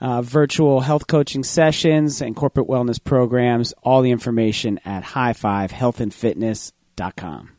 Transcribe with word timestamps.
uh, 0.00 0.22
virtual 0.22 0.80
health 0.80 1.06
coaching 1.06 1.44
sessions, 1.44 2.20
and 2.20 2.36
corporate 2.36 2.68
wellness 2.68 3.02
programs. 3.02 3.72
All 3.82 4.02
the 4.02 4.10
information 4.10 4.78
at 4.84 5.04
highfivehealthandfitness.com. 5.04 7.50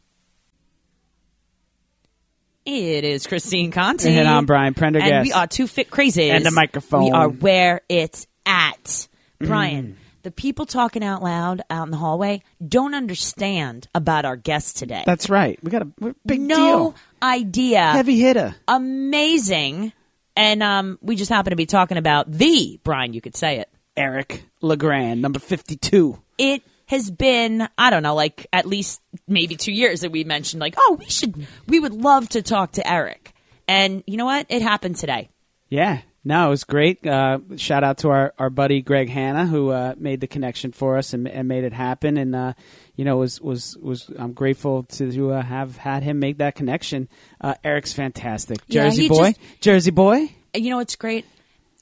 It 2.65 3.03
is 3.03 3.25
Christine 3.25 3.71
Conti. 3.71 4.09
And 4.09 4.27
I'm 4.27 4.45
Brian 4.45 4.73
Prendergast. 4.73 5.11
And 5.11 5.25
we 5.25 5.31
are 5.31 5.47
two 5.47 5.65
fit 5.65 5.89
crazies. 5.89 6.31
And 6.31 6.45
the 6.45 6.51
microphone. 6.51 7.05
We 7.05 7.11
are 7.11 7.27
where 7.27 7.81
it's 7.89 8.27
at. 8.45 9.07
Brian, 9.39 9.97
the 10.23 10.31
people 10.31 10.65
talking 10.65 11.03
out 11.03 11.23
loud 11.23 11.61
out 11.69 11.85
in 11.85 11.91
the 11.91 11.97
hallway 11.97 12.43
don't 12.65 12.93
understand 12.93 13.87
about 13.95 14.25
our 14.25 14.35
guest 14.35 14.77
today. 14.77 15.03
That's 15.05 15.29
right. 15.29 15.57
We 15.63 15.71
got 15.71 15.83
a 15.83 15.87
we're 15.99 16.11
a 16.11 16.15
big 16.25 16.41
no 16.41 16.55
deal. 16.55 16.95
idea. 17.23 17.91
Heavy 17.91 18.19
hitter. 18.19 18.55
Amazing. 18.67 19.93
And 20.35 20.63
um, 20.63 20.99
we 21.01 21.15
just 21.15 21.29
happen 21.29 21.51
to 21.51 21.57
be 21.57 21.65
talking 21.65 21.97
about 21.97 22.31
the 22.31 22.79
Brian, 22.83 23.13
you 23.13 23.21
could 23.21 23.35
say 23.35 23.59
it. 23.59 23.69
Eric 23.97 24.43
LeGrand, 24.61 25.21
number 25.21 25.39
52. 25.39 26.21
It 26.37 26.63
has 26.85 27.11
been, 27.11 27.67
I 27.77 27.89
don't 27.89 28.03
know, 28.03 28.15
like 28.15 28.47
at 28.53 28.65
least 28.65 29.01
maybe 29.27 29.55
two 29.55 29.73
years 29.73 30.01
that 30.01 30.11
we 30.11 30.23
mentioned, 30.23 30.61
like, 30.61 30.75
oh, 30.77 30.97
we 30.99 31.05
should, 31.05 31.47
we 31.67 31.79
would 31.79 31.93
love 31.93 32.29
to 32.29 32.41
talk 32.41 32.73
to 32.73 32.89
Eric. 32.89 33.33
And 33.67 34.03
you 34.07 34.17
know 34.17 34.25
what? 34.25 34.47
It 34.49 34.61
happened 34.61 34.95
today. 34.95 35.29
Yeah. 35.69 36.01
No, 36.23 36.47
it 36.47 36.49
was 36.49 36.63
great. 36.63 37.05
Uh, 37.05 37.39
shout 37.55 37.83
out 37.83 37.99
to 37.99 38.09
our, 38.09 38.33
our 38.37 38.49
buddy 38.49 38.81
Greg 38.81 39.09
Hanna 39.09 39.45
who 39.45 39.69
uh, 39.69 39.95
made 39.97 40.19
the 40.19 40.27
connection 40.27 40.71
for 40.71 40.97
us 40.97 41.13
and, 41.13 41.27
and 41.27 41.47
made 41.47 41.63
it 41.63 41.73
happen. 41.73 42.17
And 42.17 42.35
uh, 42.35 42.53
you 42.99 43.05
know, 43.05 43.15
was 43.15 43.39
was 43.39 43.77
was 43.77 44.11
I'm 44.19 44.33
grateful 44.33 44.83
to 44.83 45.31
uh, 45.31 45.41
have 45.41 45.77
had 45.77 46.03
him 46.03 46.19
make 46.19 46.39
that 46.39 46.55
connection. 46.55 47.07
Uh, 47.39 47.53
Eric's 47.63 47.93
fantastic, 47.93 48.67
Jersey 48.67 49.03
he 49.03 49.07
boy, 49.07 49.29
just- 49.29 49.61
Jersey 49.61 49.91
boy. 49.91 50.33
You 50.53 50.69
know 50.69 50.79
it's 50.79 50.97
great? 50.97 51.25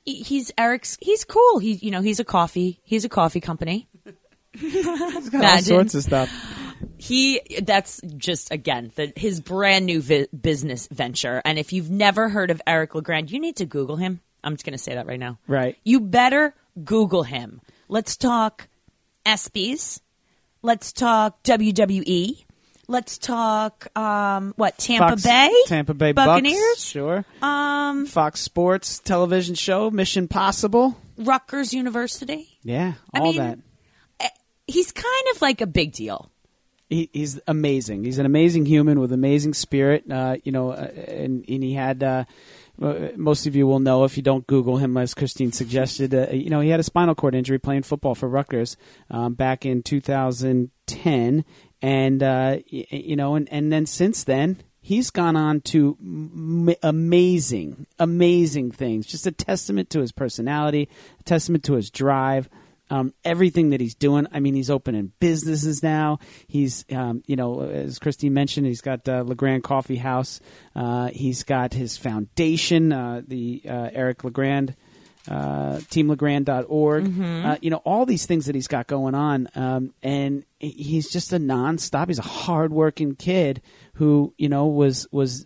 He's 0.06 0.52
Eric's. 0.60 0.96
He's 1.02 1.26
cool. 1.26 1.58
He, 1.58 1.74
you 1.74 1.90
know, 1.90 2.02
he's 2.02 2.20
a 2.20 2.24
coffee. 2.24 2.82
He's 2.84 3.04
a 3.04 3.10
coffee 3.10 3.40
company. 3.40 3.88
He's 4.54 5.30
got 5.30 5.44
all 5.44 5.58
sorts 5.60 5.96
of 5.96 6.04
stuff. 6.04 6.32
He. 6.98 7.42
That's 7.64 8.00
just 8.16 8.52
again 8.52 8.92
the, 8.96 9.12
his 9.16 9.42
brand 9.42 9.88
new 9.88 10.02
vi- 10.02 10.28
business 10.40 10.88
venture. 10.92 11.42
And 11.44 11.58
if 11.58 11.74
you've 11.74 11.90
never 11.90 12.30
heard 12.30 12.52
of 12.52 12.62
Eric 12.68 12.94
Legrand, 12.94 13.32
you 13.32 13.40
need 13.40 13.56
to 13.56 13.66
Google 13.66 13.96
him. 13.96 14.22
I'm 14.44 14.54
just 14.54 14.66
going 14.66 14.78
to 14.78 14.84
say 14.84 14.94
that 14.94 15.08
right 15.08 15.20
now. 15.20 15.40
Right. 15.48 15.78
You 15.84 16.00
better 16.00 16.54
Google 16.84 17.24
him. 17.24 17.62
Let's 17.88 18.18
talk 18.18 18.68
ESPYS. 19.26 20.00
Let's 20.62 20.92
talk 20.92 21.42
WWE. 21.44 22.44
Let's 22.90 23.18
talk 23.18 23.88
um, 23.98 24.54
what 24.56 24.78
Tampa 24.78 25.10
Fox- 25.10 25.24
Bay, 25.24 25.52
Tampa 25.66 25.94
Bay 25.94 26.14
Buccaneers, 26.14 26.58
Bucks, 26.58 26.84
sure. 26.84 27.26
Um, 27.42 28.06
Fox 28.06 28.40
Sports 28.40 29.00
television 29.00 29.56
show 29.56 29.92
Mission 29.92 30.28
Possible. 30.30 30.98
Rutgers 31.18 31.74
University. 31.74 32.48
Yeah, 32.64 32.94
I 33.14 33.20
all 33.20 33.26
mean, 33.26 33.38
that. 33.38 33.60
He's 34.68 34.92
kind 34.92 35.26
of 35.34 35.42
like 35.42 35.62
a 35.62 35.68
big 35.68 35.94
deal. 35.94 36.30
he, 36.90 37.10
he's 37.14 37.40
amazing. 37.48 38.04
He's 38.04 38.20
an 38.20 38.26
amazing 38.26 38.66
human 38.66 39.00
with 39.00 39.12
amazing 39.12 39.54
spirit. 39.54 40.10
Uh, 40.10 40.38
you 40.44 40.52
know, 40.52 40.72
uh, 40.72 40.90
and, 41.08 41.44
and 41.48 41.64
he 41.64 41.74
had. 41.74 42.04
Uh, 42.04 42.26
most 42.80 43.48
of 43.48 43.56
you 43.56 43.68
will 43.68 43.80
know 43.80 44.04
if 44.04 44.18
you 44.18 44.24
don't 44.24 44.48
Google 44.48 44.78
him, 44.78 44.98
as 44.98 45.14
Christine 45.14 45.52
suggested. 45.52 46.14
Uh, 46.14 46.30
you 46.32 46.50
know, 46.50 46.60
he 46.60 46.70
had 46.70 46.80
a 46.80 46.84
spinal 46.84 47.16
cord 47.16 47.36
injury 47.36 47.58
playing 47.58 47.84
football 47.84 48.16
for 48.16 48.30
Rutgers 48.30 48.78
um, 49.10 49.34
back 49.34 49.66
in 49.66 49.84
2010, 49.84 51.46
and 51.82 52.24
uh, 52.24 52.58
you 52.68 53.16
know, 53.16 53.36
and, 53.36 53.52
and 53.52 53.72
then 53.72 53.86
since 53.86 54.24
then. 54.24 54.58
He's 54.80 55.10
gone 55.10 55.36
on 55.36 55.60
to 55.62 55.98
m- 56.00 56.74
amazing, 56.82 57.88
amazing 58.00 58.72
things. 58.72 59.06
Just 59.06 59.28
a 59.28 59.34
testament 59.34 59.90
to 59.90 60.00
his 60.00 60.14
personality, 60.14 60.88
a 61.20 61.24
testament 61.24 61.66
to 61.66 61.74
his 61.74 61.92
drive 61.92 62.48
um, 62.90 63.14
everything 63.24 63.72
that 63.72 63.82
he's 63.82 63.96
doing. 63.96 64.28
I 64.32 64.40
mean, 64.40 64.56
he's 64.56 64.70
opening 64.70 65.12
businesses 65.20 65.84
now. 65.84 66.20
He's, 66.48 66.86
um, 66.92 67.24
you 67.28 67.36
know, 67.36 67.62
as 67.62 68.00
Christine 68.00 68.34
mentioned, 68.34 68.68
he's 68.68 68.82
got 68.82 69.08
uh, 69.08 69.24
Legrand 69.26 69.64
Coffee 69.64 69.98
House. 69.98 70.40
Uh, 70.76 71.08
he's 71.08 71.44
got 71.44 71.74
his 71.74 71.98
foundation, 71.98 72.92
uh, 72.92 73.22
the 73.28 73.62
uh, 73.68 73.90
Eric 73.94 74.24
Legrand. 74.24 74.76
Uh, 75.30 75.80
teamlegrand.org. 75.90 77.06
Uh, 77.46 77.58
you 77.62 77.70
know, 77.70 77.82
all 77.84 78.06
these 78.06 78.26
things 78.26 78.46
that 78.46 78.56
he's 78.56 78.70
got 78.70 78.88
going 78.88 79.14
on. 79.14 79.50
Um, 79.56 79.94
and 80.02 80.46
he's 80.58 81.12
just 81.12 81.34
a 81.34 81.38
nonstop. 81.38 82.08
He's 82.08 82.18
a 82.18 82.22
hardworking 82.22 83.16
kid 83.16 83.62
who, 83.96 84.34
you 84.38 84.48
know, 84.48 84.68
was, 84.68 85.06
was 85.12 85.46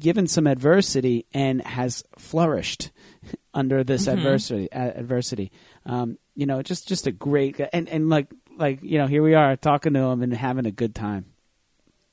given 0.00 0.26
some 0.26 0.48
adversity 0.48 1.24
and 1.32 1.62
has 1.62 2.02
flourished 2.18 2.90
under 3.54 3.84
this 3.84 4.06
adversity. 4.06 4.70
Uh, 4.72 4.92
adversity, 4.94 5.52
um, 5.84 6.18
you 6.34 6.46
know, 6.46 6.62
just 6.62 6.88
just 6.88 7.06
a 7.06 7.12
great 7.12 7.60
and 7.72 7.88
and 7.88 8.08
like 8.08 8.28
like 8.56 8.82
you 8.82 8.98
know, 8.98 9.06
here 9.06 9.22
we 9.22 9.34
are 9.34 9.56
talking 9.56 9.94
to 9.94 10.00
him 10.00 10.22
and 10.22 10.32
having 10.32 10.66
a 10.66 10.70
good 10.70 10.94
time. 10.94 11.26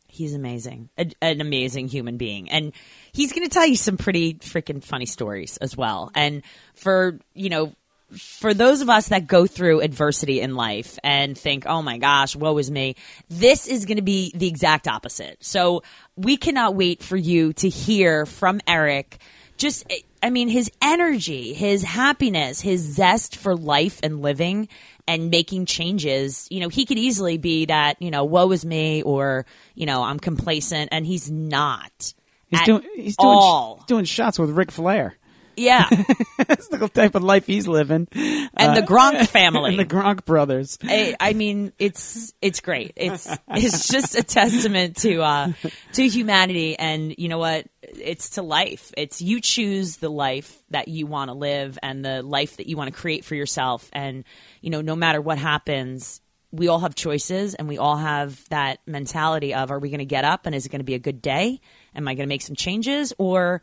He's 0.07 0.35
amazing, 0.35 0.89
a, 0.95 1.09
an 1.21 1.41
amazing 1.41 1.87
human 1.87 2.17
being, 2.17 2.49
and 2.51 2.71
he's 3.13 3.33
going 3.33 3.47
to 3.47 3.53
tell 3.53 3.65
you 3.65 3.75
some 3.75 3.97
pretty 3.97 4.35
freaking 4.35 4.83
funny 4.83 5.07
stories 5.07 5.57
as 5.57 5.75
well. 5.75 6.11
And 6.13 6.43
for 6.75 7.17
you 7.33 7.49
know, 7.49 7.73
for 8.15 8.53
those 8.53 8.81
of 8.81 8.89
us 8.89 9.07
that 9.07 9.25
go 9.25 9.47
through 9.47 9.81
adversity 9.81 10.39
in 10.39 10.55
life 10.55 10.99
and 11.03 11.37
think, 11.37 11.65
"Oh 11.65 11.81
my 11.81 11.97
gosh, 11.97 12.35
woe 12.35 12.57
is 12.59 12.69
me," 12.69 12.95
this 13.29 13.67
is 13.67 13.85
going 13.85 13.97
to 13.97 14.03
be 14.03 14.31
the 14.35 14.47
exact 14.47 14.87
opposite. 14.87 15.43
So 15.43 15.81
we 16.15 16.37
cannot 16.37 16.75
wait 16.75 17.01
for 17.01 17.17
you 17.17 17.53
to 17.53 17.69
hear 17.69 18.25
from 18.25 18.61
Eric. 18.67 19.17
Just, 19.63 19.89
I 20.21 20.29
mean, 20.29 20.49
his 20.49 20.69
energy, 20.81 21.53
his 21.53 21.83
happiness, 21.83 22.59
his 22.59 22.81
zest 22.81 23.37
for 23.37 23.55
life 23.55 24.01
and 24.03 24.21
living 24.21 24.67
and 25.07 25.31
making 25.31 25.67
changes. 25.67 26.49
You 26.51 26.59
know, 26.59 26.67
he 26.67 26.85
could 26.85 26.97
easily 26.97 27.37
be 27.37 27.67
that, 27.67 28.01
you 28.01 28.11
know, 28.11 28.25
woe 28.25 28.51
is 28.51 28.65
me 28.65 29.03
or, 29.03 29.45
you 29.73 29.85
know, 29.85 30.03
I'm 30.03 30.19
complacent 30.19 30.89
and 30.91 31.05
he's 31.05 31.31
not. 31.31 32.13
He's 32.47 32.59
at 32.59 32.65
doing 32.65 32.81
he's 32.93 33.15
doing 33.15 33.37
all. 33.39 33.77
he's 33.77 33.85
doing 33.85 34.03
shots 34.03 34.37
with 34.37 34.49
Ric 34.49 34.69
Flair. 34.69 35.15
Yeah. 35.55 35.87
That's 36.37 36.67
the 36.67 36.89
type 36.93 37.15
of 37.15 37.23
life 37.23 37.45
he's 37.45 37.67
living. 37.67 38.07
And 38.13 38.77
the 38.77 38.81
Gronk 38.81 39.27
family. 39.29 39.71
and 39.71 39.79
the 39.79 39.85
Gronk 39.85 40.25
brothers. 40.25 40.77
I, 40.83 41.15
I 41.19 41.33
mean, 41.33 41.73
it's 41.79 42.33
it's 42.41 42.59
great. 42.59 42.93
It's 42.95 43.27
it's 43.49 43.87
just 43.87 44.17
a 44.17 44.23
testament 44.23 44.97
to 44.97 45.21
uh, 45.21 45.53
to 45.93 46.07
humanity, 46.07 46.77
and 46.77 47.13
you 47.17 47.29
know 47.29 47.37
what? 47.37 47.67
It's 47.81 48.31
to 48.31 48.41
life. 48.41 48.91
It's 48.97 49.21
you 49.21 49.41
choose 49.41 49.97
the 49.97 50.09
life 50.09 50.63
that 50.69 50.87
you 50.87 51.05
want 51.05 51.29
to 51.29 51.33
live 51.33 51.77
and 51.83 52.03
the 52.03 52.21
life 52.23 52.57
that 52.57 52.67
you 52.67 52.77
want 52.77 52.93
to 52.93 52.99
create 52.99 53.25
for 53.25 53.35
yourself. 53.35 53.89
And 53.93 54.23
you 54.61 54.69
know, 54.69 54.81
no 54.81 54.95
matter 54.95 55.21
what 55.21 55.37
happens, 55.37 56.21
we 56.51 56.67
all 56.67 56.79
have 56.79 56.95
choices, 56.95 57.55
and 57.55 57.67
we 57.67 57.77
all 57.77 57.97
have 57.97 58.47
that 58.49 58.79
mentality 58.85 59.53
of: 59.53 59.71
Are 59.71 59.79
we 59.79 59.89
going 59.89 59.99
to 59.99 60.05
get 60.05 60.23
up, 60.23 60.45
and 60.45 60.53
is 60.55 60.65
it 60.65 60.69
going 60.69 60.79
to 60.81 60.85
be 60.85 60.95
a 60.95 60.99
good 60.99 61.21
day? 61.21 61.59
Am 61.95 62.07
I 62.07 62.13
going 62.15 62.27
to 62.27 62.29
make 62.33 62.41
some 62.41 62.55
changes, 62.55 63.13
or 63.17 63.61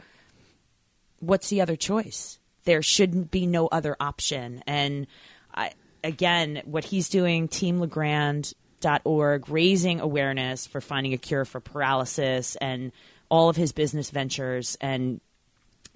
what's 1.20 1.48
the 1.48 1.60
other 1.60 1.76
choice? 1.76 2.38
There 2.64 2.82
shouldn't 2.82 3.30
be 3.30 3.46
no 3.46 3.66
other 3.68 3.96
option. 4.00 4.62
And 4.66 5.06
I, 5.54 5.72
again, 6.04 6.62
what 6.64 6.84
he's 6.84 7.08
doing, 7.08 7.48
teamlegrand.org, 7.48 9.48
raising 9.48 10.00
awareness 10.00 10.66
for 10.66 10.80
finding 10.80 11.12
a 11.12 11.18
cure 11.18 11.44
for 11.44 11.60
paralysis 11.60 12.56
and 12.56 12.92
all 13.28 13.48
of 13.48 13.56
his 13.56 13.72
business 13.72 14.10
ventures 14.10 14.76
and 14.80 15.20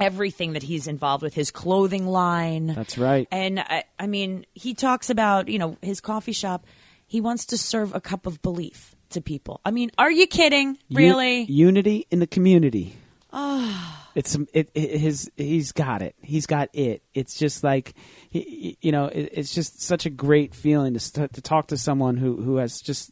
everything 0.01 0.55
that 0.55 0.63
he's 0.63 0.87
involved 0.87 1.23
with, 1.23 1.35
his 1.35 1.51
clothing 1.51 2.07
line. 2.07 2.69
That's 2.69 2.99
right. 2.99 3.29
And 3.31 3.61
I, 3.61 3.85
I 3.99 4.07
mean, 4.07 4.47
he 4.55 4.75
talks 4.75 5.11
about, 5.11 5.49
you 5.49 5.59
know, 5.59 5.77
his 5.83 6.01
coffee 6.01 6.33
shop. 6.33 6.65
he 7.07 7.21
wants 7.21 7.47
to 7.47 7.59
serve 7.59 7.95
a 7.95 8.01
cup 8.01 8.27
of 8.27 8.41
belief 8.43 8.95
to 9.11 9.21
people. 9.21 9.61
I 9.65 9.71
mean, 9.71 9.91
are 9.99 10.11
you 10.11 10.27
kidding? 10.27 10.79
U- 10.89 10.97
Really? 10.97 11.43
unity 11.45 12.07
in 12.11 12.19
the 12.21 12.27
community. 12.27 12.97
Ah. 13.33 14.04
It's 14.15 14.37
it, 14.53 14.71
it 14.75 14.99
his 14.99 15.31
he's 15.37 15.73
got 15.73 16.03
it. 16.03 16.15
He's 16.23 16.47
got 16.47 16.69
it. 16.73 17.03
It's 17.15 17.37
just 17.37 17.65
like 17.65 17.95
he, 18.31 18.79
you 18.81 18.93
know, 18.93 19.07
it, 19.07 19.31
it's 19.33 19.55
just 19.55 19.83
such 19.83 20.07
a 20.07 20.11
great 20.11 20.55
feeling 20.55 20.95
to 20.95 21.01
st- 21.01 21.33
to 21.33 21.43
talk 21.43 21.69
to 21.69 21.77
someone 21.77 22.17
who 22.17 22.41
who 22.41 22.57
has 22.57 22.81
just 22.81 23.11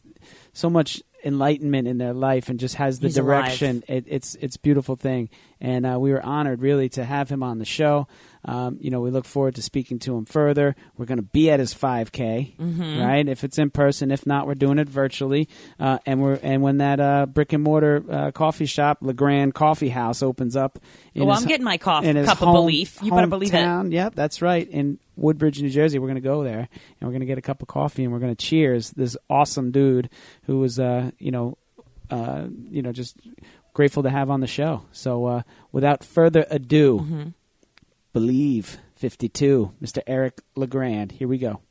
so 0.53 0.69
much 0.69 1.01
enlightenment 1.25 1.87
in 1.87 1.97
their 1.97 2.13
life 2.13 2.49
and 2.49 2.59
just 2.59 2.75
has 2.75 2.99
the 2.99 3.07
He's 3.07 3.15
direction. 3.15 3.83
It, 3.87 4.05
it's 4.07 4.35
it's 4.35 4.57
beautiful 4.57 4.95
thing, 4.95 5.29
and 5.59 5.85
uh, 5.85 5.97
we 5.99 6.11
were 6.11 6.23
honored 6.23 6.61
really 6.61 6.89
to 6.89 7.03
have 7.03 7.29
him 7.29 7.43
on 7.43 7.59
the 7.59 7.65
show. 7.65 8.07
Um, 8.45 8.77
you 8.81 8.89
know, 8.89 8.99
we 9.01 9.09
look 9.09 9.25
forward 9.25 9.55
to 9.55 9.61
speaking 9.61 9.99
to 9.99 10.17
him 10.17 10.25
further. 10.25 10.75
We're 10.97 11.05
going 11.05 11.17
to 11.17 11.21
be 11.23 11.49
at 11.49 11.59
his 11.59 11.73
5K, 11.73 12.57
Mm-hmm. 12.57 12.99
right? 13.01 13.27
If 13.27 13.43
it's 13.43 13.57
in 13.57 13.69
person, 13.69 14.11
if 14.11 14.25
not, 14.25 14.47
we're 14.47 14.55
doing 14.55 14.79
it 14.79 14.89
virtually. 14.89 15.47
Uh, 15.79 15.99
and 16.05 16.21
we're 16.21 16.39
and 16.43 16.61
when 16.61 16.79
that 16.79 16.99
uh, 16.99 17.25
brick 17.25 17.53
and 17.53 17.63
mortar 17.63 18.03
uh, 18.09 18.31
coffee 18.31 18.65
shop, 18.65 18.97
Legrand 19.01 19.53
Coffee 19.53 19.89
House, 19.89 20.21
opens 20.21 20.55
up, 20.57 20.77
in 21.13 21.21
Oh, 21.23 21.31
his- 21.31 21.41
I'm 21.41 21.47
getting 21.47 21.63
my 21.63 21.77
coffee, 21.77 22.11
cup 22.25 22.37
home- 22.39 22.49
of 22.49 22.53
belief. 22.53 22.99
You 23.01 23.11
better 23.11 23.27
believe 23.27 23.53
it. 23.53 23.57
hometown. 23.57 23.91
Yep, 23.93 24.15
that's 24.15 24.41
right. 24.41 24.67
In 24.69 24.99
Woodbridge, 25.15 25.61
New 25.61 25.69
Jersey, 25.69 25.99
we're 25.99 26.07
going 26.07 26.15
to 26.15 26.21
go 26.21 26.43
there 26.43 26.67
and 26.99 27.01
we're 27.01 27.11
going 27.11 27.19
to 27.21 27.25
get 27.25 27.37
a 27.37 27.41
cup 27.41 27.61
of 27.61 27.67
coffee 27.67 28.03
and 28.03 28.11
we're 28.11 28.19
going 28.19 28.35
to 28.35 28.45
cheers 28.45 28.89
this 28.91 29.15
awesome 29.29 29.71
dude 29.71 30.09
who 30.47 30.59
was, 30.59 30.79
uh, 30.79 31.11
you 31.19 31.31
know, 31.31 31.57
uh, 32.09 32.47
you 32.69 32.81
know, 32.81 32.91
just 32.91 33.15
grateful 33.73 34.03
to 34.03 34.09
have 34.09 34.29
on 34.29 34.39
the 34.41 34.47
show. 34.47 34.83
So, 34.91 35.25
uh, 35.25 35.41
without 35.71 36.03
further 36.03 36.45
ado, 36.49 36.99
Mm-hmm. 36.99 37.23
Believe 38.13 38.77
52, 38.95 39.73
Mr. 39.81 40.01
Eric 40.07 40.41
Legrand. 40.55 41.13
Here 41.13 41.27
we 41.27 41.39
go. 41.39 41.61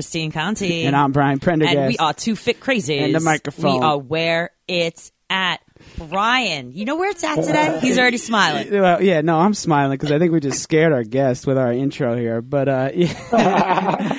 Christine 0.00 0.32
Conti. 0.32 0.84
And 0.84 0.96
I'm 0.96 1.12
Brian 1.12 1.40
Prendergast. 1.40 1.76
And 1.76 1.88
we 1.88 1.98
are 1.98 2.14
two 2.14 2.34
fit 2.34 2.58
crazies. 2.58 3.02
And 3.02 3.14
the 3.14 3.20
microphone. 3.20 3.80
We 3.80 3.84
are 3.84 3.98
where 3.98 4.50
it's 4.66 5.12
at. 5.28 5.60
Brian, 5.98 6.72
you 6.72 6.86
know 6.86 6.96
where 6.96 7.10
it's 7.10 7.22
at 7.22 7.34
today? 7.42 7.80
He's 7.82 7.98
already 7.98 8.16
smiling. 8.16 8.70
Well, 8.80 9.02
yeah, 9.02 9.20
no, 9.20 9.38
I'm 9.38 9.52
smiling 9.52 9.98
because 9.98 10.10
I 10.10 10.18
think 10.18 10.32
we 10.32 10.40
just 10.40 10.62
scared 10.62 10.94
our 10.94 11.04
guest 11.04 11.46
with 11.46 11.58
our 11.58 11.70
intro 11.70 12.16
here. 12.16 12.40
But 12.40 12.68
uh, 12.70 12.90
yeah. 12.94 14.16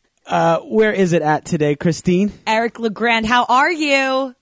uh, 0.26 0.60
where 0.60 0.94
is 0.94 1.12
it 1.12 1.20
at 1.20 1.44
today, 1.44 1.76
Christine? 1.76 2.32
Eric 2.46 2.78
Legrand, 2.78 3.26
how 3.26 3.44
are 3.44 3.70
you? 3.70 4.34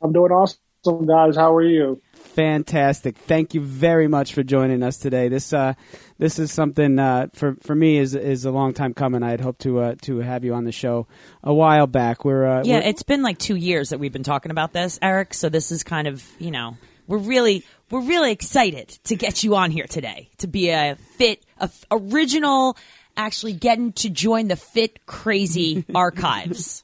I'm 0.00 0.12
doing 0.14 0.32
awesome, 0.32 1.04
guys. 1.06 1.36
How 1.36 1.54
are 1.54 1.62
you? 1.62 2.00
Fantastic. 2.34 3.16
Thank 3.16 3.54
you 3.54 3.60
very 3.60 4.08
much 4.08 4.34
for 4.34 4.42
joining 4.42 4.82
us 4.82 4.98
today. 4.98 5.28
This 5.28 5.52
uh, 5.52 5.74
this 6.18 6.38
is 6.38 6.50
something 6.52 6.98
uh, 6.98 7.28
for 7.32 7.56
for 7.62 7.74
me 7.74 7.96
is 7.98 8.14
is 8.14 8.44
a 8.44 8.50
long 8.50 8.74
time 8.74 8.92
coming. 8.92 9.22
I 9.22 9.30
had 9.30 9.40
hoped 9.40 9.60
to 9.62 9.78
uh, 9.80 9.94
to 10.02 10.18
have 10.18 10.44
you 10.44 10.52
on 10.54 10.64
the 10.64 10.72
show 10.72 11.06
a 11.42 11.54
while 11.54 11.86
back. 11.86 12.24
We're 12.24 12.44
uh, 12.46 12.62
Yeah, 12.64 12.78
we're- 12.80 12.88
it's 12.90 13.02
been 13.04 13.22
like 13.22 13.38
two 13.38 13.56
years 13.56 13.90
that 13.90 13.98
we've 14.00 14.12
been 14.12 14.24
talking 14.24 14.50
about 14.50 14.72
this, 14.72 14.98
Eric. 15.00 15.32
So 15.34 15.48
this 15.48 15.70
is 15.70 15.84
kind 15.84 16.08
of, 16.08 16.24
you 16.38 16.50
know, 16.50 16.76
we're 17.06 17.18
really, 17.18 17.64
we're 17.90 18.00
really 18.02 18.32
excited 18.32 18.88
to 19.04 19.14
get 19.16 19.44
you 19.44 19.54
on 19.56 19.70
here 19.70 19.86
today 19.86 20.28
to 20.38 20.46
be 20.48 20.70
a 20.70 20.96
fit, 21.16 21.44
a 21.60 21.64
f- 21.64 21.84
original, 21.90 22.76
actually 23.16 23.52
getting 23.52 23.92
to 23.92 24.10
join 24.10 24.48
the 24.48 24.56
Fit 24.56 25.06
Crazy 25.06 25.84
archives. 25.94 26.82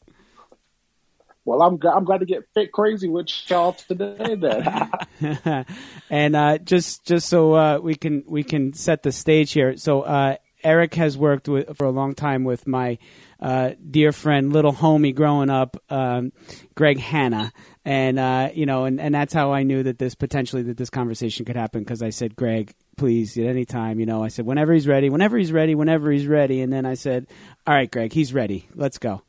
Well, 1.45 1.63
I'm 1.63 1.79
I'm 1.89 2.05
glad 2.05 2.19
to 2.19 2.27
get 2.27 2.45
fit 2.55 2.71
crazy 2.71 3.09
with 3.09 3.29
y'all 3.49 3.73
today. 3.73 4.35
Then 4.35 4.91
and 6.11 6.37
uh, 6.37 6.59
just 6.59 7.07
just 7.07 7.29
so 7.29 7.55
uh, 7.55 7.79
we 7.79 7.95
can 7.95 8.25
we 8.27 8.43
can 8.43 8.73
set 8.75 9.03
the 9.03 9.13
stage 9.13 9.53
here. 9.53 9.77
So 9.77 10.03
uh, 10.03 10.37
Eric 10.63 10.95
has 10.95 11.17
worked 11.17 11.49
with, 11.49 11.77
for 11.77 11.87
a 11.87 11.91
long 11.91 12.15
time 12.15 12.45
with 12.45 12.67
my 12.67 12.99
uh, 13.41 13.71
dear 13.91 14.13
friend, 14.13 14.53
little 14.53 14.73
homie 14.73 15.15
growing 15.15 15.49
up, 15.49 15.83
um, 15.89 16.33
Greg 16.75 16.99
Hanna, 16.99 17.53
and 17.85 18.19
uh, 18.19 18.51
you 18.55 18.67
know, 18.67 18.85
and, 18.85 19.01
and 19.01 19.15
that's 19.15 19.33
how 19.33 19.53
I 19.53 19.63
knew 19.63 19.83
that 19.83 19.99
this 19.99 20.15
potentially 20.15 20.63
that 20.65 20.77
this 20.77 20.91
conversation 20.91 21.47
could 21.47 21.57
happen 21.57 21.83
because 21.83 22.03
I 22.03 22.11
said, 22.11 22.37
Greg, 22.37 22.75
please 22.97 23.39
at 23.39 23.47
any 23.47 23.65
time, 23.65 23.99
you 23.99 24.07
know, 24.07 24.23
I 24.23 24.29
said 24.29 24.45
whenever 24.45 24.73
he's 24.75 24.87
ready, 24.87 25.09
whenever 25.09 25.39
he's 25.39 25.53
ready, 25.53 25.75
whenever 25.75 26.11
he's 26.11 26.27
ready, 26.27 26.61
and 26.61 26.73
then 26.73 26.85
I 26.85 26.95
said, 26.95 27.27
all 27.67 27.75
right, 27.75 27.91
Greg, 27.91 28.13
he's 28.13 28.35
ready, 28.35 28.69
let's 28.75 28.99
go. 28.99 29.23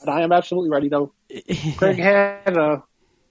and 0.00 0.10
I 0.10 0.22
am 0.22 0.32
absolutely 0.32 0.70
ready. 0.70 0.88
Though 0.88 1.12
Craig 1.76 1.96
Hanna, 1.98 2.84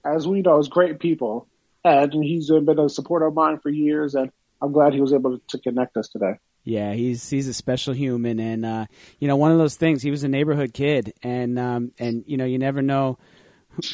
as 0.04 0.26
we 0.26 0.42
know, 0.42 0.58
is 0.58 0.68
great 0.68 1.00
people, 1.00 1.48
and 1.84 2.12
he's 2.12 2.48
been 2.48 2.78
a 2.78 2.88
supporter 2.88 3.26
of 3.26 3.34
mine 3.34 3.58
for 3.58 3.70
years. 3.70 4.14
And 4.14 4.30
I'm 4.60 4.72
glad 4.72 4.94
he 4.94 5.00
was 5.00 5.12
able 5.12 5.38
to 5.48 5.58
connect 5.58 5.96
us 5.96 6.08
today. 6.08 6.34
Yeah, 6.64 6.92
he's 6.92 7.28
he's 7.30 7.48
a 7.48 7.54
special 7.54 7.94
human, 7.94 8.38
and 8.38 8.66
uh, 8.66 8.86
you 9.18 9.28
know, 9.28 9.36
one 9.36 9.52
of 9.52 9.58
those 9.58 9.76
things. 9.76 10.02
He 10.02 10.10
was 10.10 10.22
a 10.22 10.28
neighborhood 10.28 10.74
kid, 10.74 11.14
and 11.22 11.58
um, 11.58 11.92
and 11.98 12.24
you 12.26 12.36
know, 12.36 12.44
you 12.44 12.58
never 12.58 12.82
know 12.82 13.18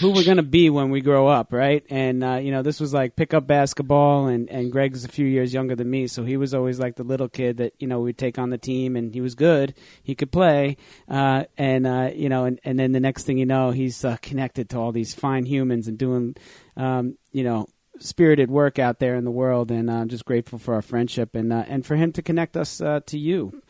who 0.00 0.12
we're 0.12 0.24
gonna 0.24 0.42
be 0.42 0.70
when 0.70 0.90
we 0.90 1.00
grow 1.00 1.26
up, 1.28 1.52
right? 1.52 1.84
And 1.90 2.24
uh, 2.24 2.34
you 2.36 2.50
know, 2.50 2.62
this 2.62 2.80
was 2.80 2.94
like 2.94 3.16
pickup 3.16 3.46
basketball, 3.46 4.26
and 4.26 4.48
and 4.48 4.72
Greg's 4.72 5.04
a 5.04 5.08
few 5.08 5.26
years 5.26 5.52
younger 5.52 5.76
than 5.76 5.90
me, 5.90 6.06
so 6.06 6.24
he 6.24 6.36
was 6.36 6.54
always 6.54 6.78
like 6.78 6.96
the 6.96 7.04
little 7.04 7.28
kid 7.28 7.58
that 7.58 7.74
you 7.78 7.86
know 7.86 8.00
we'd 8.00 8.18
take 8.18 8.38
on 8.38 8.50
the 8.50 8.58
team, 8.58 8.96
and 8.96 9.14
he 9.14 9.20
was 9.20 9.34
good, 9.34 9.74
he 10.02 10.14
could 10.14 10.32
play, 10.32 10.76
uh, 11.08 11.44
and 11.56 11.86
uh, 11.86 12.10
you 12.14 12.28
know, 12.28 12.44
and 12.44 12.60
and 12.64 12.78
then 12.78 12.92
the 12.92 13.00
next 13.00 13.24
thing 13.24 13.38
you 13.38 13.46
know, 13.46 13.70
he's 13.70 14.04
uh, 14.04 14.16
connected 14.22 14.70
to 14.70 14.78
all 14.78 14.92
these 14.92 15.14
fine 15.14 15.44
humans 15.44 15.88
and 15.88 15.98
doing, 15.98 16.36
um, 16.76 17.16
you 17.32 17.44
know. 17.44 17.66
Spirited 18.00 18.50
work 18.50 18.80
out 18.80 18.98
there 18.98 19.14
in 19.14 19.24
the 19.24 19.30
world, 19.30 19.70
and 19.70 19.88
I'm 19.88 20.08
just 20.08 20.24
grateful 20.24 20.58
for 20.58 20.74
our 20.74 20.82
friendship 20.82 21.36
and 21.36 21.52
uh, 21.52 21.64
and 21.68 21.86
for 21.86 21.94
him 21.94 22.10
to 22.14 22.22
connect 22.22 22.56
us 22.56 22.80
uh, 22.80 22.98
to 23.06 23.16
you. 23.16 23.62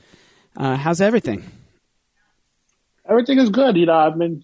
Uh, 0.56 0.76
how's 0.76 1.02
everything? 1.02 1.44
Everything 3.06 3.38
is 3.38 3.50
good. 3.50 3.76
You 3.76 3.84
know, 3.84 3.98
I've 3.98 4.16
been 4.16 4.42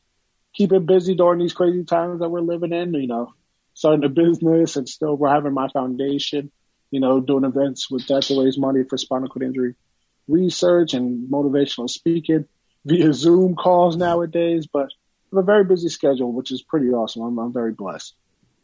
keeping 0.55 0.87
busy 0.87 1.15
during 1.15 1.39
these 1.39 1.53
crazy 1.53 1.85
times 1.85 2.21
that 2.21 2.29
we're 2.29 2.41
living 2.41 2.73
in. 2.73 2.95
You 2.95 3.07
know, 3.07 3.35
starting 3.75 4.05
a 4.05 4.09
business 4.09 4.77
and 4.77 4.89
still 4.89 5.17
we're 5.17 5.31
having 5.31 5.55
my 5.55 5.69
foundation. 5.69 6.51
You 6.91 7.01
know, 7.01 7.21
doing 7.21 7.45
events 7.45 7.91
with 7.91 8.07
that 8.09 8.25
to 8.25 8.43
raise 8.43 8.59
money 8.59 8.83
for 8.89 8.99
spinal 8.99 9.29
cord 9.29 9.45
injury 9.45 9.75
research 10.29 10.95
and 10.95 11.31
motivational 11.31 11.89
speaking 11.89 12.47
via 12.85 13.13
Zoom 13.13 13.55
calls 13.55 13.97
nowadays. 13.97 14.67
But 14.67 14.87
I 15.33 15.37
have 15.37 15.43
a 15.43 15.47
very 15.47 15.65
busy 15.65 15.89
schedule, 15.89 16.33
which 16.33 16.51
is 16.51 16.63
pretty 16.63 16.89
awesome. 16.89 17.23
I'm, 17.23 17.39
I'm 17.39 17.53
very 17.53 17.73
blessed. 17.73 18.15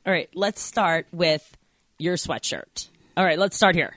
All 0.07 0.12
right, 0.12 0.31
let's 0.35 0.61
start 0.61 1.07
with 1.12 1.57
your 1.99 2.16
sweatshirt. 2.16 2.88
All 3.16 3.25
right, 3.25 3.38
let's 3.38 3.57
start 3.57 3.75
here. 3.75 3.95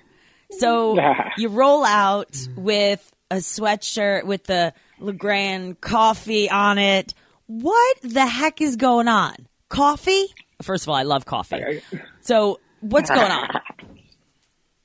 So 0.51 0.98
you 1.38 1.50
roll 1.50 1.86
out 1.86 2.36
with 2.55 3.12
a 3.29 3.36
sweatshirt 3.36 4.24
with 4.24 4.46
the 4.46 4.74
Legrand 5.00 5.79
coffee 5.79 6.50
on 6.50 6.79
it. 6.79 7.13
What 7.50 7.98
the 8.03 8.27
heck 8.27 8.62
is 8.62 8.75
going 8.75 9.08
on? 9.08 9.34
Coffee? 9.70 10.27
First 10.62 10.84
of 10.84 10.89
all, 10.89 10.96
I 10.96 11.01
love 11.01 11.25
coffee. 11.25 11.82
So 12.22 12.60
what's 12.82 13.10
going 13.10 13.32
on? 13.32 13.50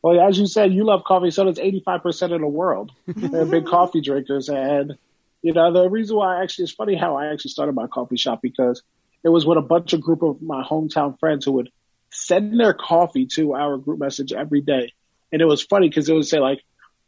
Well, 0.03 0.21
as 0.21 0.39
you 0.39 0.47
said, 0.47 0.75
you 0.75 0.85
love 0.85 1.03
coffee. 1.03 1.31
So 1.31 1.45
does 1.45 1.57
85% 1.59 2.35
of 2.35 2.41
the 2.43 2.47
world. 2.47 2.93
They're 3.07 3.47
big 3.51 3.65
coffee 3.65 4.03
drinkers. 4.03 4.51
And, 4.51 4.99
you 5.41 5.55
know, 5.55 5.73
the 5.73 5.89
reason 5.89 6.17
why 6.19 6.43
actually, 6.43 6.65
it's 6.65 6.75
funny 6.75 6.95
how 6.95 7.17
I 7.17 7.33
actually 7.33 7.53
started 7.53 7.75
my 7.75 7.87
coffee 7.87 8.19
shop 8.19 8.41
because 8.43 8.83
it 9.23 9.31
was 9.31 9.47
with 9.47 9.57
a 9.57 9.63
bunch 9.63 9.95
of 9.95 10.03
group 10.03 10.23
of 10.23 10.43
my 10.43 10.63
hometown 10.63 11.19
friends 11.19 11.47
who 11.47 11.53
would 11.53 11.71
send 12.11 12.61
their 12.61 12.75
coffee 12.75 13.25
to 13.37 13.55
our 13.55 13.79
group 13.79 13.99
message 13.99 14.35
every 14.35 14.61
day. 14.61 14.93
And 15.33 15.41
it 15.41 15.47
was 15.47 15.63
funny 15.63 15.89
because 15.89 16.07
it 16.11 16.13
would 16.13 16.27
say 16.27 16.39
like, 16.39 16.63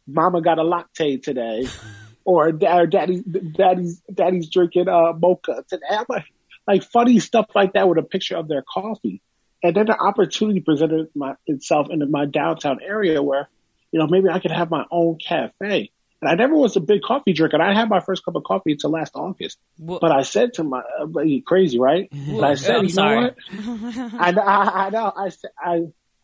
mama 0.07 0.41
got 0.41 0.57
a 0.57 0.63
latte 0.63 1.17
today 1.17 1.67
or, 2.27 2.51
da- 2.51 2.79
or 2.79 2.87
daddy, 2.87 3.23
daddy's, 3.23 4.01
daddy's 4.13 4.49
drinking, 4.49 4.89
uh, 4.89 5.13
mocha 5.13 5.63
today. 5.69 5.85
Like, 6.09 6.25
like 6.67 6.83
funny 6.83 7.19
stuff 7.19 7.45
like 7.55 7.73
that 7.73 7.87
with 7.87 7.97
a 7.97 8.03
picture 8.03 8.35
of 8.35 8.49
their 8.49 8.63
coffee. 8.71 9.21
And 9.63 9.73
then 9.73 9.85
the 9.85 9.97
opportunity 9.97 10.59
presented 10.59 11.07
my, 11.15 11.35
itself 11.45 11.87
in 11.89 12.11
my 12.11 12.25
downtown 12.25 12.79
area 12.85 13.23
where, 13.23 13.49
you 13.93 13.99
know, 13.99 14.07
maybe 14.07 14.27
I 14.29 14.39
could 14.39 14.51
have 14.51 14.69
my 14.69 14.83
own 14.91 15.17
cafe. 15.25 15.91
And 16.21 16.29
I 16.29 16.33
never 16.35 16.55
was 16.55 16.75
a 16.75 16.81
big 16.81 17.01
coffee 17.01 17.31
drinker. 17.31 17.61
I 17.61 17.73
had 17.73 17.87
my 17.87 18.01
first 18.01 18.25
cup 18.25 18.35
of 18.35 18.43
coffee 18.43 18.73
until 18.73 18.89
last 18.89 19.13
August. 19.15 19.57
But 20.01 20.11
I 20.11 20.23
said 20.23 20.55
to 20.55 20.65
my, 20.65 20.79
uh, 20.79 21.07
crazy, 21.45 21.79
right? 21.79 22.09
But 22.11 22.43
I 22.43 22.55
said, 22.55 22.75
I'm 22.75 22.83
you 22.83 22.89
sorry. 22.89 23.31
know 23.51 23.77
what? 23.77 24.13
I, 24.19 24.31
I, 24.31 24.85
I 24.85 24.89
know. 24.89 25.13
I 25.15 25.29
said, 25.29 25.51
I, 25.57 25.81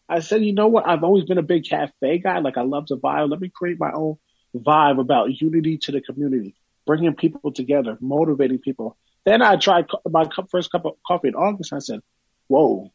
I 0.10 0.20
said, 0.20 0.44
you 0.44 0.54
know 0.54 0.68
what? 0.68 0.86
I've 0.86 1.04
always 1.04 1.24
been 1.24 1.38
a 1.38 1.44
big 1.44 1.64
cafe 1.64 2.18
guy. 2.18 2.40
Like 2.40 2.58
I 2.58 2.64
love 2.64 2.88
to 2.88 2.98
vibe. 2.98 3.30
Let 3.30 3.40
me 3.40 3.50
create 3.54 3.80
my 3.80 3.92
own 3.94 4.18
vibe 4.56 5.00
about 5.00 5.42
unity 5.42 5.78
to 5.80 5.92
the 5.92 6.02
community, 6.02 6.56
bringing 6.86 7.16
people 7.16 7.52
together, 7.52 7.98
motivating 8.00 8.60
people. 8.60 8.98
Then 9.26 9.42
I 9.42 9.56
tried 9.56 9.90
co- 9.90 10.02
my 10.10 10.26
cup, 10.26 10.50
first 10.50 10.72
cup 10.72 10.86
of 10.86 10.96
coffee 11.06 11.30
in 11.30 11.36
August. 11.36 11.72
And 11.72 11.78
I 11.78 11.80
said, 11.80 12.02
whoa, 12.48 12.92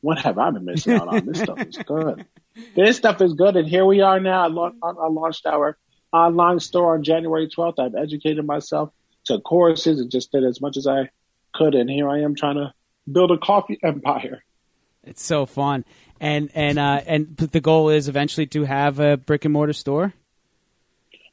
what 0.00 0.18
have 0.20 0.38
I 0.38 0.50
been 0.50 0.64
missing 0.64 0.92
out 0.92 1.08
on? 1.08 1.26
This 1.26 1.38
stuff 1.38 1.60
is 1.60 1.76
good. 1.76 2.24
This 2.74 2.96
stuff 2.96 3.22
is 3.22 3.32
good. 3.34 3.56
And 3.56 3.66
here 3.66 3.86
we 3.86 4.00
are 4.00 4.18
now. 4.18 4.44
I, 4.44 4.48
lau- 4.48 4.74
I 4.82 5.06
launched 5.08 5.46
our 5.46 5.78
online 6.12 6.58
store 6.58 6.94
on 6.94 7.04
January 7.04 7.48
12th. 7.48 7.78
I've 7.78 7.94
educated 7.94 8.44
myself, 8.44 8.90
took 9.24 9.44
courses, 9.44 10.00
and 10.00 10.10
just 10.10 10.32
did 10.32 10.44
as 10.44 10.60
much 10.60 10.76
as 10.76 10.86
I 10.86 11.10
could. 11.54 11.74
And 11.76 11.88
here 11.88 12.08
I 12.08 12.20
am 12.20 12.34
trying 12.34 12.56
to 12.56 12.74
build 13.10 13.30
a 13.30 13.38
coffee 13.38 13.78
empire. 13.82 14.42
It's 15.04 15.22
so 15.22 15.46
fun, 15.46 15.84
and 16.20 16.50
and 16.54 16.78
uh, 16.78 17.00
and 17.06 17.36
the 17.36 17.60
goal 17.60 17.88
is 17.88 18.08
eventually 18.08 18.46
to 18.48 18.64
have 18.64 19.00
a 19.00 19.16
brick 19.16 19.44
and 19.46 19.52
mortar 19.52 19.72
store. 19.72 20.12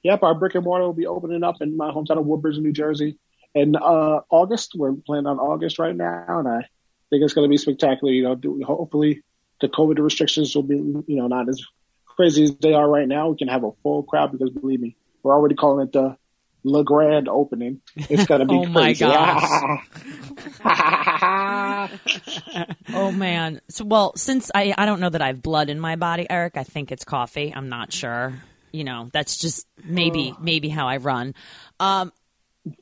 Yep, 0.03 0.23
our 0.23 0.35
brick 0.35 0.55
and 0.55 0.63
mortar 0.63 0.85
will 0.85 0.93
be 0.93 1.07
opening 1.07 1.43
up 1.43 1.61
in 1.61 1.75
my 1.75 1.91
hometown 1.91 2.19
of 2.19 2.25
Woodbridge, 2.25 2.57
New 2.57 2.71
Jersey, 2.71 3.17
in 3.53 3.75
uh, 3.75 4.21
August. 4.29 4.73
We're 4.75 4.93
planning 4.93 5.27
on 5.27 5.39
August 5.39 5.79
right 5.79 5.95
now, 5.95 6.39
and 6.39 6.47
I 6.47 6.61
think 7.09 7.23
it's 7.23 7.33
going 7.33 7.45
to 7.45 7.49
be 7.49 7.57
spectacular. 7.57 8.13
You 8.13 8.23
know, 8.23 8.35
do- 8.35 8.61
hopefully 8.65 9.23
the 9.61 9.67
COVID 9.67 9.99
restrictions 9.99 10.55
will 10.55 10.63
be, 10.63 10.75
you 10.75 11.03
know, 11.07 11.27
not 11.27 11.49
as 11.49 11.63
crazy 12.05 12.43
as 12.43 12.55
they 12.57 12.73
are 12.73 12.87
right 12.87 13.07
now. 13.07 13.29
We 13.29 13.37
can 13.37 13.47
have 13.47 13.63
a 13.63 13.71
full 13.83 14.03
crowd 14.03 14.31
because 14.31 14.49
believe 14.49 14.79
me, 14.79 14.95
we're 15.23 15.33
already 15.33 15.55
calling 15.55 15.87
it 15.87 15.93
the 15.93 16.17
Le 16.63 16.83
Grand 16.83 17.27
opening. 17.27 17.81
It's 17.95 18.25
going 18.25 18.41
to 18.41 18.45
be 18.45 18.55
Oh 18.65 18.65
my 18.65 18.93
crazy. 18.93 19.05
Oh 22.93 23.11
man. 23.11 23.61
So 23.69 23.85
well, 23.85 24.15
since 24.15 24.51
I 24.53 24.73
I 24.77 24.85
don't 24.85 24.99
know 24.99 25.09
that 25.09 25.21
I 25.21 25.27
have 25.27 25.41
blood 25.41 25.69
in 25.69 25.79
my 25.79 25.95
body, 25.95 26.27
Eric, 26.29 26.57
I 26.57 26.63
think 26.63 26.91
it's 26.91 27.03
coffee. 27.03 27.53
I'm 27.55 27.69
not 27.69 27.93
sure. 27.93 28.33
You 28.71 28.83
know, 28.83 29.09
that's 29.13 29.37
just 29.37 29.65
maybe 29.83 30.33
maybe 30.39 30.69
how 30.69 30.87
I 30.87 30.97
run. 30.97 31.35
Um 31.79 32.11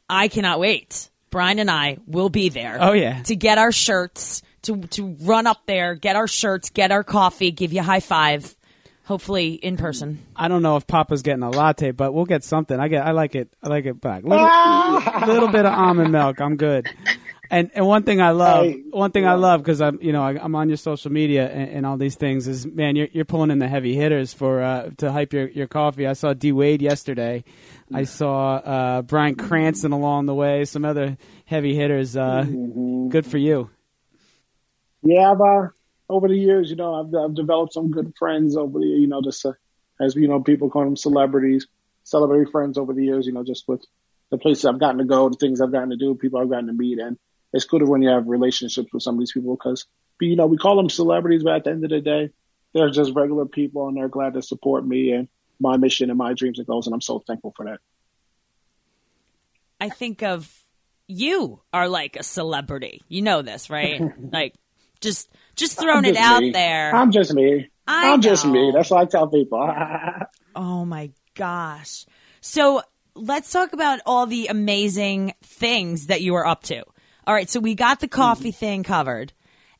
I 0.09 0.27
cannot 0.27 0.59
wait. 0.59 1.09
Brian 1.29 1.59
and 1.59 1.69
I 1.69 1.97
will 2.07 2.29
be 2.29 2.49
there. 2.49 2.77
Oh, 2.79 2.93
yeah. 2.93 3.21
To 3.23 3.35
get 3.35 3.57
our 3.57 3.71
shirts, 3.71 4.41
to 4.63 4.77
to 4.81 5.17
run 5.21 5.47
up 5.47 5.65
there, 5.65 5.95
get 5.95 6.15
our 6.15 6.27
shirts, 6.27 6.69
get 6.69 6.91
our 6.91 7.03
coffee, 7.03 7.51
give 7.51 7.73
you 7.73 7.81
a 7.81 7.83
high 7.83 7.99
five. 7.99 8.55
Hopefully 9.03 9.53
in 9.53 9.77
person. 9.77 10.25
I 10.35 10.47
don't 10.47 10.63
know 10.63 10.77
if 10.77 10.87
Papa's 10.87 11.21
getting 11.21 11.43
a 11.43 11.51
latte, 11.51 11.91
but 11.91 12.11
we'll 12.11 12.25
get 12.25 12.43
something. 12.43 12.79
I 12.79 12.87
get, 12.87 13.05
I 13.05 13.11
like 13.11 13.35
it. 13.35 13.49
I 13.61 13.67
like 13.67 13.85
it 13.85 14.01
back. 14.01 14.23
Little, 14.23 14.47
little 15.27 15.49
bit 15.49 15.63
of 15.65 15.73
almond 15.73 16.11
milk. 16.11 16.41
I'm 16.41 16.57
good. 16.57 16.89
And 17.49 17.71
and 17.73 17.85
one 17.85 18.03
thing 18.03 18.21
I 18.21 18.31
love, 18.31 18.65
Hey, 18.65 18.83
one 18.89 19.11
thing 19.11 19.25
I 19.25 19.33
love 19.33 19.61
because 19.61 19.81
I'm 19.81 19.99
you 20.01 20.11
know 20.11 20.23
I, 20.23 20.31
I'm 20.41 20.55
on 20.55 20.69
your 20.69 20.77
social 20.77 21.11
media 21.11 21.49
and, 21.49 21.69
and 21.69 21.85
all 21.85 21.97
these 21.97 22.15
things 22.15 22.47
is 22.47 22.65
man 22.65 22.95
you're 22.95 23.07
you're 23.11 23.25
pulling 23.25 23.51
in 23.51 23.59
the 23.59 23.67
heavy 23.67 23.95
hitters 23.95 24.33
for 24.33 24.61
uh, 24.61 24.89
to 24.97 25.11
hype 25.11 25.33
your, 25.33 25.47
your 25.49 25.67
coffee. 25.67 26.07
I 26.07 26.13
saw 26.13 26.33
D 26.33 26.51
Wade 26.51 26.81
yesterday. 26.81 27.43
I 27.93 28.03
saw 28.03 28.55
uh, 28.55 29.01
Bryan 29.03 29.35
Cranston 29.35 29.91
along 29.91 30.25
the 30.25 30.33
way. 30.33 30.65
Some 30.65 30.85
other 30.85 31.17
heavy 31.45 31.75
hitters. 31.75 32.17
Uh, 32.17 32.45
Good 33.09 33.25
for 33.25 33.37
you. 33.37 33.69
Yeah, 35.03 35.31
I've, 35.31 35.41
uh, 35.41 35.67
over 36.09 36.27
the 36.27 36.35
years, 36.35 36.69
you 36.71 36.75
know, 36.75 36.95
I've, 36.95 37.13
I've 37.13 37.35
developed 37.35 37.73
some 37.73 37.91
good 37.91 38.13
friends 38.17 38.57
over 38.57 38.79
the, 38.79 38.85
you 38.85 39.07
know, 39.07 39.21
just 39.21 39.45
uh, 39.45 39.53
as 39.99 40.15
you 40.15 40.27
know, 40.27 40.41
people 40.41 40.69
call 40.69 40.83
them 40.83 40.95
celebrities, 40.95 41.67
celebrity 42.03 42.49
friends 42.51 42.77
over 42.77 42.93
the 42.93 43.03
years. 43.03 43.27
You 43.27 43.33
know, 43.33 43.43
just 43.43 43.67
with 43.67 43.85
the 44.31 44.37
places 44.37 44.65
I've 44.65 44.79
gotten 44.79 44.97
to 44.97 45.05
go, 45.05 45.29
the 45.29 45.37
things 45.37 45.61
I've 45.61 45.71
gotten 45.71 45.91
to 45.91 45.97
do, 45.97 46.15
people 46.15 46.39
I've 46.39 46.49
gotten 46.49 46.67
to 46.67 46.73
meet, 46.73 46.97
and 46.99 47.17
it's 47.55 47.65
good 47.65 47.81
when 47.81 48.01
you 48.01 48.09
have 48.09 48.27
relationships 48.27 48.91
with 48.93 49.01
some 49.01 49.15
of 49.15 49.19
these 49.19 49.31
people 49.31 49.55
because, 49.55 49.85
you 50.19 50.35
know, 50.35 50.45
we 50.45 50.57
call 50.57 50.75
them 50.75 50.89
celebrities, 50.89 51.43
but 51.43 51.55
at 51.55 51.63
the 51.63 51.71
end 51.71 51.83
of 51.85 51.89
the 51.89 52.01
day, 52.01 52.29
they're 52.73 52.89
just 52.89 53.13
regular 53.15 53.45
people, 53.45 53.87
and 53.87 53.95
they're 53.95 54.09
glad 54.09 54.33
to 54.33 54.41
support 54.41 54.85
me 54.85 55.13
and 55.13 55.29
my 55.59 55.77
mission 55.77 56.09
and 56.09 56.17
my 56.17 56.33
dreams 56.33 56.59
and 56.59 56.67
goals, 56.67 56.85
and 56.85 56.93
I'm 56.93 57.01
so 57.01 57.23
thankful 57.25 57.53
for 57.55 57.65
that. 57.65 57.79
I 59.79 59.87
think 59.87 60.21
of 60.21 60.53
you 61.07 61.61
are 61.71 61.87
like 61.87 62.17
a 62.17 62.23
celebrity. 62.23 63.01
You 63.07 63.21
know 63.21 63.41
this, 63.41 63.69
right? 63.69 64.01
like 64.33 64.55
just 64.99 65.29
just 65.55 65.79
throwing 65.79 66.05
I'm 66.05 66.11
it 66.11 66.17
out 66.17 66.41
me. 66.41 66.51
there. 66.51 66.93
I'm 66.93 67.11
just 67.11 67.33
me. 67.33 67.69
I 67.87 68.11
I'm 68.11 68.21
just 68.21 68.45
me. 68.45 68.71
That's 68.73 68.89
what 68.89 69.01
I 69.01 69.05
tell 69.05 69.27
people. 69.27 69.59
Oh 70.57 70.85
my 70.85 71.11
gosh. 71.33 72.05
So 72.39 72.81
let's 73.13 73.51
talk 73.51 73.73
about 73.73 73.99
all 74.05 74.25
the 74.25 74.47
amazing 74.47 75.33
things 75.43 76.07
that 76.07 76.21
you 76.21 76.35
are 76.35 76.47
up 76.47 76.63
to. 76.63 76.85
All 77.27 77.33
right. 77.33 77.49
So 77.49 77.59
we 77.59 77.75
got 77.75 77.99
the 77.99 78.07
coffee 78.07 78.51
mm. 78.51 78.55
thing 78.55 78.83
covered 78.83 79.33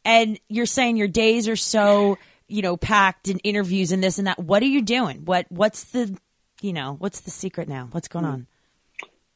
and 0.04 0.40
you're 0.48 0.66
saying 0.66 0.98
your 0.98 1.08
days 1.08 1.48
are 1.48 1.56
so, 1.56 2.18
you 2.48 2.62
know, 2.62 2.78
packed 2.78 3.28
and 3.28 3.40
interviews 3.44 3.92
and 3.92 4.04
this 4.04 4.18
and 4.18 4.28
that. 4.28 4.40
What 4.40 4.64
are 4.64 4.68
you 4.68 4.82
doing? 4.82 5.26
What, 5.26 5.46
what's 5.50 5.86
the, 5.86 6.16
you 6.62 6.74
know, 6.74 6.96
what's 6.98 7.22
the 7.22 7.32
secret 7.32 7.68
now? 7.68 7.90
What's 7.92 8.08
going 8.08 8.26
mm. 8.26 8.34
on? 8.34 8.48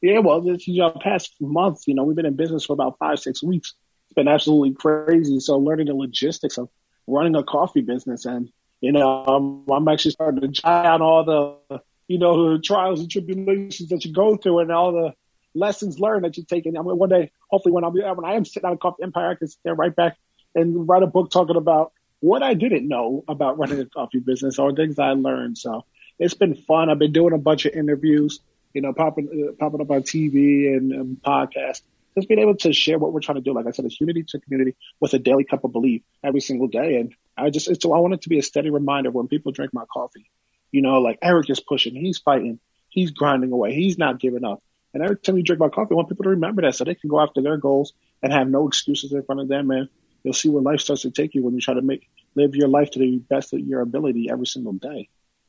Yeah, 0.00 0.20
well, 0.20 0.40
this 0.40 0.66
you 0.66 0.80
know, 0.80 0.90
past 0.90 1.34
month, 1.40 1.82
you 1.86 1.94
know, 1.94 2.04
we've 2.04 2.16
been 2.16 2.26
in 2.26 2.34
business 2.34 2.64
for 2.64 2.72
about 2.72 2.98
five, 2.98 3.18
six 3.18 3.42
weeks. 3.42 3.74
It's 4.06 4.14
been 4.14 4.28
absolutely 4.28 4.74
crazy. 4.74 5.40
So 5.40 5.58
learning 5.58 5.86
the 5.86 5.94
logistics 5.94 6.56
of 6.56 6.70
running 7.06 7.36
a 7.36 7.44
coffee 7.44 7.82
business 7.82 8.24
and, 8.24 8.50
you 8.80 8.92
know, 8.92 9.24
I'm, 9.24 9.70
I'm 9.70 9.88
actually 9.88 10.12
starting 10.12 10.40
to 10.40 10.48
jot 10.48 10.84
down 10.84 11.02
all 11.02 11.24
the, 11.24 11.80
you 12.08 12.18
know, 12.18 12.54
the 12.54 12.62
trials 12.62 13.00
and 13.00 13.10
tribulations 13.10 13.90
that 13.90 14.04
you 14.04 14.12
go 14.12 14.36
through 14.36 14.60
and 14.60 14.72
all 14.72 14.92
the 14.92 15.12
lessons 15.54 15.98
learned 15.98 16.24
that 16.24 16.36
you 16.36 16.44
take. 16.44 16.66
And 16.66 16.76
I 16.78 16.82
mean, 16.82 16.96
one 16.96 17.08
day, 17.08 17.30
hopefully 17.48 17.72
when 17.72 17.84
I'm 17.84 17.92
when 17.92 18.24
I 18.24 18.34
am 18.34 18.44
sitting 18.44 18.68
on 18.68 18.78
Coffee 18.78 19.02
Empire, 19.02 19.30
I 19.30 19.34
can 19.34 19.48
sit 19.48 19.60
there 19.64 19.74
right 19.74 19.94
back 19.94 20.16
and 20.54 20.88
write 20.88 21.02
a 21.02 21.06
book 21.06 21.30
talking 21.30 21.56
about 21.56 21.92
what 22.20 22.42
I 22.42 22.54
didn't 22.54 22.86
know 22.86 23.24
about 23.28 23.58
running 23.58 23.80
a 23.80 23.86
coffee 23.86 24.20
business 24.20 24.58
or 24.58 24.74
things 24.74 24.98
I 24.98 25.12
learned. 25.12 25.58
So 25.58 25.84
it's 26.18 26.34
been 26.34 26.54
fun. 26.54 26.90
I've 26.90 26.98
been 26.98 27.12
doing 27.12 27.32
a 27.32 27.38
bunch 27.38 27.64
of 27.64 27.72
interviews, 27.74 28.40
you 28.74 28.82
know, 28.82 28.92
popping, 28.92 29.48
uh, 29.48 29.52
popping 29.58 29.80
up 29.80 29.90
on 29.90 30.02
TV 30.02 30.76
and 30.76 30.92
um, 30.92 31.20
podcasts. 31.24 31.82
Just 32.16 32.28
being 32.28 32.40
able 32.40 32.56
to 32.56 32.72
share 32.72 32.98
what 32.98 33.12
we're 33.12 33.20
trying 33.20 33.36
to 33.36 33.40
do. 33.40 33.54
Like 33.54 33.66
I 33.66 33.70
said, 33.70 33.84
it's 33.84 34.00
unity 34.00 34.24
to 34.28 34.40
community 34.40 34.76
with 34.98 35.14
a 35.14 35.18
daily 35.18 35.44
cup 35.44 35.64
of 35.64 35.72
belief 35.72 36.02
every 36.22 36.40
single 36.40 36.66
day. 36.66 36.96
And 36.96 37.14
I 37.36 37.50
just, 37.50 37.68
it's, 37.70 37.84
I 37.84 37.88
want 37.88 38.14
it 38.14 38.22
to 38.22 38.28
be 38.28 38.38
a 38.38 38.42
steady 38.42 38.70
reminder 38.70 39.10
when 39.10 39.28
people 39.28 39.52
drink 39.52 39.72
my 39.72 39.84
coffee, 39.90 40.28
you 40.72 40.82
know, 40.82 41.00
like 41.00 41.18
Eric 41.22 41.48
is 41.48 41.60
pushing, 41.60 41.94
he's 41.94 42.18
fighting, 42.18 42.58
he's 42.88 43.12
grinding 43.12 43.52
away, 43.52 43.74
he's 43.74 43.96
not 43.96 44.18
giving 44.18 44.44
up. 44.44 44.62
And 44.92 45.02
every 45.02 45.16
time 45.16 45.36
you 45.36 45.42
drink 45.42 45.60
my 45.60 45.68
coffee, 45.68 45.92
I 45.92 45.94
want 45.94 46.08
people 46.08 46.24
to 46.24 46.30
remember 46.30 46.62
that 46.62 46.74
so 46.74 46.84
they 46.84 46.94
can 46.94 47.10
go 47.10 47.20
after 47.20 47.42
their 47.42 47.56
goals 47.56 47.92
and 48.22 48.32
have 48.32 48.48
no 48.48 48.66
excuses 48.68 49.12
in 49.12 49.22
front 49.22 49.40
of 49.40 49.48
them. 49.48 49.70
And 49.70 49.88
you'll 50.24 50.34
see 50.34 50.48
where 50.48 50.62
life 50.62 50.80
starts 50.80 51.02
to 51.02 51.10
take 51.10 51.34
you 51.34 51.42
when 51.42 51.54
you 51.54 51.60
try 51.60 51.74
to 51.74 51.82
make, 51.82 52.08
live 52.34 52.54
your 52.54 52.68
life 52.68 52.90
to 52.92 52.98
the 52.98 53.18
best 53.18 53.52
of 53.52 53.60
your 53.60 53.80
ability 53.80 54.28
every 54.30 54.46
single 54.46 54.72
day. 54.72 55.08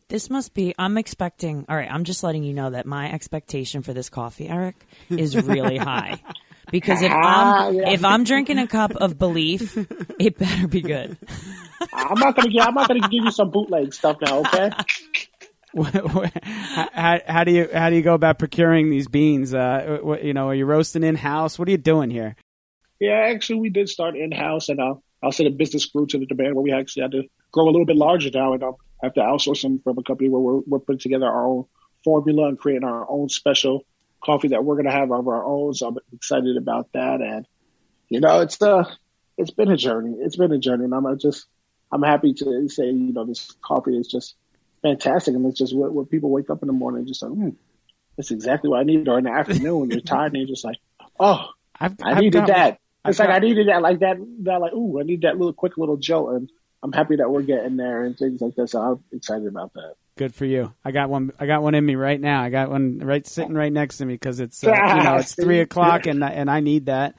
This 0.09 0.29
must 0.29 0.53
be. 0.53 0.75
I'm 0.77 0.97
expecting. 0.97 1.65
All 1.69 1.75
right, 1.75 1.89
I'm 1.89 2.03
just 2.03 2.23
letting 2.23 2.43
you 2.43 2.53
know 2.53 2.69
that 2.69 2.85
my 2.85 3.11
expectation 3.11 3.81
for 3.81 3.93
this 3.93 4.09
coffee, 4.09 4.49
Eric, 4.49 4.75
is 5.09 5.37
really 5.37 5.77
high. 5.77 6.21
Because 6.69 7.01
if 7.01 7.11
I'm 7.11 7.19
ah, 7.21 7.69
Yeah. 7.69 7.89
if 7.89 8.05
I'm 8.05 8.23
drinking 8.23 8.57
a 8.57 8.65
cup 8.65 8.95
of 8.95 9.19
belief, 9.19 9.77
it 10.19 10.37
better 10.37 10.69
be 10.69 10.79
good. 10.79 11.17
I'm 11.93 12.17
not 12.17 12.35
gonna 12.35 12.49
give, 12.49 12.65
I'm 12.65 12.73
not 12.73 12.87
gonna 12.87 13.01
give 13.01 13.25
you 13.25 13.31
some 13.31 13.51
bootleg 13.51 13.93
stuff 13.93 14.21
now, 14.21 14.39
okay? 14.39 14.71
how, 16.93 17.19
how 17.25 17.43
do 17.43 17.51
you 17.51 17.69
how 17.73 17.89
do 17.89 17.95
you 17.95 18.01
go 18.01 18.13
about 18.13 18.39
procuring 18.39 18.89
these 18.89 19.07
beans? 19.07 19.53
Uh, 19.53 19.99
what, 20.01 20.23
you 20.23 20.33
know, 20.33 20.49
are 20.49 20.55
you 20.55 20.65
roasting 20.65 21.03
in 21.03 21.15
house? 21.15 21.57
What 21.57 21.67
are 21.67 21.71
you 21.71 21.77
doing 21.77 22.09
here? 22.09 22.35
Yeah, 22.99 23.29
actually, 23.33 23.61
we 23.61 23.69
did 23.69 23.89
start 23.89 24.15
in 24.15 24.31
house, 24.31 24.69
and 24.69 24.79
uh, 24.79 24.95
I'll 25.23 25.31
say 25.31 25.45
the 25.45 25.49
business 25.49 25.85
grew 25.85 26.05
to 26.07 26.19
the 26.19 26.25
demand 26.25 26.55
where 26.55 26.63
we 26.63 26.71
actually 26.71 27.03
had 27.03 27.11
to 27.11 27.23
grow 27.51 27.65
a 27.65 27.71
little 27.71 27.85
bit 27.85 27.95
larger 27.95 28.29
now, 28.33 28.53
and 28.53 28.63
um, 28.63 28.75
have 29.01 29.13
to 29.13 29.21
outsource 29.21 29.61
them 29.61 29.79
from 29.83 29.97
a 29.97 30.03
company 30.03 30.29
where 30.29 30.41
we're, 30.41 30.61
we're 30.67 30.79
putting 30.79 30.99
together 30.99 31.25
our 31.25 31.47
own 31.47 31.65
formula 32.03 32.47
and 32.47 32.59
creating 32.59 32.83
our 32.83 33.09
own 33.09 33.29
special 33.29 33.85
coffee 34.23 34.49
that 34.49 34.63
we're 34.63 34.75
gonna 34.75 34.91
have 34.91 35.11
of 35.11 35.27
our 35.27 35.45
own. 35.45 35.73
So 35.73 35.87
I'm 35.87 35.97
excited 36.13 36.57
about 36.57 36.89
that, 36.93 37.21
and 37.21 37.47
you 38.09 38.19
know, 38.19 38.41
it's 38.41 38.61
uh, 38.61 38.83
it's 39.37 39.51
been 39.51 39.71
a 39.71 39.77
journey. 39.77 40.17
It's 40.19 40.35
been 40.35 40.51
a 40.51 40.59
journey, 40.59 40.85
and 40.85 40.93
I'm 40.93 41.17
just 41.17 41.47
I'm 41.91 42.03
happy 42.03 42.33
to 42.35 42.69
say, 42.69 42.85
you 42.85 43.13
know, 43.13 43.25
this 43.25 43.55
coffee 43.61 43.97
is 43.97 44.07
just 44.07 44.35
fantastic, 44.81 45.33
and 45.35 45.45
it's 45.45 45.57
just 45.59 45.75
what, 45.75 45.91
what 45.93 46.09
people 46.09 46.29
wake 46.29 46.49
up 46.49 46.61
in 46.61 46.67
the 46.67 46.73
morning 46.73 46.99
and 46.99 47.07
just 47.07 47.21
like, 47.21 47.31
mm, 47.31 47.55
that's 48.17 48.31
exactly 48.31 48.69
what 48.69 48.79
I 48.79 48.83
need. 48.83 49.07
Or 49.07 49.17
in 49.17 49.25
the 49.25 49.31
afternoon 49.31 49.79
when 49.79 49.91
you're 49.91 50.01
tired 50.01 50.33
and 50.33 50.41
you're 50.41 50.47
just 50.53 50.65
like, 50.65 50.77
oh, 51.19 51.47
I've, 51.79 51.95
I 52.03 52.11
I've 52.11 52.17
needed 52.19 52.33
got- 52.33 52.47
that. 52.47 52.77
I've 53.03 53.09
It's 53.11 53.19
like 53.19 53.29
got- 53.29 53.35
I 53.35 53.39
needed 53.39 53.67
that, 53.69 53.81
like 53.81 53.99
that, 53.99 54.17
that, 54.43 54.61
like, 54.61 54.73
ooh, 54.73 54.99
I 54.99 55.03
need 55.03 55.21
that 55.21 55.37
little 55.37 55.53
quick 55.53 55.77
little 55.77 55.97
jolt, 55.97 56.33
and 56.35 56.49
I'm 56.83 56.91
happy 56.91 57.15
that 57.15 57.29
we're 57.29 57.41
getting 57.41 57.75
there 57.77 58.03
and 58.03 58.17
things 58.17 58.41
like 58.41 58.55
this. 58.55 58.71
So 58.71 58.81
I'm 58.81 59.03
excited 59.11 59.47
about 59.47 59.73
that. 59.73 59.95
Good 60.17 60.35
for 60.35 60.45
you. 60.45 60.71
I 60.85 60.91
got 60.91 61.09
one. 61.09 61.31
I 61.39 61.45
got 61.47 61.63
one 61.63 61.73
in 61.73 61.83
me 61.85 61.95
right 61.95 62.19
now. 62.19 62.43
I 62.43 62.49
got 62.49 62.69
one 62.69 62.99
right 62.99 63.25
sitting 63.25 63.53
right 63.55 63.71
next 63.73 63.97
to 63.97 64.05
me 64.05 64.13
because 64.13 64.39
it's 64.39 64.63
uh, 64.63 64.69
you 64.69 65.03
know 65.03 65.15
it's 65.15 65.33
three 65.33 65.59
o'clock 65.61 66.05
and 66.05 66.23
I- 66.23 66.31
and 66.31 66.49
I 66.51 66.59
need 66.59 66.87
that. 66.87 67.15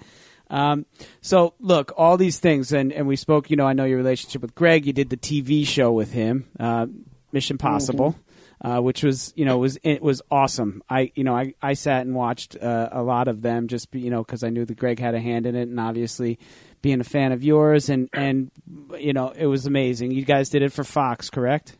Um, 0.50 0.84
so 1.22 1.54
look, 1.58 1.92
all 1.96 2.16
these 2.18 2.38
things, 2.38 2.72
and, 2.72 2.92
and 2.92 3.06
we 3.08 3.16
spoke. 3.16 3.50
You 3.50 3.56
know, 3.56 3.66
I 3.66 3.72
know 3.72 3.84
your 3.84 3.96
relationship 3.96 4.42
with 4.42 4.54
Greg. 4.54 4.86
You 4.86 4.92
did 4.92 5.08
the 5.10 5.16
TV 5.16 5.66
show 5.66 5.90
with 5.90 6.12
him, 6.12 6.48
uh, 6.60 6.86
Mission 7.32 7.58
Possible. 7.58 8.16
uh, 8.62 8.80
which 8.80 9.02
was 9.02 9.32
you 9.36 9.44
know 9.44 9.58
was 9.58 9.78
it 9.82 10.00
was 10.02 10.22
awesome. 10.30 10.82
I 10.88 11.10
you 11.14 11.24
know 11.24 11.36
I, 11.36 11.54
I 11.60 11.74
sat 11.74 12.06
and 12.06 12.14
watched 12.14 12.56
uh, 12.56 12.88
a 12.92 13.02
lot 13.02 13.28
of 13.28 13.42
them 13.42 13.66
just 13.66 13.92
you 13.94 14.10
know 14.10 14.22
because 14.22 14.44
I 14.44 14.50
knew 14.50 14.64
that 14.64 14.78
Greg 14.78 15.00
had 15.00 15.14
a 15.14 15.20
hand 15.20 15.46
in 15.46 15.56
it, 15.56 15.68
and 15.68 15.80
obviously 15.80 16.38
being 16.80 17.00
a 17.00 17.04
fan 17.04 17.32
of 17.32 17.42
yours, 17.42 17.88
and 17.88 18.08
and 18.12 18.50
you 18.98 19.12
know 19.12 19.30
it 19.30 19.46
was 19.46 19.66
amazing. 19.66 20.12
You 20.12 20.24
guys 20.24 20.48
did 20.48 20.62
it 20.62 20.72
for 20.72 20.84
Fox, 20.84 21.28
correct? 21.28 21.76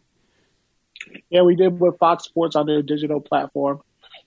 Yeah, 1.30 1.42
we 1.42 1.54
did 1.54 1.78
with 1.78 1.98
Fox 1.98 2.24
Sports 2.24 2.56
on 2.56 2.66
their 2.66 2.82
digital 2.82 3.20
platform, 3.20 3.80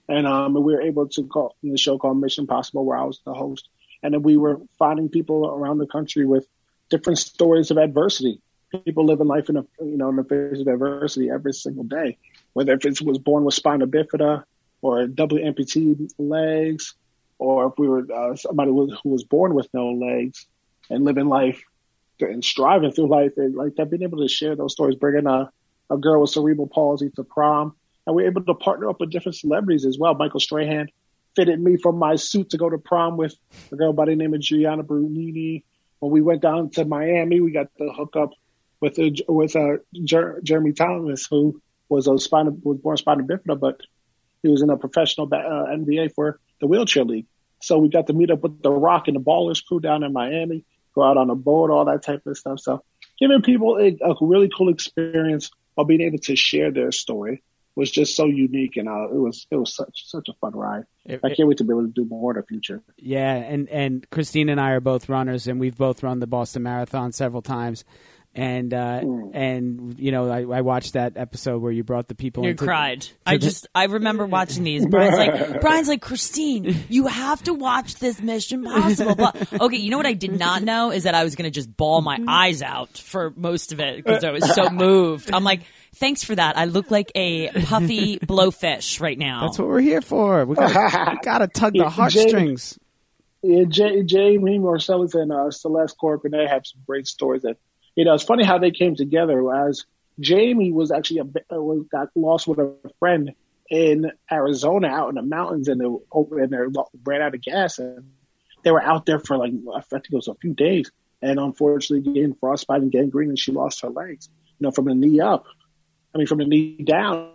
and 0.08 0.26
um, 0.26 0.54
we 0.54 0.74
were 0.74 0.82
able 0.82 1.08
to 1.08 1.24
call 1.24 1.56
the 1.62 1.76
show 1.76 1.98
called 1.98 2.18
Mission 2.18 2.46
Possible, 2.46 2.84
where 2.84 2.96
I 2.96 3.04
was 3.04 3.20
the 3.24 3.34
host, 3.34 3.68
and 4.02 4.14
then 4.14 4.22
we 4.22 4.36
were 4.36 4.60
finding 4.78 5.08
people 5.10 5.46
around 5.46 5.78
the 5.78 5.86
country 5.86 6.24
with 6.24 6.46
different 6.88 7.18
stories 7.18 7.70
of 7.70 7.76
adversity. 7.76 8.40
People 8.84 9.06
living 9.06 9.28
life 9.28 9.48
in 9.48 9.56
a 9.56 9.64
you 9.80 9.96
know 9.96 10.08
in 10.08 10.16
the 10.16 10.24
face 10.24 10.60
of 10.60 10.66
adversity 10.66 11.30
every 11.30 11.52
single 11.52 11.84
day, 11.84 12.18
whether 12.52 12.72
if 12.72 12.84
it 12.84 13.00
was 13.02 13.18
born 13.18 13.44
with 13.44 13.54
spina 13.54 13.86
bifida 13.86 14.44
or 14.82 15.06
double 15.06 15.38
amputee 15.38 16.10
legs, 16.18 16.94
or 17.38 17.68
if 17.68 17.78
we 17.78 17.88
were 17.88 18.06
uh, 18.12 18.34
somebody 18.34 18.70
who 18.70 18.98
was 19.04 19.24
born 19.24 19.54
with 19.54 19.68
no 19.72 19.90
legs 19.90 20.46
and 20.90 21.04
living 21.04 21.28
life 21.28 21.62
and 22.20 22.44
striving 22.44 22.90
through 22.90 23.08
life, 23.08 23.32
and 23.36 23.54
like 23.54 23.76
that, 23.76 23.90
being 23.90 24.02
able 24.02 24.18
to 24.18 24.28
share 24.28 24.56
those 24.56 24.72
stories, 24.72 24.96
bringing 24.96 25.26
a 25.26 25.50
a 25.90 25.96
girl 25.96 26.20
with 26.20 26.30
cerebral 26.30 26.66
palsy 26.66 27.10
to 27.10 27.24
prom. 27.24 27.74
And 28.06 28.14
we 28.14 28.24
are 28.24 28.28
able 28.28 28.44
to 28.44 28.54
partner 28.54 28.88
up 28.88 29.00
with 29.00 29.10
different 29.10 29.36
celebrities 29.36 29.84
as 29.84 29.98
well. 29.98 30.14
Michael 30.14 30.40
Strahan 30.40 30.88
fitted 31.34 31.60
me 31.60 31.76
from 31.76 31.98
my 31.98 32.16
suit 32.16 32.50
to 32.50 32.58
go 32.58 32.70
to 32.70 32.78
prom 32.78 33.16
with 33.16 33.34
a 33.72 33.76
girl 33.76 33.92
by 33.92 34.06
the 34.06 34.16
name 34.16 34.34
of 34.34 34.40
Gianna 34.40 34.84
Brunini. 34.84 35.64
When 35.98 36.12
we 36.12 36.20
went 36.20 36.42
down 36.42 36.70
to 36.70 36.84
Miami, 36.84 37.40
we 37.40 37.50
got 37.50 37.68
to 37.78 37.90
hook 37.90 38.16
up 38.16 38.30
with 38.80 38.98
a, 38.98 39.14
with 39.28 39.54
a 39.54 39.78
Jer- 40.04 40.40
Jeremy 40.42 40.72
Thomas, 40.72 41.26
who 41.26 41.60
was 41.88 42.06
a 42.06 42.18
spina, 42.18 42.50
was 42.50 42.78
born 42.78 42.96
spina 42.96 43.22
bifida, 43.22 43.58
but 43.58 43.80
he 44.42 44.48
was 44.48 44.62
in 44.62 44.70
a 44.70 44.76
professional 44.76 45.28
uh, 45.32 45.36
NBA 45.36 46.12
for 46.14 46.40
the 46.60 46.66
wheelchair 46.66 47.04
league. 47.04 47.26
So 47.62 47.78
we 47.78 47.88
got 47.88 48.06
to 48.08 48.12
meet 48.12 48.30
up 48.30 48.42
with 48.42 48.62
the 48.62 48.70
Rock 48.70 49.08
and 49.08 49.16
the 49.16 49.20
Ballers 49.20 49.64
crew 49.64 49.80
down 49.80 50.02
in 50.02 50.12
Miami, 50.12 50.64
go 50.94 51.02
out 51.02 51.16
on 51.16 51.30
a 51.30 51.34
boat, 51.34 51.70
all 51.70 51.86
that 51.86 52.02
type 52.02 52.26
of 52.26 52.36
stuff. 52.36 52.60
So 52.60 52.82
giving 53.18 53.42
people 53.42 53.78
a, 53.78 53.96
a 54.04 54.14
really 54.20 54.50
cool 54.54 54.68
experience 54.68 55.50
while 55.74 55.86
being 55.86 56.02
able 56.02 56.18
to 56.18 56.36
share 56.36 56.70
their 56.70 56.92
story 56.92 57.42
was 57.76 57.90
just 57.90 58.16
so 58.16 58.24
unique 58.24 58.78
and 58.78 58.88
uh, 58.88 59.04
it 59.04 59.18
was 59.18 59.46
it 59.50 59.56
was 59.56 59.74
such 59.74 60.06
such 60.06 60.28
a 60.28 60.32
fun 60.40 60.52
ride. 60.54 60.84
It, 61.04 61.20
I 61.22 61.34
can't 61.34 61.46
wait 61.46 61.58
to 61.58 61.64
be 61.64 61.72
able 61.72 61.82
to 61.82 61.88
do 61.88 62.06
more 62.06 62.32
in 62.32 62.40
the 62.40 62.46
future. 62.46 62.82
Yeah, 62.96 63.34
and 63.34 63.68
and 63.68 64.08
Christine 64.10 64.48
and 64.48 64.58
I 64.58 64.70
are 64.70 64.80
both 64.80 65.10
runners, 65.10 65.46
and 65.46 65.60
we've 65.60 65.76
both 65.76 66.02
run 66.02 66.18
the 66.18 66.26
Boston 66.26 66.62
Marathon 66.62 67.12
several 67.12 67.42
times. 67.42 67.84
And 68.38 68.74
uh, 68.74 69.00
mm. 69.00 69.30
and 69.32 69.98
you 69.98 70.12
know 70.12 70.30
I, 70.30 70.40
I, 70.58 70.60
watched 70.60 70.92
that 70.92 71.16
episode 71.16 71.62
where 71.62 71.72
you 71.72 71.82
brought 71.84 72.06
the 72.06 72.14
people. 72.14 72.44
You 72.44 72.50
into, 72.50 72.64
cried. 72.64 73.08
I 73.24 73.38
the, 73.38 73.38
just 73.38 73.66
I 73.74 73.84
remember 73.84 74.26
watching 74.26 74.62
these. 74.62 74.86
Brian's 74.86 75.16
like 75.16 75.60
Brian's 75.62 75.88
like 75.88 76.02
Christine, 76.02 76.84
you 76.90 77.06
have 77.06 77.42
to 77.44 77.54
watch 77.54 77.94
this 77.94 78.20
Mission 78.20 78.64
Possible. 78.64 79.14
But 79.14 79.52
okay, 79.58 79.78
you 79.78 79.90
know 79.90 79.96
what 79.96 80.04
I 80.04 80.12
did 80.12 80.38
not 80.38 80.62
know 80.62 80.92
is 80.92 81.04
that 81.04 81.14
I 81.14 81.24
was 81.24 81.34
going 81.34 81.46
to 81.46 81.50
just 81.50 81.74
bawl 81.74 82.02
my 82.02 82.18
eyes 82.28 82.60
out 82.60 82.98
for 82.98 83.32
most 83.36 83.72
of 83.72 83.80
it 83.80 84.04
because 84.04 84.22
I 84.22 84.32
was 84.32 84.54
so 84.54 84.68
moved. 84.68 85.32
I'm 85.32 85.42
like, 85.42 85.62
Thanks 85.96 86.22
for 86.22 86.34
that. 86.34 86.58
I 86.58 86.66
look 86.66 86.90
like 86.90 87.10
a 87.14 87.48
puffy 87.48 88.18
blowfish 88.18 89.00
right 89.00 89.18
now. 89.18 89.46
That's 89.46 89.58
what 89.58 89.66
we're 89.66 89.80
here 89.80 90.02
for. 90.02 90.44
We 90.44 90.54
got 90.54 91.22
to 91.38 91.48
tug 91.48 91.72
the 91.72 91.88
heartstrings. 91.88 92.78
Yeah, 93.42 93.64
Jay, 93.66 94.02
Jamie 94.02 94.58
Marcellus 94.58 95.14
and 95.14 95.32
uh, 95.32 95.50
Celeste 95.50 95.96
Corp, 95.96 96.24
and 96.24 96.34
they 96.34 96.46
have 96.46 96.66
some 96.66 96.82
great 96.86 97.06
stories. 97.06 97.42
That 97.42 97.56
you 97.96 98.04
know, 98.04 98.14
it's 98.14 98.24
funny 98.24 98.44
how 98.44 98.58
they 98.58 98.70
came 98.70 98.94
together. 98.94 99.52
As 99.68 99.84
Jamie 100.20 100.72
was 100.72 100.92
actually 100.92 101.20
a, 101.20 101.54
uh, 101.56 101.60
was, 101.60 101.86
got 101.90 102.08
lost 102.14 102.46
with 102.46 102.58
a 102.58 102.74
friend 102.98 103.32
in 103.68 104.12
Arizona, 104.30 104.88
out 104.88 105.08
in 105.08 105.16
the 105.16 105.22
mountains, 105.22 105.66
and 105.68 105.80
they 105.80 105.86
over 106.12 106.38
and 106.38 106.52
they 106.52 106.80
ran 107.04 107.22
out 107.22 107.34
of 107.34 107.42
gas, 107.42 107.78
and 107.78 108.12
they 108.62 108.70
were 108.70 108.82
out 108.82 109.06
there 109.06 109.18
for 109.18 109.36
like 109.36 109.52
I 109.74 109.80
think 109.80 110.04
it 110.04 110.14
was 110.14 110.28
a 110.28 110.34
few 110.34 110.54
days, 110.54 110.92
and 111.20 111.40
unfortunately, 111.40 112.12
gained 112.12 112.38
frostbite 112.38 112.82
and 112.82 112.92
gangrene, 112.92 113.30
and 113.30 113.38
she 113.38 113.50
lost 113.50 113.82
her 113.82 113.90
legs, 113.90 114.28
you 114.58 114.66
know, 114.66 114.70
from 114.70 114.84
the 114.84 114.94
knee 114.94 115.20
up. 115.20 115.46
I 116.16 116.18
mean, 116.18 116.26
from 116.28 116.38
the 116.38 116.46
knee 116.46 116.82
down. 116.82 117.32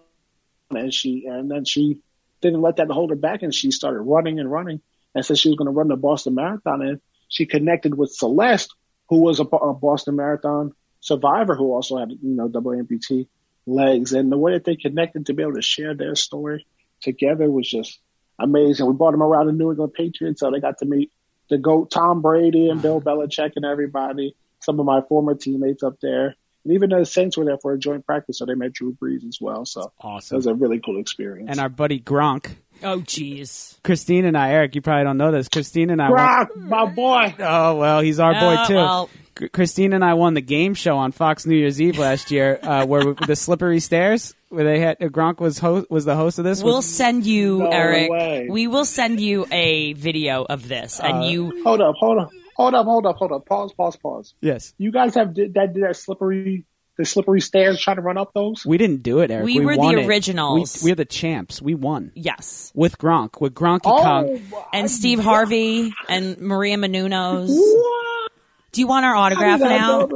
And 0.71 0.91
she, 0.91 1.27
and 1.27 1.51
then 1.51 1.65
she 1.65 1.99
didn't 2.41 2.61
let 2.61 2.77
that 2.77 2.89
hold 2.89 3.11
her 3.11 3.15
back 3.15 3.43
and 3.43 3.53
she 3.53 3.69
started 3.69 4.01
running 4.01 4.39
and 4.39 4.51
running 4.51 4.81
and 5.13 5.23
said 5.23 5.37
she 5.37 5.49
was 5.49 5.57
going 5.57 5.67
to 5.67 5.71
run 5.71 5.89
the 5.89 5.95
Boston 5.95 6.33
Marathon. 6.33 6.81
And 6.81 7.01
she 7.27 7.45
connected 7.45 7.95
with 7.95 8.11
Celeste, 8.11 8.73
who 9.11 9.17
was 9.17 9.41
a, 9.41 9.43
a 9.43 9.73
Boston 9.73 10.15
Marathon 10.15 10.73
survivor 11.01 11.53
who 11.53 11.73
also 11.73 11.97
had, 11.97 12.11
you 12.11 12.17
know, 12.21 12.47
double 12.47 12.71
amputee 12.71 13.27
legs. 13.67 14.13
And 14.13 14.31
the 14.31 14.37
way 14.37 14.53
that 14.53 14.63
they 14.63 14.77
connected 14.77 15.25
to 15.25 15.33
be 15.33 15.43
able 15.43 15.55
to 15.55 15.61
share 15.61 15.93
their 15.93 16.15
story 16.15 16.65
together 17.01 17.51
was 17.51 17.69
just 17.69 17.99
amazing. 18.39 18.87
We 18.87 18.93
brought 18.93 19.11
them 19.11 19.21
around 19.21 19.47
the 19.47 19.51
New 19.51 19.69
England 19.69 19.93
Patriots, 19.93 20.39
so 20.39 20.49
they 20.49 20.61
got 20.61 20.77
to 20.77 20.85
meet 20.85 21.11
the 21.49 21.57
GOAT 21.57 21.91
Tom 21.91 22.21
Brady 22.21 22.69
and 22.69 22.81
Bill 22.81 23.01
Belichick 23.01 23.51
and 23.57 23.65
everybody, 23.65 24.33
some 24.61 24.79
of 24.79 24.85
my 24.85 25.01
former 25.01 25.35
teammates 25.35 25.83
up 25.83 25.99
there. 26.01 26.37
And 26.63 26.73
even 26.73 26.91
the 26.91 27.05
Saints 27.05 27.35
were 27.35 27.43
there 27.43 27.57
for 27.57 27.73
a 27.73 27.77
joint 27.77 28.05
practice, 28.05 28.37
so 28.37 28.45
they 28.45 28.53
met 28.53 28.71
Drew 28.71 28.93
Brees 28.93 29.27
as 29.27 29.39
well. 29.41 29.65
So 29.65 29.91
awesome. 29.99 30.35
It 30.35 30.37
was 30.37 30.47
a 30.47 30.53
really 30.53 30.79
cool 30.79 31.01
experience. 31.01 31.49
And 31.51 31.59
our 31.59 31.67
buddy 31.67 31.99
Gronk. 31.99 32.55
Oh, 32.83 32.99
jeez. 32.99 33.81
Christine 33.83 34.25
and 34.25 34.37
I, 34.37 34.51
Eric, 34.51 34.75
you 34.75 34.81
probably 34.81 35.03
don't 35.03 35.17
know 35.17 35.31
this. 35.31 35.49
Christine 35.49 35.89
and 35.89 36.01
I. 36.01 36.09
Gronk, 36.09 36.55
won- 36.55 36.69
my 36.69 36.85
boy. 36.85 37.35
Oh 37.39 37.75
well, 37.75 38.01
he's 38.01 38.19
our 38.19 38.33
boy 38.33 38.63
too. 38.67 38.75
Well. 38.75 39.09
Christine 39.53 39.93
and 39.93 40.03
I 40.03 40.13
won 40.13 40.33
the 40.33 40.41
game 40.41 40.73
show 40.73 40.97
on 40.97 41.13
Fox 41.13 41.45
New 41.45 41.55
Year's 41.55 41.81
Eve 41.81 41.97
last 41.97 42.31
year, 42.31 42.59
uh, 42.61 42.85
where 42.87 43.13
the 43.13 43.35
slippery 43.35 43.79
stairs, 43.79 44.35
where 44.49 44.63
they 44.63 44.79
had 44.79 45.01
uh, 45.01 45.07
Gronk 45.07 45.39
was 45.39 45.57
host, 45.57 45.89
was 45.89 46.05
the 46.05 46.15
host 46.15 46.37
of 46.37 46.45
this. 46.45 46.61
We'll 46.61 46.81
send 46.81 47.25
you, 47.25 47.59
no 47.59 47.69
Eric. 47.69 48.11
Way. 48.11 48.47
We 48.49 48.67
will 48.67 48.85
send 48.85 49.19
you 49.19 49.45
a 49.51 49.93
video 49.93 50.43
of 50.43 50.67
this, 50.67 50.99
and 50.99 51.19
uh, 51.19 51.25
you 51.27 51.63
hold 51.63 51.81
up, 51.81 51.95
hold 51.97 52.19
up, 52.19 52.29
hold 52.55 52.75
up, 52.75 52.85
hold 52.85 53.05
up, 53.05 53.15
hold 53.15 53.31
up. 53.31 53.45
Pause, 53.45 53.73
pause, 53.73 53.95
pause. 53.95 54.33
Yes. 54.41 54.73
You 54.77 54.91
guys 54.91 55.15
have 55.15 55.33
did 55.33 55.53
that 55.55 55.73
did 55.73 55.83
that 55.83 55.95
slippery 55.95 56.65
the 57.01 57.05
slippery 57.05 57.41
stairs 57.41 57.81
trying 57.81 57.97
to 57.97 58.01
run 58.01 58.17
up 58.17 58.33
those? 58.33 58.65
We 58.65 58.77
didn't 58.77 59.03
do 59.03 59.19
it, 59.19 59.31
Eric. 59.31 59.45
We, 59.45 59.59
we 59.59 59.65
were 59.65 59.75
the 59.75 60.05
originals. 60.05 60.81
We, 60.83 60.91
are 60.91 60.95
the 60.95 61.05
champs. 61.05 61.61
We 61.61 61.75
won. 61.75 62.11
Yes. 62.15 62.71
With 62.75 62.97
Gronk, 62.97 63.41
with 63.41 63.53
Gronky 63.53 63.81
oh, 63.85 64.01
Kong. 64.01 64.41
And 64.71 64.89
Steve 64.89 65.19
Harvey 65.19 65.93
and 66.07 66.37
Maria 66.37 66.77
Menounos. 66.77 67.49
What? 67.49 68.31
Do 68.71 68.79
you 68.79 68.87
want 68.87 69.05
our 69.05 69.15
autograph 69.15 69.59
now? 69.59 70.07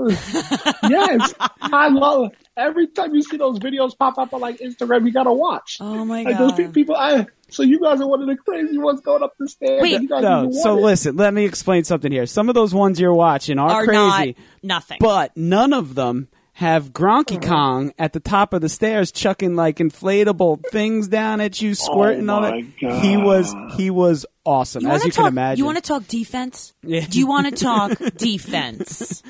yes. 0.90 1.34
I 1.62 1.90
love 1.90 2.32
it. 2.32 2.38
Every 2.58 2.88
time 2.88 3.14
you 3.14 3.22
see 3.22 3.36
those 3.36 3.60
videos 3.60 3.98
pop 3.98 4.18
up 4.18 4.34
on 4.34 4.40
like 4.40 4.60
Instagram, 4.60 5.06
you 5.06 5.12
gotta 5.12 5.34
watch. 5.34 5.78
Oh 5.82 6.06
my 6.06 6.24
like, 6.24 6.38
god! 6.38 6.58
Those 6.58 6.72
people, 6.72 6.96
I, 6.96 7.28
so 7.50 7.64
you 7.64 7.82
guys 7.82 8.00
are 8.00 8.08
one 8.08 8.22
of 8.22 8.30
the 8.30 8.38
crazy 8.38 8.78
ones 8.78 9.02
going 9.02 9.24
up 9.24 9.34
the 9.38 9.50
stairs. 9.50 9.82
Wait, 9.82 10.10
no. 10.10 10.52
So 10.54 10.78
it. 10.78 10.82
listen, 10.82 11.18
let 11.18 11.34
me 11.34 11.44
explain 11.44 11.84
something 11.84 12.10
here. 12.10 12.26
Some 12.26 12.48
of 12.48 12.56
those 12.56 12.74
ones 12.74 12.98
you're 12.98 13.14
watching 13.14 13.60
are, 13.60 13.70
are 13.70 13.86
crazy, 13.86 14.38
nothing. 14.64 15.00
But 15.02 15.36
none 15.36 15.74
of 15.74 15.96
them 15.96 16.30
have 16.56 16.94
Gronky 16.94 17.36
uh-huh. 17.36 17.54
Kong 17.54 17.94
at 18.00 18.14
the 18.14 18.22
top 18.22 18.54
of 18.54 18.62
the 18.62 18.70
stairs 18.70 19.12
chucking 19.12 19.56
like 19.56 19.78
inflatable 19.78 20.64
things 20.72 21.10
down 21.10 21.42
at 21.42 21.62
you, 21.62 21.76
squirting 21.76 22.30
oh 22.30 22.36
on 22.36 22.44
it. 22.46 22.66
God. 22.80 23.04
He 23.04 23.18
was 23.18 23.54
he 23.76 23.90
was 23.90 24.26
awesome, 24.46 24.84
you 24.84 24.90
as 24.90 25.04
you 25.04 25.12
talk, 25.12 25.26
can 25.26 25.34
imagine. 25.34 25.60
You 25.60 25.66
want 25.66 25.78
to 25.78 25.84
talk 25.84 26.08
defense? 26.08 26.74
Yeah. 26.82 27.06
Do 27.08 27.20
you 27.20 27.28
want 27.28 27.48
to 27.48 27.64
talk 27.64 27.92
defense? 28.18 29.22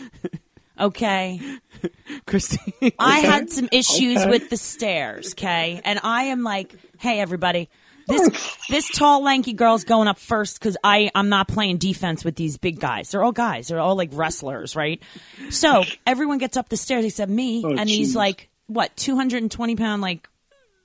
Okay. 0.80 1.42
Christine. 2.28 2.92
I 3.00 3.20
had 3.20 3.50
some 3.52 3.70
issues 3.72 4.20
okay. 4.20 4.30
with 4.30 4.52
the 4.52 4.58
stairs, 4.58 5.34
okay? 5.34 5.82
And 5.84 6.00
I 6.04 6.26
am 6.26 6.44
like, 6.44 6.76
hey, 7.00 7.20
everybody, 7.20 7.70
this 8.08 8.58
this 8.70 8.90
tall 8.90 9.24
lanky 9.24 9.54
girl's 9.54 9.84
going 9.84 10.08
up 10.08 10.20
first 10.20 10.60
because 10.60 10.78
I 10.84 11.12
I'm 11.14 11.30
not 11.30 11.48
playing 11.48 11.78
defense 11.78 12.24
with 12.24 12.36
these 12.36 12.58
big 12.58 12.80
guys. 12.80 13.12
They're 13.12 13.24
all 13.24 13.32
guys. 13.32 13.68
They're 13.68 13.80
all 13.80 13.96
like 13.96 14.10
wrestlers, 14.14 14.76
right? 14.76 15.02
So 15.50 15.84
everyone 16.06 16.38
gets 16.38 16.58
up 16.58 16.70
the 16.70 16.78
stairs 16.78 17.06
except 17.06 17.32
me 17.32 17.64
oh, 17.66 17.70
and 17.70 17.88
geez. 17.88 17.98
these 17.98 18.16
like 18.16 18.50
what 18.68 18.96
220 18.98 19.76
pound 19.76 20.02
like 20.02 20.28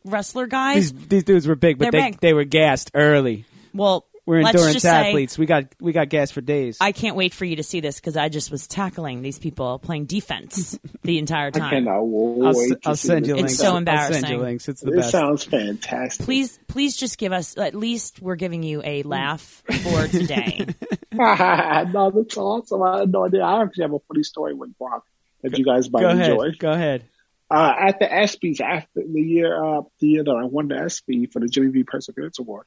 wrestler 0.05 0.47
guys. 0.47 0.93
These, 0.93 1.09
these 1.09 1.25
dudes 1.25 1.47
were 1.47 1.57
big, 1.57 1.79
but 1.79 1.91
They're 1.91 2.01
they 2.03 2.11
big. 2.11 2.21
they 2.21 2.33
were 2.33 2.45
gassed 2.45 2.91
early. 2.95 3.45
Well, 3.73 4.07
we're 4.27 4.43
Let's 4.43 4.57
endurance 4.57 4.85
athletes. 4.85 5.35
Say, 5.35 5.41
we 5.41 5.47
got 5.47 5.65
we 5.81 5.93
got 5.93 6.09
gas 6.09 6.31
for 6.31 6.41
days. 6.41 6.79
I 6.81 6.93
can't 6.93 7.17
wait 7.17 7.35
for 7.35 7.45
you 7.45 7.57
to 7.57 7.63
see 7.63 7.81
this 7.81 7.97
because 7.97 8.17
I 8.17 8.29
just 8.29 8.51
was 8.51 8.67
tackling 8.67 9.23
these 9.23 9.39
people 9.39 9.79
playing 9.79 10.07
defense 10.07 10.79
the 11.03 11.19
entire 11.19 11.51
time. 11.51 11.63
I 11.63 11.71
cannot 11.71 12.03
wait. 12.03 12.73
I'll, 12.85 12.91
I'll 12.91 12.97
send 12.97 13.27
you 13.27 13.37
links. 13.37 13.53
It's 13.53 13.61
so 13.61 13.77
embarrassing. 13.77 14.17
I'll 14.17 14.21
send 14.23 14.35
you 14.35 14.41
links. 14.41 14.69
It's 14.69 14.81
the 14.81 14.93
it 14.93 14.97
best. 14.97 15.11
sounds 15.11 15.45
fantastic. 15.45 16.25
Please, 16.25 16.59
please 16.69 16.97
just 16.97 17.19
give 17.19 17.33
us 17.33 17.57
at 17.57 17.75
least 17.75 18.21
we're 18.21 18.37
giving 18.37 18.63
you 18.63 18.83
a 18.85 19.03
laugh 19.03 19.63
for 19.83 20.09
today. 20.09 20.67
no, 21.13 22.13
that's 22.15 22.37
awesome. 22.37 22.83
I 22.83 23.01
had 23.01 23.13
no 23.13 23.27
idea. 23.27 23.43
I 23.43 23.63
actually 23.63 23.83
have 23.83 23.95
a 23.95 24.01
funny 24.01 24.23
story 24.23 24.55
with 24.55 24.75
Gronk 24.79 25.03
that 25.43 25.59
you 25.59 25.65
guys 25.65 25.91
might 25.91 26.01
Go 26.01 26.11
enjoy. 26.11 26.43
Ahead. 26.47 26.59
Go 26.59 26.71
ahead. 26.71 27.05
Uh, 27.51 27.75
at 27.81 27.99
the 27.99 28.07
ESPYS, 28.07 28.61
after 28.61 29.03
the 29.05 29.21
year, 29.21 29.61
uh, 29.61 29.83
the 29.99 30.07
year 30.07 30.23
that 30.23 30.31
I 30.31 30.45
won 30.45 30.69
the 30.69 30.77
ESPY 30.77 31.27
for 31.27 31.41
the 31.41 31.49
Jimmy 31.49 31.71
V 31.71 31.83
Perseverance 31.83 32.39
Award, 32.39 32.65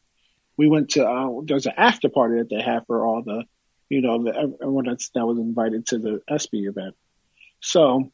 we 0.57 0.67
went 0.67 0.91
to 0.91 1.07
uh, 1.07 1.41
there's 1.43 1.65
an 1.65 1.73
after 1.77 2.09
party 2.09 2.37
that 2.37 2.49
they 2.49 2.61
have 2.61 2.85
for 2.87 3.05
all 3.05 3.23
the 3.23 3.43
you 3.89 4.01
know 4.01 4.23
the, 4.23 4.55
everyone 4.61 4.85
that's 4.85 5.09
that 5.09 5.25
was 5.25 5.37
invited 5.37 5.87
to 5.87 5.97
the 5.99 6.21
ESPY 6.29 6.65
event. 6.65 6.95
So 7.59 8.11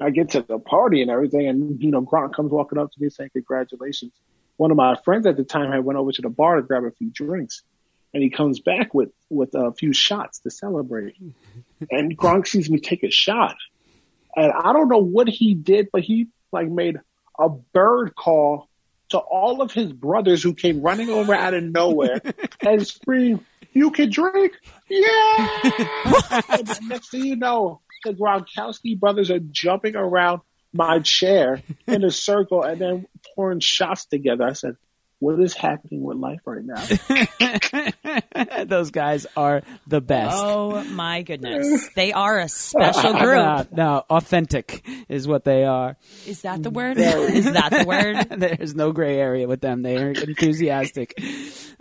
I 0.00 0.10
get 0.10 0.30
to 0.30 0.42
the 0.42 0.58
party 0.58 1.02
and 1.02 1.10
everything, 1.10 1.46
and 1.46 1.82
you 1.82 1.90
know, 1.90 2.02
Gronk 2.02 2.34
comes 2.34 2.50
walking 2.50 2.78
up 2.78 2.90
to 2.92 3.02
me 3.02 3.10
saying 3.10 3.30
congratulations. 3.32 4.12
One 4.56 4.70
of 4.70 4.76
my 4.76 4.96
friends 5.04 5.26
at 5.26 5.36
the 5.36 5.44
time 5.44 5.70
had 5.72 5.84
went 5.84 5.98
over 5.98 6.12
to 6.12 6.22
the 6.22 6.28
bar 6.28 6.56
to 6.56 6.62
grab 6.62 6.84
a 6.84 6.90
few 6.90 7.10
drinks, 7.10 7.62
and 8.14 8.22
he 8.22 8.30
comes 8.30 8.60
back 8.60 8.94
with 8.94 9.10
with 9.28 9.54
a 9.54 9.72
few 9.72 9.92
shots 9.92 10.40
to 10.40 10.50
celebrate. 10.50 11.16
and 11.90 12.16
Gronk 12.16 12.46
sees 12.46 12.70
me 12.70 12.78
take 12.78 13.02
a 13.02 13.10
shot, 13.10 13.56
and 14.34 14.52
I 14.52 14.72
don't 14.72 14.88
know 14.88 15.02
what 15.02 15.28
he 15.28 15.54
did, 15.54 15.88
but 15.92 16.02
he 16.02 16.28
like 16.52 16.68
made 16.68 16.96
a 17.38 17.48
bird 17.48 18.14
call 18.14 18.69
to 19.10 19.18
all 19.18 19.62
of 19.62 19.72
his 19.72 19.92
brothers 19.92 20.42
who 20.42 20.54
came 20.54 20.82
running 20.82 21.10
over 21.10 21.34
out 21.34 21.54
of 21.54 21.62
nowhere 21.62 22.20
and 22.60 22.86
screamed, 22.86 23.44
"You 23.72 23.90
can 23.90 24.10
drink, 24.10 24.52
yeah!" 24.88 25.60
next 26.82 27.10
thing 27.10 27.24
you 27.24 27.36
know, 27.36 27.80
the 28.04 28.14
Gronkowski 28.14 28.98
brothers 28.98 29.30
are 29.30 29.40
jumping 29.40 29.96
around 29.96 30.40
my 30.72 31.00
chair 31.00 31.62
in 31.86 32.04
a 32.04 32.10
circle 32.10 32.62
and 32.62 32.80
then 32.80 33.06
pouring 33.34 33.60
shots 33.60 34.06
together. 34.06 34.44
I 34.44 34.52
said, 34.52 34.76
what 35.20 35.38
is 35.38 35.54
happening 35.54 36.02
with 36.02 36.16
life 36.16 36.40
right 36.46 36.64
now? 36.64 36.82
Those 38.64 38.90
guys 38.90 39.26
are 39.36 39.62
the 39.86 40.00
best. 40.00 40.36
Oh 40.36 40.82
my 40.84 41.22
goodness. 41.22 41.88
They 41.94 42.12
are 42.12 42.38
a 42.38 42.48
special 42.48 43.12
group. 43.12 43.36
no, 43.36 43.66
no, 43.72 44.04
authentic 44.08 44.84
is 45.08 45.28
what 45.28 45.44
they 45.44 45.64
are. 45.64 45.96
Is 46.26 46.42
that 46.42 46.62
the 46.62 46.70
word? 46.70 46.98
is 46.98 47.52
that 47.52 47.70
the 47.70 47.84
word? 47.86 48.40
There's 48.40 48.74
no 48.74 48.92
gray 48.92 49.18
area 49.18 49.46
with 49.46 49.60
them. 49.60 49.82
They 49.82 49.98
are 49.98 50.10
enthusiastic. 50.10 51.14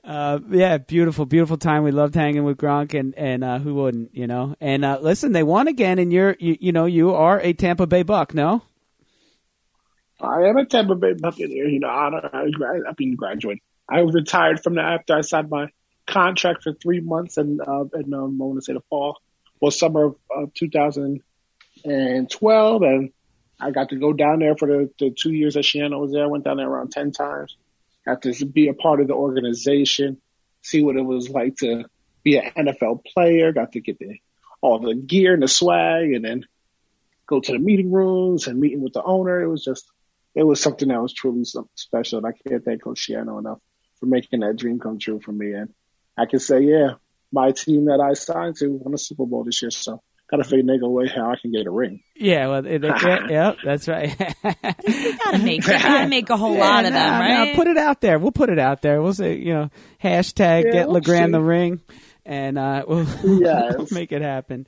Uh, 0.03 0.39
yeah, 0.49 0.77
beautiful, 0.77 1.25
beautiful 1.25 1.57
time. 1.57 1.83
We 1.83 1.91
loved 1.91 2.15
hanging 2.15 2.43
with 2.43 2.57
Gronk, 2.57 2.97
and 2.97 3.15
and 3.15 3.43
uh, 3.43 3.59
who 3.59 3.75
wouldn't, 3.75 4.15
you 4.15 4.27
know? 4.27 4.55
And 4.59 4.83
uh, 4.83 4.99
listen, 5.01 5.31
they 5.31 5.43
won 5.43 5.67
again, 5.67 5.99
and 5.99 6.11
you're 6.11 6.35
you, 6.39 6.57
you 6.59 6.71
know 6.71 6.85
you 6.85 7.13
are 7.13 7.39
a 7.39 7.53
Tampa 7.53 7.87
Bay 7.87 8.03
Buck, 8.03 8.33
no? 8.33 8.63
I 10.21 10.47
am 10.47 10.57
a 10.57 10.65
Tampa 10.65 10.95
Bay 10.95 11.13
Buccaneer. 11.13 11.65
You 11.67 11.79
know, 11.79 11.87
I, 11.87 12.09
I, 12.33 12.49
I've 12.89 12.97
been 12.97 13.15
graduate. 13.15 13.59
I 13.89 14.01
retired 14.01 14.61
from 14.61 14.75
the 14.75 14.81
after 14.81 15.15
I 15.15 15.21
signed 15.21 15.49
my 15.49 15.69
contract 16.05 16.63
for 16.63 16.73
three 16.73 16.99
months 16.99 17.37
and 17.37 17.61
uh, 17.61 17.85
and 17.93 18.13
um, 18.13 18.41
I 18.41 18.45
want 18.45 18.59
to 18.59 18.63
say 18.63 18.73
the 18.73 18.81
fall, 18.89 19.21
well, 19.59 19.71
summer 19.71 20.05
of 20.05 20.15
uh, 20.35 20.45
2012, 20.55 22.81
and 22.81 23.11
I 23.59 23.71
got 23.71 23.89
to 23.89 23.95
go 23.95 24.13
down 24.13 24.39
there 24.39 24.55
for 24.55 24.67
the, 24.67 24.91
the 24.99 25.09
two 25.11 25.31
years 25.31 25.55
that 25.55 25.63
Schiano 25.63 25.99
was 25.99 26.11
there. 26.11 26.23
I 26.23 26.27
went 26.27 26.43
down 26.43 26.57
there 26.57 26.69
around 26.69 26.91
ten 26.91 27.11
times. 27.11 27.55
Got 28.05 28.21
to 28.23 28.45
be 28.45 28.69
a 28.69 28.73
part 28.73 29.01
of 29.01 29.07
the 29.07 29.13
organization, 29.13 30.17
see 30.61 30.83
what 30.83 30.97
it 30.97 31.05
was 31.05 31.29
like 31.29 31.57
to 31.57 31.85
be 32.23 32.37
an 32.37 32.51
NFL 32.57 33.03
player. 33.05 33.51
Got 33.51 33.73
to 33.73 33.81
get 33.81 33.99
the 33.99 34.19
all 34.61 34.79
the 34.79 34.95
gear 34.95 35.33
and 35.33 35.43
the 35.43 35.47
swag, 35.47 36.11
and 36.11 36.25
then 36.25 36.45
go 37.25 37.39
to 37.39 37.51
the 37.51 37.59
meeting 37.59 37.91
rooms 37.91 38.47
and 38.47 38.59
meeting 38.59 38.81
with 38.81 38.93
the 38.93 39.03
owner. 39.03 39.41
It 39.41 39.47
was 39.47 39.63
just 39.63 39.89
it 40.35 40.43
was 40.43 40.61
something 40.61 40.87
that 40.89 41.01
was 41.01 41.13
truly 41.13 41.43
something 41.45 41.69
special. 41.75 42.19
And 42.19 42.27
I 42.27 42.49
can't 42.49 42.63
thank 42.63 42.83
Coach 42.83 43.07
Schiano 43.07 43.39
enough 43.39 43.59
for 43.99 44.05
making 44.05 44.41
that 44.41 44.55
dream 44.55 44.79
come 44.79 44.99
true 44.99 45.19
for 45.19 45.31
me. 45.31 45.53
And 45.53 45.73
I 46.17 46.25
can 46.25 46.39
say, 46.39 46.61
yeah, 46.61 46.95
my 47.31 47.51
team 47.51 47.85
that 47.85 47.99
I 47.99 48.13
signed 48.13 48.55
to 48.57 48.67
won 48.69 48.93
a 48.93 48.97
Super 48.97 49.25
Bowl 49.25 49.43
this 49.43 49.61
year. 49.61 49.71
So 49.71 50.01
gotta 50.29 50.43
finagle 50.43 50.83
a 50.83 50.89
way 50.89 51.07
how 51.07 51.31
I 51.31 51.35
can 51.41 51.51
get 51.51 51.65
a 51.65 51.71
ring. 51.71 52.01
Yeah, 52.15 52.47
well, 52.47 52.65
it, 52.65 52.83
yeah, 52.83 53.19
yeah, 53.29 53.53
that's 53.63 53.87
right. 53.87 54.09
you 54.87 55.17
gotta 55.17 55.39
make, 55.39 55.65
you 55.65 55.73
gotta 55.73 56.07
make 56.07 56.29
a 56.29 56.37
whole 56.37 56.53
yeah, 56.55 56.69
lot 56.69 56.85
of 56.85 56.93
nah, 56.93 56.99
them, 56.99 57.19
right? 57.19 57.49
Nah, 57.51 57.55
put 57.55 57.67
it 57.67 57.77
out 57.77 58.01
there. 58.01 58.19
We'll 58.19 58.31
put 58.31 58.49
it 58.49 58.59
out 58.59 58.81
there. 58.81 59.01
We'll 59.01 59.13
say, 59.13 59.37
you 59.37 59.53
know, 59.53 59.69
hashtag 60.01 60.65
yeah, 60.65 60.71
get 60.71 60.87
we'll 60.87 60.95
Legrand 60.95 61.33
the 61.33 61.41
ring, 61.41 61.81
and 62.25 62.57
uh, 62.57 62.85
we'll, 62.87 63.05
yes. 63.39 63.75
we'll 63.77 63.87
make 63.91 64.11
it 64.11 64.21
happen. 64.21 64.67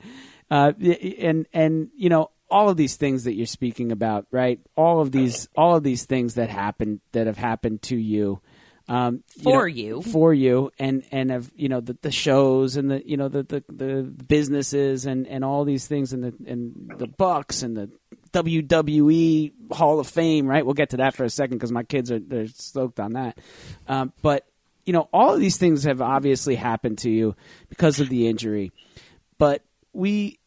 Uh, 0.50 0.72
and 1.18 1.46
and 1.52 1.90
you 1.96 2.08
know, 2.08 2.30
all 2.52 2.68
of 2.68 2.76
these 2.76 2.96
things 2.96 3.24
that 3.24 3.34
you're 3.34 3.46
speaking 3.46 3.90
about, 3.92 4.26
right? 4.30 4.60
All 4.76 5.00
of 5.00 5.10
these, 5.10 5.48
all 5.56 5.76
of 5.76 5.82
these 5.82 6.04
things 6.04 6.34
that 6.34 6.50
happen 6.50 7.00
that 7.12 7.26
have 7.26 7.38
happened 7.38 7.82
to 7.82 7.96
you, 7.96 8.40
um, 8.88 9.22
for 9.42 9.66
you, 9.66 9.90
know, 9.90 10.00
you, 10.00 10.02
for 10.02 10.34
you, 10.34 10.70
and 10.78 11.02
and 11.10 11.30
have 11.30 11.50
you 11.56 11.68
know 11.68 11.80
the, 11.80 11.96
the 12.02 12.10
shows 12.10 12.76
and 12.76 12.90
the 12.90 13.08
you 13.08 13.16
know 13.16 13.28
the, 13.28 13.42
the, 13.42 13.64
the 13.68 14.02
businesses 14.02 15.06
and, 15.06 15.26
and 15.26 15.44
all 15.44 15.64
these 15.64 15.86
things 15.86 16.12
and 16.12 16.24
the 16.24 16.34
and 16.46 16.92
the 16.98 17.06
Bucks 17.06 17.62
and 17.62 17.76
the 17.76 17.90
WWE 18.32 19.52
Hall 19.72 19.98
of 19.98 20.08
Fame, 20.08 20.46
right? 20.46 20.64
We'll 20.64 20.74
get 20.74 20.90
to 20.90 20.98
that 20.98 21.14
for 21.14 21.24
a 21.24 21.30
second 21.30 21.56
because 21.56 21.72
my 21.72 21.84
kids 21.84 22.12
are 22.12 22.18
they're 22.18 22.48
stoked 22.48 23.00
on 23.00 23.14
that. 23.14 23.38
Um, 23.88 24.12
but 24.20 24.46
you 24.84 24.92
know, 24.92 25.08
all 25.12 25.32
of 25.32 25.40
these 25.40 25.56
things 25.56 25.84
have 25.84 26.02
obviously 26.02 26.56
happened 26.56 26.98
to 26.98 27.10
you 27.10 27.36
because 27.68 28.00
of 28.00 28.08
the 28.08 28.28
injury, 28.28 28.72
but 29.38 29.62
we 29.92 30.38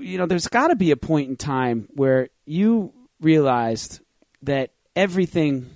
you 0.00 0.18
know, 0.18 0.26
there's 0.26 0.48
got 0.48 0.68
to 0.68 0.76
be 0.76 0.90
a 0.90 0.96
point 0.96 1.28
in 1.28 1.36
time 1.36 1.88
where 1.94 2.28
you 2.44 2.92
realized 3.20 4.00
that 4.42 4.70
everything 4.96 5.70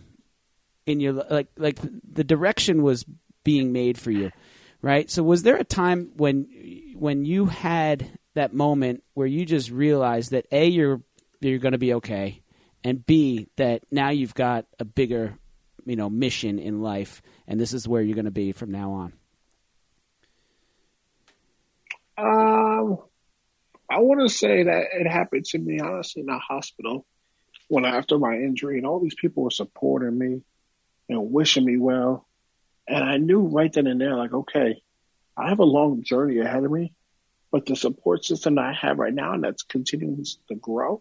in 0.86 1.00
your 1.00 1.12
like 1.12 1.48
like 1.56 1.78
the 1.80 2.24
direction 2.24 2.82
was 2.82 3.04
being 3.42 3.72
made 3.72 3.98
for 3.98 4.10
you, 4.10 4.30
right? 4.82 5.10
So 5.10 5.22
was 5.22 5.42
there 5.42 5.56
a 5.56 5.64
time 5.64 6.12
when 6.16 6.46
when 6.94 7.24
you 7.24 7.46
had 7.46 8.18
that 8.34 8.52
moment 8.52 9.02
where 9.14 9.26
you 9.26 9.44
just 9.46 9.70
realized 9.70 10.32
that 10.32 10.46
a 10.50 10.66
you're 10.66 11.00
you're 11.40 11.58
going 11.58 11.72
to 11.72 11.78
be 11.78 11.94
okay, 11.94 12.42
and 12.82 13.04
b 13.04 13.48
that 13.56 13.82
now 13.90 14.10
you've 14.10 14.34
got 14.34 14.66
a 14.78 14.84
bigger 14.84 15.38
you 15.84 15.96
know 15.96 16.10
mission 16.10 16.58
in 16.58 16.82
life, 16.82 17.22
and 17.46 17.60
this 17.60 17.72
is 17.72 17.88
where 17.88 18.02
you're 18.02 18.14
going 18.14 18.24
to 18.24 18.30
be 18.30 18.52
from 18.52 18.70
now 18.70 18.92
on. 18.92 19.12
Um, 22.16 22.98
I 23.94 24.00
want 24.00 24.22
to 24.22 24.28
say 24.28 24.64
that 24.64 24.86
it 24.92 25.06
happened 25.06 25.44
to 25.46 25.58
me 25.58 25.78
honestly 25.78 26.22
in 26.22 26.26
the 26.26 26.36
hospital 26.38 27.06
when 27.68 27.84
after 27.84 28.18
my 28.18 28.34
injury, 28.34 28.78
and 28.78 28.86
all 28.86 28.98
these 28.98 29.14
people 29.14 29.44
were 29.44 29.50
supporting 29.50 30.18
me 30.18 30.42
and 31.08 31.30
wishing 31.30 31.64
me 31.64 31.78
well. 31.78 32.26
And 32.88 33.04
I 33.04 33.18
knew 33.18 33.42
right 33.42 33.72
then 33.72 33.86
and 33.86 34.00
there, 34.00 34.16
like, 34.16 34.32
okay, 34.32 34.82
I 35.36 35.48
have 35.48 35.60
a 35.60 35.64
long 35.64 36.02
journey 36.02 36.40
ahead 36.40 36.64
of 36.64 36.72
me, 36.72 36.92
but 37.52 37.66
the 37.66 37.76
support 37.76 38.24
system 38.24 38.56
that 38.56 38.64
I 38.64 38.72
have 38.72 38.98
right 38.98 39.14
now 39.14 39.32
and 39.32 39.44
that's 39.44 39.62
continuing 39.62 40.24
to 40.48 40.56
grow, 40.56 41.00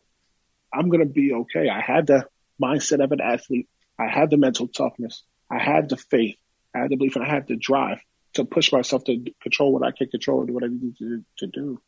I'm 0.72 0.92
to 0.92 1.06
be 1.06 1.34
okay. 1.34 1.70
I 1.70 1.82
had 1.82 2.06
the 2.06 2.28
mindset 2.62 3.04
of 3.04 3.12
an 3.12 3.22
athlete. 3.22 3.70
I 3.98 4.08
had 4.08 4.30
the 4.30 4.38
mental 4.38 4.68
toughness. 4.68 5.24
I 5.50 5.58
had 5.58 5.90
the 5.90 5.98
faith. 5.98 6.38
I 6.76 6.82
had 6.82 6.92
the 6.92 6.98
belief 6.98 7.16
and 7.16 7.26
I 7.26 7.30
had 7.30 7.48
the 7.48 7.56
drive 7.56 7.98
to 8.34 8.46
push 8.46 8.72
myself 8.72 9.04
to 9.06 9.26
control 9.42 9.74
what 9.74 9.84
I 9.84 9.92
can 9.98 10.10
control 10.10 10.42
and 10.42 10.48
do 10.48 10.54
what 10.54 10.64
I 10.64 10.68
need 10.68 10.96
to, 11.00 11.24
to 11.40 11.48
do. 11.48 11.82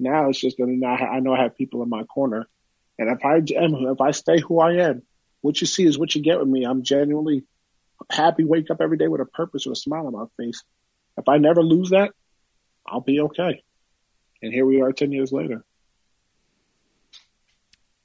Now 0.00 0.30
it's 0.30 0.40
just 0.40 0.56
that 0.56 0.66
now 0.66 0.94
I 0.94 1.20
know 1.20 1.34
I 1.34 1.42
have 1.42 1.56
people 1.56 1.82
in 1.82 1.88
my 1.88 2.04
corner. 2.04 2.48
And 2.98 3.10
if 3.10 3.24
I 3.24 3.36
am, 3.36 3.74
if 3.86 4.00
I 4.00 4.10
stay 4.10 4.40
who 4.40 4.60
I 4.60 4.88
am, 4.88 5.02
what 5.42 5.60
you 5.60 5.66
see 5.66 5.84
is 5.84 5.98
what 5.98 6.14
you 6.14 6.22
get 6.22 6.38
with 6.38 6.48
me. 6.48 6.64
I'm 6.64 6.82
genuinely 6.82 7.44
happy, 8.10 8.44
wake 8.44 8.70
up 8.70 8.80
every 8.80 8.96
day 8.96 9.08
with 9.08 9.20
a 9.20 9.26
purpose 9.26 9.66
or 9.66 9.72
a 9.72 9.76
smile 9.76 10.06
on 10.06 10.12
my 10.12 10.24
face. 10.36 10.62
If 11.16 11.28
I 11.28 11.38
never 11.38 11.62
lose 11.62 11.90
that, 11.90 12.12
I'll 12.86 13.00
be 13.00 13.20
okay. 13.20 13.62
And 14.42 14.52
here 14.52 14.64
we 14.64 14.80
are 14.80 14.92
10 14.92 15.12
years 15.12 15.32
later. 15.32 15.64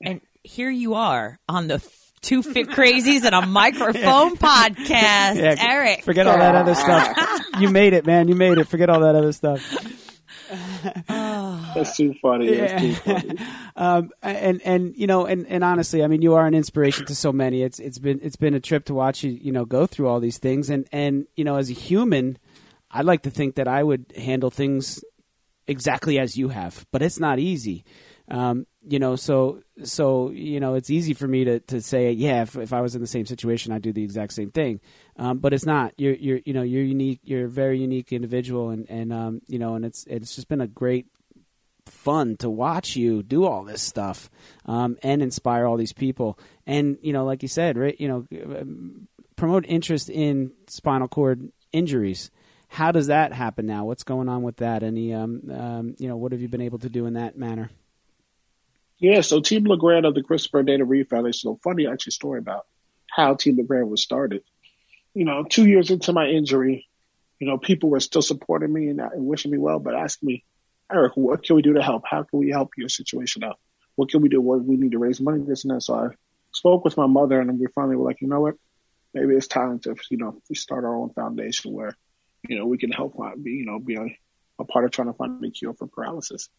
And 0.02 0.22
here 0.44 0.70
you 0.70 0.96
are 0.96 1.40
on 1.48 1.68
the 1.68 1.84
two 2.22 2.44
fit 2.44 2.68
crazies 2.68 3.24
and 3.24 3.34
a 3.34 3.46
microphone 3.46 4.36
podcast. 4.38 5.38
Yeah, 5.38 5.56
Eric. 5.60 6.04
Forget 6.04 6.28
all 6.28 6.38
that 6.38 6.56
other 6.56 6.76
stuff. 6.76 7.18
you 7.60 7.70
made 7.70 7.94
it, 7.94 8.06
man. 8.06 8.28
You 8.28 8.36
made 8.36 8.58
it. 8.58 8.68
Forget 8.68 8.90
all 8.90 9.02
that 9.02 9.16
other 9.16 9.32
stuff. 9.32 9.62
That's 11.08 11.98
too 11.98 12.16
funny. 12.22 12.56
Yeah. 12.56 12.68
That's 12.68 12.82
too 12.82 12.94
funny. 12.96 13.40
um, 13.76 14.12
and 14.22 14.62
and 14.64 14.96
you 14.96 15.08
know, 15.08 15.26
and, 15.26 15.48
and 15.48 15.64
honestly, 15.64 16.04
I 16.04 16.08
mean, 16.08 16.22
you 16.22 16.36
are 16.36 16.46
an 16.46 16.54
inspiration 16.54 17.06
to 17.08 17.16
so 17.16 17.32
many. 17.32 17.64
It's 17.64 17.80
it's 17.80 18.00
been 18.00 18.20
it's 18.22 18.36
been 18.36 18.54
a 18.54 18.60
trip 18.60 18.86
to 18.86 18.94
watch 18.94 19.24
you 19.24 19.32
you 19.32 19.52
know 19.52 19.66
go 19.66 19.86
through 19.86 20.08
all 20.08 20.20
these 20.20 20.38
things, 20.38 20.70
and 20.70 20.88
and 20.92 21.28
you 21.36 21.44
know, 21.44 21.56
as 21.56 21.70
a 21.70 21.74
human, 21.74 22.38
I'd 22.92 23.06
like 23.06 23.24
to 23.24 23.30
think 23.30 23.56
that 23.56 23.68
I 23.68 23.84
would 23.84 24.14
handle 24.16 24.50
things 24.50 25.04
exactly 25.68 26.20
as 26.20 26.38
you 26.38 26.50
have, 26.50 26.86
but 26.92 27.02
it's 27.02 27.20
not 27.20 27.40
easy. 27.40 27.84
Um, 28.28 28.66
you 28.88 29.00
know, 29.00 29.16
so 29.16 29.62
so 29.84 30.32
you 30.32 30.60
know, 30.60 30.76
it's 30.76 30.90
easy 30.90 31.14
for 31.14 31.28
me 31.28 31.44
to, 31.46 31.60
to 31.62 31.82
say, 31.82 32.12
yeah, 32.12 32.42
if, 32.44 32.56
if 32.56 32.74
I 32.74 32.82
was 32.82 32.96
in 32.96 33.02
the 33.02 33.08
same 33.08 33.26
situation, 33.26 33.72
I'd 33.72 33.82
do 33.82 33.94
the 33.94 34.04
exact 34.04 34.34
same 34.34 34.52
thing. 34.52 34.80
Um, 35.18 35.40
but 35.40 35.54
it's 35.54 35.66
not. 35.66 35.94
You're 35.98 36.16
you're 36.16 36.40
you 36.46 36.54
know 36.54 36.64
you're 36.64 36.84
unique. 36.84 37.20
You're 37.24 37.46
a 37.46 37.50
very 37.50 37.80
unique 37.80 38.12
individual, 38.12 38.70
and 38.70 38.90
and 38.90 39.14
um, 39.14 39.42
you 39.48 39.60
know, 39.60 39.76
and 39.76 39.86
it's 39.86 40.06
it's 40.08 40.36
just 40.36 40.48
been 40.48 40.62
a 40.62 40.68
great 40.68 41.08
fun 41.86 42.36
to 42.38 42.50
watch 42.50 42.96
you 42.96 43.22
do 43.22 43.46
all 43.46 43.64
this 43.64 43.82
stuff 43.82 44.30
um, 44.66 44.98
and 45.04 45.22
inspire 45.22 45.66
all 45.66 45.78
these 45.78 45.94
people. 45.94 46.40
And 46.66 46.98
you 47.02 47.14
know, 47.14 47.26
like 47.26 47.44
you 47.44 47.48
said, 47.48 47.78
right? 47.78 48.00
You 48.00 48.08
know, 48.08 49.06
promote 49.36 49.66
interest 49.68 50.10
in 50.10 50.52
spinal 50.68 51.08
cord 51.08 51.52
injuries. 51.72 52.32
How 52.68 52.92
does 52.92 53.08
that 53.08 53.34
happen 53.34 53.66
now? 53.66 53.86
What's 53.86 54.04
going 54.04 54.28
on 54.28 54.42
with 54.42 54.58
that? 54.58 54.84
Any, 54.84 55.14
um, 55.14 55.42
um, 55.52 55.96
you 56.00 56.08
know, 56.08 56.18
what 56.18 56.32
have 56.32 56.42
you 56.42 56.48
been 56.48 56.62
able 56.62 56.80
to 56.80 56.90
do 56.90 57.06
in 57.06 57.14
that 57.14 57.38
manner? 57.38 57.70
Yeah, 59.00 59.22
so 59.22 59.42
Team 59.42 59.66
Legrand 59.66 60.06
of 60.06 60.16
the 60.16 60.24
Christopher 60.24 60.64
Dana 60.64 60.86
Reeve 60.86 61.10
Foundation. 61.10 61.50
So 61.50 61.60
funny 61.64 61.88
actually 61.88 62.12
story 62.12 62.40
about 62.40 62.66
how 63.10 63.36
Team 63.36 63.58
Legrand 63.58 63.90
was 63.90 64.02
started. 64.02 64.44
You 65.14 65.26
know, 65.26 65.44
two 65.44 65.66
years 65.68 65.92
into 65.92 66.14
my 66.14 66.28
injury, 66.28 66.88
you 67.40 67.48
know, 67.48 67.58
people 67.58 67.90
were 67.90 68.00
still 68.00 68.22
supporting 68.22 68.72
me 68.72 68.90
and, 68.90 69.00
and 69.00 69.26
wishing 69.26 69.52
me 69.52 69.58
well, 69.58 69.80
but 69.80 69.96
asking 69.96 70.28
me, 70.28 70.44
Eric, 70.92 71.14
what 71.16 71.44
can 71.44 71.56
we 71.56 71.62
do 71.62 71.74
to 71.74 71.82
help? 71.82 72.04
How 72.06 72.24
can 72.24 72.40
we 72.40 72.50
help 72.50 72.72
your 72.78 72.90
situation 72.90 73.44
out? 73.44 73.60
what 73.96 74.10
can 74.10 74.22
we 74.22 74.30
do? 74.30 74.42
What 74.42 74.64
we 74.64 74.76
need 74.76 74.92
to 74.92 75.00
raise 75.00 75.20
money, 75.20 75.44
this 75.46 75.64
and 75.64 75.74
that. 75.74 75.82
So 75.82 75.96
I 75.96 76.08
spoke 76.52 76.86
with 76.86 76.98
my 76.98 77.08
mother, 77.08 77.40
and 77.40 77.60
we 77.60 77.68
finally 77.74 77.96
were 77.96 78.06
like, 78.06 78.22
you 78.22 78.28
know 78.28 78.42
what? 78.42 78.56
Maybe 79.14 79.34
it's 79.34 79.48
time 79.48 79.80
to, 79.80 79.96
you 80.10 80.18
know, 80.18 80.42
we 80.50 80.56
start 80.56 80.84
our 80.84 80.96
own 80.96 81.12
foundation 81.12 81.72
where, 81.72 81.96
you 82.48 82.58
know, 82.58 82.66
we 82.66 82.78
can 82.78 82.92
help, 82.92 83.16
you 83.44 83.66
know, 83.66 83.80
be 83.80 83.96
a, 83.96 84.06
a 84.60 84.66
part 84.66 84.86
of 84.86 84.92
trying 84.92 85.08
to 85.08 85.14
find 85.14 85.44
a 85.44 85.50
cure 85.50 85.74
for 85.74 85.88
paralysis. 85.88 86.50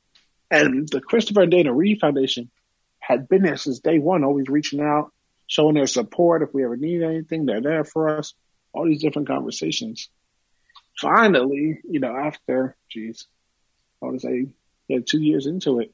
And 0.50 0.88
the 0.88 1.00
Christopher 1.00 1.46
Dana 1.46 1.72
Reeve 1.72 1.98
Foundation 2.00 2.50
had 2.98 3.28
been 3.28 3.42
there 3.42 3.56
since 3.56 3.80
day 3.80 3.98
one, 3.98 4.24
always 4.24 4.48
reaching 4.48 4.80
out, 4.80 5.12
showing 5.46 5.74
their 5.74 5.86
support. 5.86 6.42
If 6.42 6.54
we 6.54 6.64
ever 6.64 6.76
need 6.76 7.02
anything, 7.02 7.46
they're 7.46 7.60
there 7.60 7.84
for 7.84 8.18
us. 8.18 8.34
All 8.72 8.84
these 8.84 9.02
different 9.02 9.28
conversations. 9.28 10.08
Finally, 11.00 11.80
you 11.88 12.00
know, 12.00 12.14
after, 12.16 12.76
geez, 12.90 13.26
I 14.02 14.06
want 14.06 14.20
to 14.20 14.26
say, 14.26 14.46
yeah, 14.88 14.98
two 15.04 15.20
years 15.20 15.46
into 15.46 15.80
it, 15.80 15.92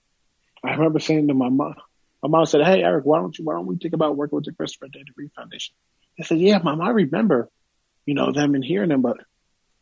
I 0.65 0.73
remember 0.73 1.01
saying 1.01 1.29
to 1.29 1.35
my 1.35 1.49
mom, 1.49 1.75
my 2.23 2.29
mom 2.29 2.47
said, 2.47 2.65
Hey, 2.65 2.83
Eric, 2.83 3.05
why 3.05 3.19
don't 3.19 3.37
you, 3.37 3.45
why 3.45 3.55
don't 3.55 3.67
we 3.67 3.77
think 3.77 3.95
about 3.95 4.17
working 4.17 4.37
with 4.37 4.45
the 4.45 4.53
Christopher 4.53 4.89
Dana 4.89 5.11
Reeve 5.17 5.33
Foundation? 5.35 5.75
I 6.19 6.25
said, 6.25 6.39
yeah, 6.39 6.59
mom, 6.59 6.81
I 6.81 6.91
remember, 6.91 7.49
you 8.07 8.15
know, 8.15 8.33
them 8.33 8.55
and 8.55 8.65
hearing 8.65 8.91
them, 8.91 9.03
but 9.03 9.19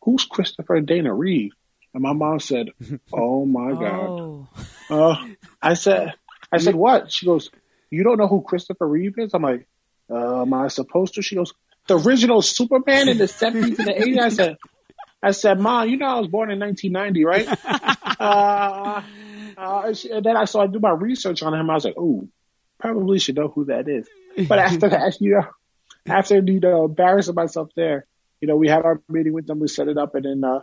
who's 0.01 0.25
Christopher 0.25 0.79
Dana 0.81 1.13
Reeve? 1.13 1.51
And 1.93 2.03
my 2.03 2.13
mom 2.13 2.39
said, 2.39 2.69
oh 3.13 3.45
my 3.45 3.71
God. 3.71 4.09
Oh. 4.09 4.47
Uh, 4.89 5.27
I 5.61 5.73
said, 5.73 6.13
I 6.51 6.57
said, 6.57 6.75
what? 6.75 7.11
She 7.11 7.25
goes, 7.25 7.49
you 7.89 8.03
don't 8.03 8.17
know 8.17 8.27
who 8.27 8.41
Christopher 8.41 8.87
Reeve 8.87 9.17
is? 9.17 9.33
I'm 9.33 9.41
like, 9.41 9.67
uh, 10.09 10.41
am 10.41 10.53
I 10.53 10.67
supposed 10.67 11.15
to? 11.15 11.21
She 11.21 11.35
goes, 11.35 11.53
the 11.87 11.97
original 11.97 12.41
Superman 12.41 13.09
in 13.09 13.17
the 13.17 13.25
70s 13.25 13.79
and 13.79 13.87
the 13.87 13.93
80s. 13.93 14.19
I 14.19 14.29
said, 14.29 14.57
I 15.23 15.31
said, 15.31 15.59
mom, 15.59 15.89
you 15.89 15.97
know, 15.97 16.07
I 16.07 16.19
was 16.19 16.27
born 16.27 16.51
in 16.51 16.59
1990, 16.59 17.25
right? 17.25 17.47
uh, 18.19 19.01
uh, 19.57 19.93
and 20.11 20.25
then 20.25 20.37
I 20.37 20.45
saw 20.45 20.63
I 20.63 20.67
do 20.67 20.79
my 20.79 20.91
research 20.91 21.43
on 21.43 21.53
him. 21.53 21.69
I 21.69 21.73
was 21.73 21.85
like, 21.85 21.95
oh, 21.97 22.27
probably 22.79 23.19
should 23.19 23.35
know 23.35 23.47
who 23.49 23.65
that 23.65 23.87
is. 23.87 24.07
But 24.47 24.59
after 24.67 24.89
that, 24.89 25.19
you 25.21 25.35
know, 25.35 25.47
after 26.07 26.39
you 26.39 26.59
know 26.59 26.85
embarrassing 26.85 27.35
myself 27.35 27.69
there, 27.75 28.05
you 28.39 28.47
know, 28.47 28.55
we 28.55 28.67
had 28.67 28.83
our 28.83 29.01
meeting 29.07 29.33
with 29.33 29.45
them. 29.45 29.59
We 29.59 29.67
set 29.67 29.87
it 29.87 29.97
up, 29.97 30.15
and 30.15 30.25
then. 30.25 30.43
uh, 30.43 30.61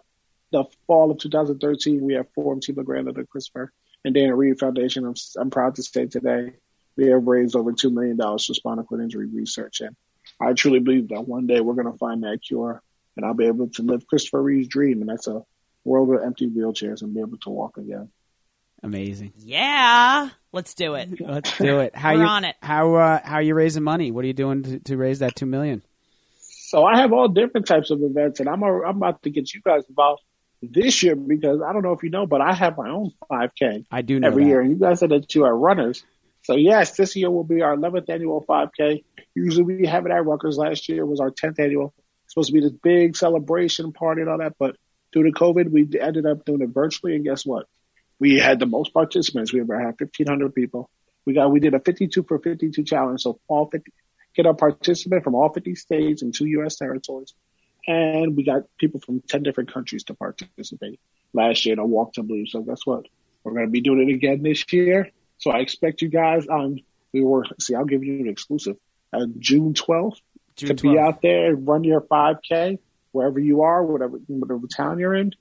the 0.50 0.64
fall 0.87 1.11
of 1.11 1.18
2013, 1.18 2.00
we 2.00 2.14
have 2.14 2.26
formed 2.34 2.62
Team 2.62 2.76
LeGrand 2.76 3.08
of 3.08 3.14
the 3.14 3.24
Christopher 3.24 3.72
and 4.04 4.14
Dana 4.14 4.34
Reeve 4.34 4.58
Foundation. 4.58 5.04
I'm, 5.04 5.14
I'm 5.38 5.50
proud 5.50 5.76
to 5.76 5.82
say 5.82 6.06
today 6.06 6.52
we 6.96 7.08
have 7.08 7.26
raised 7.26 7.54
over 7.54 7.72
two 7.72 7.90
million 7.90 8.16
dollars 8.16 8.46
for 8.46 8.54
spinal 8.54 8.84
cord 8.84 9.02
injury 9.02 9.26
research, 9.26 9.80
and 9.80 9.96
I 10.40 10.52
truly 10.52 10.80
believe 10.80 11.08
that 11.08 11.26
one 11.26 11.46
day 11.46 11.61
we're 11.61 11.74
going 11.74 11.92
to 11.92 11.98
find 11.98 12.22
that 12.22 12.40
cure, 12.46 12.82
and 13.16 13.26
I'll 13.26 13.34
be 13.34 13.46
able 13.46 13.68
to 13.70 13.82
live 13.82 14.06
Christopher 14.06 14.42
Reeve's 14.42 14.68
dream, 14.68 15.00
and 15.00 15.08
that's 15.08 15.26
a 15.26 15.42
world 15.84 16.08
with 16.08 16.22
empty 16.22 16.48
wheelchairs 16.48 17.02
and 17.02 17.14
be 17.14 17.20
able 17.20 17.38
to 17.38 17.50
walk 17.50 17.76
again. 17.76 18.11
Amazing. 18.82 19.32
Yeah. 19.38 20.30
Let's 20.52 20.74
do 20.74 20.94
it. 20.94 21.20
Let's 21.20 21.56
do 21.58 21.80
it. 21.80 21.96
How 21.96 22.14
We're 22.14 22.22
you 22.22 22.26
on 22.26 22.44
it. 22.44 22.56
how 22.62 22.94
uh, 22.94 23.20
how 23.22 23.37
are 23.37 23.42
you 23.42 23.54
raising 23.54 23.82
money? 23.82 24.11
What 24.11 24.24
are 24.24 24.28
you 24.28 24.34
doing 24.34 24.62
to, 24.62 24.78
to 24.80 24.96
raise 24.96 25.18
that 25.18 25.34
two 25.34 25.46
million? 25.46 25.82
So 26.40 26.84
I 26.84 26.98
have 26.98 27.12
all 27.12 27.28
different 27.28 27.66
types 27.66 27.90
of 27.90 28.02
events, 28.02 28.40
and 28.40 28.48
I'm 28.48 28.62
a, 28.62 28.82
I'm 28.82 28.96
about 28.98 29.22
to 29.22 29.30
get 29.30 29.52
you 29.52 29.62
guys 29.64 29.84
involved 29.88 30.22
this 30.62 31.02
year 31.02 31.14
because 31.16 31.60
I 31.62 31.72
don't 31.72 31.82
know 31.82 31.92
if 31.92 32.02
you 32.02 32.10
know, 32.10 32.26
but 32.26 32.40
I 32.40 32.52
have 32.52 32.76
my 32.76 32.90
own 32.90 33.12
5K 33.30 33.86
I 33.90 34.02
do 34.02 34.18
know 34.20 34.26
every 34.26 34.44
that. 34.44 34.48
year, 34.48 34.60
and 34.60 34.70
you 34.70 34.76
guys 34.76 35.00
said 35.00 35.10
that 35.10 35.34
you 35.34 35.44
are 35.44 35.56
runners. 35.56 36.02
So 36.42 36.56
yes, 36.56 36.96
this 36.96 37.14
year 37.16 37.30
will 37.30 37.44
be 37.44 37.62
our 37.62 37.76
11th 37.76 38.08
annual 38.08 38.44
5K. 38.48 39.04
Usually 39.34 39.62
we 39.62 39.86
have 39.86 40.06
it 40.06 40.12
at 40.12 40.24
Rutgers. 40.24 40.56
Last 40.56 40.88
year 40.88 41.04
was 41.04 41.20
our 41.20 41.30
10th 41.30 41.58
annual. 41.58 41.94
It's 42.24 42.34
supposed 42.34 42.48
to 42.48 42.54
be 42.54 42.60
this 42.60 42.72
big 42.72 43.16
celebration 43.16 43.92
party 43.92 44.22
and 44.22 44.30
all 44.30 44.38
that, 44.38 44.54
but 44.58 44.76
due 45.12 45.22
to 45.22 45.32
COVID, 45.32 45.70
we 45.70 45.88
ended 45.98 46.26
up 46.26 46.44
doing 46.44 46.62
it 46.62 46.70
virtually. 46.70 47.14
And 47.14 47.24
guess 47.24 47.44
what? 47.44 47.66
We 48.18 48.38
had 48.38 48.58
the 48.58 48.66
most 48.66 48.92
participants. 48.92 49.52
We 49.52 49.60
ever 49.60 49.78
had 49.78 50.00
1,500 50.00 50.54
people. 50.54 50.90
We 51.24 51.34
got 51.34 51.50
we 51.50 51.60
did 51.60 51.74
a 51.74 51.80
52 51.80 52.24
for 52.24 52.38
52 52.38 52.82
challenge. 52.84 53.22
So 53.22 53.38
all 53.48 53.68
50 53.70 53.92
get 54.34 54.46
a 54.46 54.54
participant 54.54 55.24
from 55.24 55.34
all 55.34 55.52
50 55.52 55.74
states 55.74 56.22
and 56.22 56.34
two 56.34 56.46
U.S. 56.46 56.76
territories, 56.76 57.34
and 57.88 58.37
we 58.37 58.44
got 58.44 58.64
people 58.77 59.01
from 59.01 59.22
10 59.22 59.42
different 59.42 59.72
countries 59.72 60.05
to 60.05 60.14
participate 60.14 61.01
last 61.33 61.64
year 61.64 61.72
in 61.72 61.79
a 61.79 61.87
walk 61.87 62.12
to 62.12 62.22
believe. 62.22 62.48
So 62.48 62.61
guess 62.61 62.85
what? 62.85 63.07
We're 63.42 63.53
going 63.53 63.64
to 63.64 63.70
be 63.70 63.81
doing 63.81 64.07
it 64.07 64.12
again 64.14 64.42
this 64.42 64.70
year. 64.70 65.11
So 65.38 65.51
I 65.51 65.61
expect 65.61 66.03
you 66.03 66.09
guys 66.09 66.46
on. 66.46 66.81
We 67.14 67.24
were 67.24 67.44
see. 67.59 67.74
I'll 67.74 67.87
give 67.87 68.05
you 68.05 68.20
an 68.20 68.29
exclusive. 68.29 68.77
Uh, 69.11 69.24
June 69.38 69.72
12th 69.72 70.18
June 70.57 70.68
to 70.68 70.74
12th. 70.74 70.83
be 70.83 70.98
out 70.98 71.22
there 71.22 71.46
and 71.46 71.66
run 71.66 71.83
your 71.83 72.03
5K 72.03 72.79
wherever 73.12 73.38
you 73.38 73.62
are, 73.62 73.83
whatever 73.83 74.18
whatever 74.27 74.66
town 74.66 74.98
you're 74.98 75.14
in, 75.14 75.33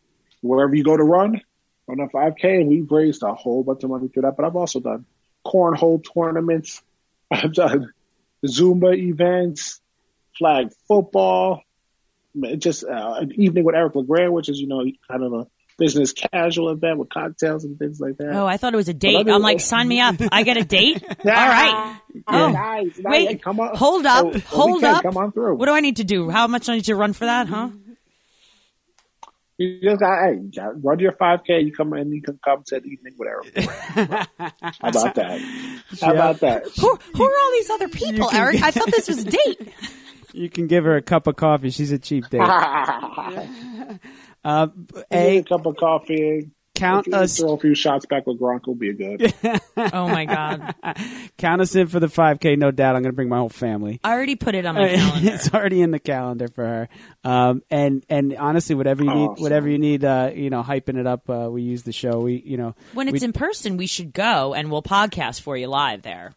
wherever 0.41 0.73
you 0.73 0.85
go 0.85 0.95
to 0.95 1.03
run, 1.03 1.41
run 1.85 1.99
a 1.99 2.07
5K. 2.07 2.61
And 2.61 2.69
we've 2.69 2.89
raised 2.89 3.23
a 3.23 3.33
whole 3.33 3.61
bunch 3.63 3.83
of 3.83 3.89
money 3.89 4.07
through 4.07 4.21
that. 4.21 4.37
But 4.37 4.45
I've 4.45 4.55
also 4.55 4.79
done 4.79 5.05
cornhole 5.45 6.01
tournaments. 6.13 6.81
I've 7.31 7.53
done 7.53 7.91
Zumba 8.45 8.95
events, 8.97 9.81
flag 10.37 10.69
football, 10.87 11.61
just 12.57 12.83
uh, 12.83 13.15
an 13.19 13.31
evening 13.35 13.63
with 13.63 13.75
Eric 13.75 13.95
LeGrand, 13.95 14.33
which 14.33 14.49
is 14.49 14.59
you 14.59 14.67
know 14.67 14.83
kind 15.09 15.23
of 15.23 15.33
a 15.33 15.47
business 15.77 16.11
casual 16.13 16.69
event 16.71 16.97
with 16.97 17.09
cocktails 17.09 17.63
and 17.63 17.77
things 17.77 17.99
like 17.99 18.17
that. 18.17 18.31
Oh, 18.33 18.47
I 18.47 18.57
thought 18.57 18.73
it 18.73 18.77
was 18.77 18.89
a 18.89 18.93
date. 18.95 19.27
I'm 19.29 19.41
like, 19.43 19.59
sign 19.59 19.87
me 19.87 19.99
up. 20.01 20.15
I 20.31 20.41
get 20.43 20.57
a 20.57 20.65
date. 20.65 21.03
All 21.09 21.15
right. 21.25 21.99
Oh, 22.27 22.45
Oh. 22.45 22.51
nice, 22.51 22.97
nice. 22.97 23.11
Wait, 23.11 23.27
Hey, 23.27 23.35
come 23.37 23.59
on. 23.59 23.75
hold 23.75 24.05
up, 24.07 24.25
Oh, 24.25 24.31
oh, 24.35 24.39
hold 24.47 24.83
up. 24.83 25.03
Come 25.03 25.17
on 25.17 25.31
through. 25.31 25.55
What 25.55 25.67
do 25.67 25.73
I 25.73 25.81
need 25.81 25.97
to 25.97 26.03
do? 26.03 26.31
How 26.31 26.47
much 26.47 26.65
do 26.65 26.71
I 26.71 26.75
need 26.77 26.85
to 26.85 26.95
run 26.95 27.13
for 27.13 27.25
that, 27.25 27.47
huh? 27.47 27.69
You 29.59 29.79
just 29.81 29.99
got, 29.99 30.23
hey, 30.23 30.39
run 30.83 30.99
your 30.99 31.13
5K. 31.13 31.65
You 31.65 31.71
come 31.73 31.93
in, 31.93 32.11
you 32.11 32.21
can 32.21 32.39
come 32.43 32.63
to 32.67 32.79
the 32.79 32.87
evening 32.87 33.13
with 33.17 33.27
Eric. 33.27 33.55
How 34.81 34.89
about 34.89 35.15
that? 35.15 35.41
How 36.01 36.13
about 36.13 36.39
that? 36.41 36.63
Who, 36.79 36.95
who 37.15 37.23
are 37.23 37.39
all 37.43 37.51
these 37.53 37.69
other 37.71 37.87
people, 37.87 38.29
can- 38.29 38.39
Eric? 38.39 38.61
I 38.63 38.69
thought 38.71 38.85
this 38.91 39.07
was 39.07 39.19
a 39.25 39.29
date. 39.29 39.73
You 40.37 40.49
can 40.49 40.67
give 40.67 40.83
her 40.83 40.95
a 40.95 41.01
cup 41.01 41.27
of 41.27 41.35
coffee. 41.35 41.69
She's 41.71 41.91
a 41.91 41.99
cheap 41.99 42.29
date. 42.29 42.41
Uh, 44.45 44.67
a 45.11 45.39
a 45.39 45.43
cup 45.43 45.65
of 45.65 45.75
coffee. 45.75 46.49
count 46.75 47.05
If 47.07 47.11
you 47.13 47.19
us 47.19 47.37
Throw 47.39 47.53
a 47.55 47.57
few 47.59 47.75
shots 47.75 48.05
back 48.05 48.25
with 48.27 48.39
Gronk 48.39 48.65
will 48.65 48.75
be 48.75 48.93
good. 48.93 49.33
Oh 49.93 50.07
my 50.07 50.23
god! 50.25 50.73
count 51.37 51.59
us 51.61 51.75
in 51.75 51.87
for 51.87 51.99
the 51.99 52.07
5K. 52.07 52.57
No 52.57 52.71
doubt. 52.71 52.95
I'm 52.95 53.01
going 53.01 53.11
to 53.11 53.15
bring 53.15 53.27
my 53.29 53.37
whole 53.39 53.49
family. 53.49 53.99
I 54.05 54.13
already 54.13 54.35
put 54.35 54.55
it 54.55 54.65
on 54.65 54.75
my 54.75 54.87
calendar. 54.95 55.29
it's 55.33 55.53
already 55.53 55.81
in 55.81 55.91
the 55.91 55.99
calendar 55.99 56.47
for 56.47 56.63
her. 56.65 56.89
Um, 57.25 57.61
and 57.69 58.05
and 58.09 58.35
honestly, 58.37 58.75
whatever 58.75 59.03
you 59.03 59.13
need, 59.13 59.25
Awesome. 59.27 59.43
whatever 59.43 59.67
you 59.67 59.79
need, 59.79 60.05
uh, 60.05 60.31
you 60.33 60.49
know, 60.49 60.63
hyping 60.63 60.97
it 60.97 61.07
up. 61.07 61.29
Uh, 61.29 61.49
we 61.51 61.63
use 61.63 61.83
the 61.83 61.91
show. 61.91 62.19
We, 62.21 62.35
you 62.45 62.57
know, 62.57 62.75
When 62.93 63.07
it's 63.09 63.21
we- 63.21 63.25
in 63.25 63.33
person, 63.33 63.75
we 63.75 63.87
should 63.87 64.13
go 64.13 64.53
and 64.53 64.71
we'll 64.71 64.83
podcast 64.83 65.41
for 65.41 65.57
you 65.57 65.67
live 65.67 66.03
there. 66.03 66.33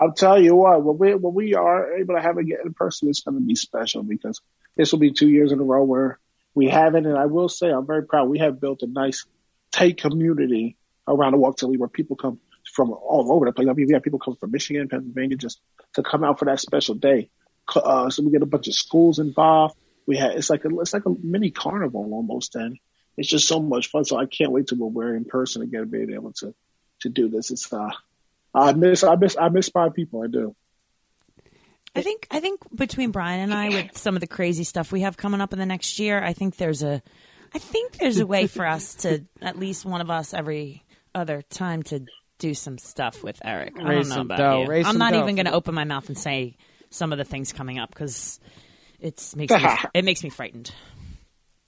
I'll 0.00 0.12
tell 0.12 0.40
you 0.40 0.54
what, 0.54 0.82
when 0.82 0.98
we, 0.98 1.14
when 1.14 1.34
we 1.34 1.54
are 1.54 1.96
able 1.96 2.14
to 2.14 2.20
have 2.20 2.38
it 2.38 2.46
in 2.64 2.72
person, 2.74 3.08
it's 3.08 3.20
going 3.20 3.36
to 3.36 3.44
be 3.44 3.56
special 3.56 4.02
because 4.02 4.40
this 4.76 4.92
will 4.92 5.00
be 5.00 5.12
two 5.12 5.28
years 5.28 5.50
in 5.50 5.58
a 5.58 5.64
row 5.64 5.82
where 5.82 6.18
we 6.54 6.68
haven't. 6.68 7.06
And 7.06 7.18
I 7.18 7.26
will 7.26 7.48
say, 7.48 7.68
I'm 7.68 7.86
very 7.86 8.04
proud. 8.04 8.28
We 8.28 8.38
have 8.38 8.60
built 8.60 8.82
a 8.82 8.86
nice, 8.86 9.26
tight 9.72 9.98
community 9.98 10.76
around 11.08 11.32
the 11.32 11.38
Walk 11.38 11.56
to 11.58 11.66
Believe 11.66 11.80
where 11.80 11.88
people 11.88 12.16
come 12.16 12.38
from 12.72 12.90
all 12.92 13.32
over 13.32 13.46
the 13.46 13.52
place. 13.52 13.66
I 13.68 13.72
mean, 13.72 13.88
we 13.88 13.94
have 13.94 14.02
people 14.02 14.20
come 14.20 14.36
from 14.36 14.52
Michigan, 14.52 14.88
Pennsylvania, 14.88 15.36
just 15.36 15.60
to 15.94 16.02
come 16.02 16.22
out 16.22 16.38
for 16.38 16.44
that 16.44 16.60
special 16.60 16.94
day. 16.94 17.30
Uh, 17.74 18.08
so 18.08 18.22
we 18.22 18.30
get 18.30 18.42
a 18.42 18.46
bunch 18.46 18.68
of 18.68 18.74
schools 18.74 19.18
involved. 19.18 19.74
We 20.06 20.16
had, 20.16 20.32
it's 20.32 20.48
like 20.48 20.64
a, 20.64 20.68
it's 20.78 20.92
like 20.92 21.06
a 21.06 21.14
mini 21.22 21.50
carnival 21.50 22.08
almost. 22.12 22.54
And 22.54 22.78
it's 23.16 23.28
just 23.28 23.48
so 23.48 23.58
much 23.58 23.88
fun. 23.88 24.04
So 24.04 24.16
I 24.16 24.26
can't 24.26 24.52
wait 24.52 24.68
till 24.68 24.78
we're 24.78 25.16
in 25.16 25.24
person 25.24 25.62
again, 25.62 25.88
being 25.88 26.12
able 26.12 26.32
to, 26.34 26.54
to 27.00 27.08
do 27.08 27.28
this. 27.28 27.50
It's, 27.50 27.72
uh, 27.72 27.90
I 28.58 28.72
miss, 28.72 29.04
I 29.04 29.16
miss, 29.16 29.36
I 29.36 29.48
miss 29.48 29.70
my 29.74 29.88
people. 29.90 30.22
I 30.22 30.26
do. 30.26 30.54
I 31.94 32.02
think 32.02 32.26
I 32.30 32.40
think 32.40 32.60
between 32.74 33.10
Brian 33.10 33.40
and 33.40 33.52
I, 33.52 33.68
with 33.70 33.96
some 33.96 34.14
of 34.14 34.20
the 34.20 34.26
crazy 34.26 34.64
stuff 34.64 34.92
we 34.92 35.00
have 35.00 35.16
coming 35.16 35.40
up 35.40 35.52
in 35.52 35.58
the 35.58 35.66
next 35.66 35.98
year, 35.98 36.22
I 36.22 36.32
think 36.32 36.56
there's 36.56 36.82
a, 36.82 37.02
I 37.54 37.58
think 37.58 37.98
there's 37.98 38.20
a 38.20 38.26
way 38.26 38.46
for 38.46 38.66
us 38.66 38.94
to 38.96 39.24
at 39.40 39.58
least 39.58 39.84
one 39.84 40.00
of 40.00 40.10
us 40.10 40.34
every 40.34 40.84
other 41.14 41.42
time 41.42 41.82
to 41.84 42.04
do 42.38 42.54
some 42.54 42.78
stuff 42.78 43.24
with 43.24 43.40
Eric. 43.44 43.74
I 43.78 43.82
Raise 43.82 43.88
don't 43.88 44.08
know 44.08 44.14
some 44.14 44.26
about 44.26 44.38
dough, 44.38 44.62
you. 44.62 44.68
raise 44.68 44.86
I'm 44.86 44.92
some 44.92 44.98
not 44.98 45.12
dough 45.12 45.18
even 45.18 45.30
for 45.30 45.36
going 45.36 45.46
to 45.46 45.52
open 45.52 45.74
my 45.74 45.84
mouth 45.84 46.08
and 46.08 46.16
say 46.16 46.56
some 46.90 47.12
of 47.12 47.18
the 47.18 47.24
things 47.24 47.52
coming 47.52 47.78
up 47.78 47.90
because 47.90 48.38
it's 49.00 49.34
makes 49.34 49.52
me 49.52 49.64
it 49.94 50.04
makes 50.04 50.22
me 50.22 50.30
frightened. 50.30 50.72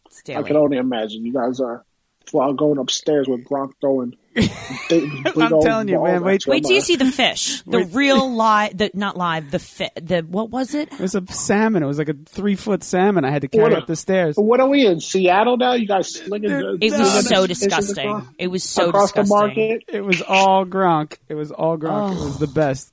It's 0.06 0.22
I 0.28 0.42
can 0.42 0.56
only 0.56 0.76
imagine. 0.76 1.24
You 1.24 1.32
guys 1.32 1.60
are 1.60 1.84
while 2.32 2.52
going 2.52 2.78
upstairs 2.78 3.28
with 3.28 3.44
Gronk 3.44 3.72
throwing. 3.80 4.14
I'm 4.36 5.60
telling 5.60 5.88
you, 5.88 6.02
man, 6.02 6.22
wait- 6.22 6.46
Wait 6.46 6.62
till 6.64 6.72
you 6.72 6.80
see 6.80 6.96
the 6.96 7.10
fish, 7.10 7.62
the 7.62 7.84
real 7.84 8.32
live, 8.32 8.76
the 8.76 8.90
not 8.94 9.16
live, 9.16 9.50
the 9.50 9.58
fi- 9.58 9.90
the 10.00 10.20
what 10.20 10.50
was 10.50 10.74
it? 10.74 10.92
it 10.92 11.00
was 11.00 11.14
a 11.14 11.24
salmon. 11.32 11.82
It 11.82 11.86
was 11.86 11.98
like 11.98 12.08
a 12.08 12.14
three 12.26 12.54
foot 12.54 12.82
salmon. 12.84 13.24
I 13.24 13.30
had 13.30 13.42
to 13.42 13.48
carry 13.48 13.64
What 13.64 13.72
a- 13.72 13.78
up 13.78 13.86
the 13.86 13.96
stairs. 13.96 14.36
What 14.36 14.60
are 14.60 14.68
we 14.68 14.86
in 14.86 15.00
Seattle 15.00 15.56
now? 15.56 15.72
You 15.72 15.86
guys 15.86 16.14
slinging? 16.14 16.50
the- 16.50 16.78
It 16.80 16.90
was 16.92 17.00
that's- 17.00 17.28
so 17.28 17.42
it's- 17.44 17.50
it's 17.50 17.60
disgusting. 17.60 18.08
across- 18.08 18.26
It 18.38 18.46
was 18.48 18.64
so 18.64 18.88
across 18.88 19.12
disgusting. 19.12 19.36
the 19.36 19.44
market. 19.46 19.84
It 19.88 20.04
was 20.04 20.22
all 20.22 20.64
Gronk. 20.64 21.16
It 21.28 21.34
was 21.34 21.50
all 21.50 21.76
Gronk. 21.76 22.12
It 22.12 22.24
was 22.24 22.38
the 22.38 22.46
best. 22.46 22.92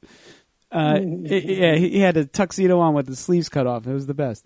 Uh, 0.72 1.00
it- 1.02 1.46
yeah, 1.46 1.76
he, 1.76 1.90
he 1.92 2.00
had 2.00 2.18
a 2.18 2.26
tuxedo 2.26 2.80
on 2.80 2.94
with 2.94 3.06
the 3.06 3.16
sleeves 3.16 3.48
cut 3.48 3.68
off. 3.68 3.88
It 3.88 3.94
was 3.94 4.06
the 4.08 4.14
best. 4.14 4.46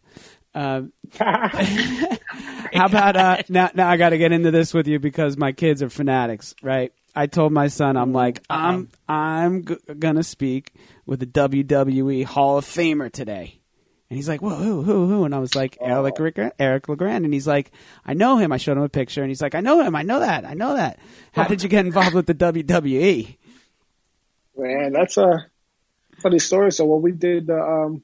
Um, 0.54 0.92
how 1.18 2.86
about 2.86 3.16
uh, 3.16 3.38
now? 3.50 3.70
Now 3.74 3.90
I 3.90 3.98
got 3.98 4.10
to 4.10 4.18
get 4.18 4.32
into 4.32 4.52
this 4.52 4.74
with 4.74 4.88
you 4.88 5.00
because 5.00 5.38
my 5.38 5.52
kids 5.52 5.82
are 5.82 5.90
fanatics, 5.90 6.56
right? 6.62 6.94
I 7.16 7.28
told 7.28 7.52
my 7.52 7.68
son, 7.68 7.98
I'm 7.98 8.14
like, 8.14 8.42
I'm 8.50 8.90
I'm 9.08 9.66
g- 9.66 9.78
gonna 10.00 10.24
speak 10.24 10.74
with 11.06 11.20
the 11.20 11.26
WWE 11.26 12.26
Hall 12.26 12.58
of 12.58 12.66
Famer 12.66 13.12
today. 13.12 13.60
And 14.10 14.18
he's 14.18 14.28
like, 14.28 14.42
"Whoa, 14.42 14.56
who, 14.56 14.82
who, 14.82 15.08
who?" 15.08 15.24
And 15.24 15.34
I 15.34 15.40
was 15.40 15.56
like, 15.56 15.78
"Eric, 15.80 16.20
Rick- 16.20 16.54
Eric 16.60 16.90
Legrand." 16.90 17.24
And 17.24 17.34
he's 17.34 17.48
like, 17.48 17.72
"I 18.06 18.14
know 18.14 18.38
him." 18.38 18.52
I 18.52 18.58
showed 18.58 18.76
him 18.76 18.84
a 18.84 18.90
picture, 18.90 19.22
and 19.22 19.30
he's 19.30 19.42
like, 19.42 19.56
"I 19.56 19.62
know 19.62 19.82
him. 19.82 19.96
I 19.96 20.02
know 20.02 20.20
that. 20.20 20.44
I 20.46 20.54
know 20.54 20.76
that." 20.76 21.00
How 21.32 21.46
did 21.46 21.64
you 21.64 21.70
get 21.70 21.86
involved 21.86 22.14
with 22.14 22.26
the 22.28 22.34
E?" 22.34 22.64
WWE? 22.64 23.38
Man, 24.58 24.92
that's 24.92 25.16
a 25.16 25.46
funny 26.22 26.40
story. 26.40 26.74
So 26.74 26.84
when 26.86 27.02
we 27.02 27.14
did 27.14 27.48
the 27.48 27.58
um 27.58 28.04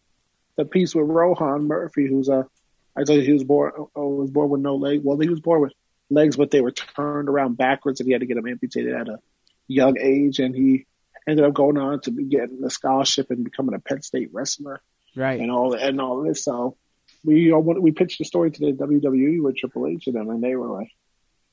the 0.58 0.65
piece 0.65 0.93
with 0.96 1.08
Rohan 1.08 1.67
Murphy, 1.67 2.08
who's 2.08 2.30
a 2.30 2.48
I 2.96 3.04
told 3.04 3.20
you 3.20 3.26
he 3.26 3.34
was 3.34 3.43
born 3.43 3.72
uh, 3.78 4.02
was 4.02 4.32
born 4.32 4.50
with 4.50 4.62
no 4.62 4.76
leg. 4.76 5.02
Well, 5.04 5.17
he 5.20 5.30
was 5.30 5.39
born 5.39 5.62
with 5.62 5.74
legs, 6.10 6.36
but 6.36 6.52
they 6.52 6.62
were 6.62 6.72
turned 6.72 7.30
around 7.30 7.58
backwards, 7.58 8.00
and 8.00 8.08
he 8.08 8.13
had 8.13 8.22
to 8.22 8.28
get 8.28 8.36
them 8.36 8.48
amputated 8.48 8.93
at 8.93 9.08
a 9.08 9.20
young 9.67 9.98
age. 10.00 10.39
And 10.39 10.56
he 10.56 10.86
ended 11.28 11.46
up 11.46 11.54
going 11.54 11.78
on 11.78 12.02
to 12.02 12.12
be 12.12 12.24
getting 12.26 12.63
a 12.65 12.70
scholarship 12.70 13.30
and 13.30 13.43
becoming 13.43 13.76
a 13.76 13.80
Penn 13.80 14.02
State 14.02 14.30
wrestler 14.34 14.82
Right. 15.15 15.39
and 15.39 15.52
all 15.52 15.74
and 15.74 16.00
all 16.02 16.24
this. 16.24 16.43
So 16.43 16.76
we 17.24 17.52
uh, 17.52 17.58
we 17.58 17.91
pitched 17.91 18.17
the 18.20 18.26
story 18.26 18.52
to 18.52 18.60
the 18.60 18.72
WWE 18.72 19.41
with 19.43 19.58
Triple 19.58 19.88
H 19.88 20.08
and 20.08 20.15
them, 20.15 20.30
and 20.30 20.41
they 20.43 20.56
were 20.56 20.67
like, 20.80 20.89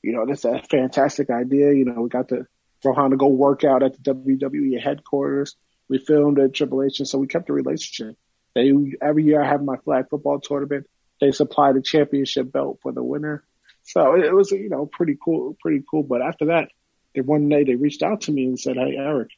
you 0.01 0.13
know, 0.13 0.25
this 0.25 0.39
is 0.39 0.45
a 0.45 0.61
fantastic 0.69 1.29
idea. 1.29 1.73
You 1.73 1.85
know, 1.85 2.01
we 2.01 2.09
got 2.09 2.29
to 2.29 2.47
Rohan 2.83 3.11
to 3.11 3.17
go 3.17 3.27
work 3.27 3.63
out 3.63 3.83
at 3.83 3.93
the 4.03 4.13
WWE 4.13 4.79
headquarters. 4.81 5.55
We 5.89 5.99
filmed 5.99 6.39
at 6.39 6.53
Triple 6.53 6.83
H, 6.83 6.99
and 6.99 7.07
so 7.07 7.17
we 7.19 7.27
kept 7.27 7.47
the 7.47 7.53
relationship. 7.53 8.17
They 8.55 8.71
every 9.01 9.25
year 9.25 9.43
I 9.43 9.47
have 9.47 9.63
my 9.63 9.75
flag 9.77 10.05
football 10.09 10.39
tournament. 10.39 10.87
They 11.21 11.31
supply 11.31 11.73
the 11.73 11.81
championship 11.81 12.51
belt 12.51 12.79
for 12.81 12.91
the 12.91 13.03
winner. 13.03 13.43
So 13.83 14.15
it, 14.15 14.33
was, 14.33 14.51
you 14.51 14.69
know, 14.69 14.87
pretty 14.87 15.17
cool, 15.23 15.55
pretty 15.61 15.83
cool. 15.89 16.03
But 16.03 16.21
after 16.21 16.45
that, 16.45 16.69
they 17.13 17.21
one 17.21 17.49
day 17.49 17.63
they 17.63 17.75
reached 17.75 18.01
out 18.01 18.21
to 18.21 18.31
me 18.31 18.45
and 18.45 18.59
said, 18.59 18.77
"Hey, 18.77 18.95
Eric, 18.97 19.29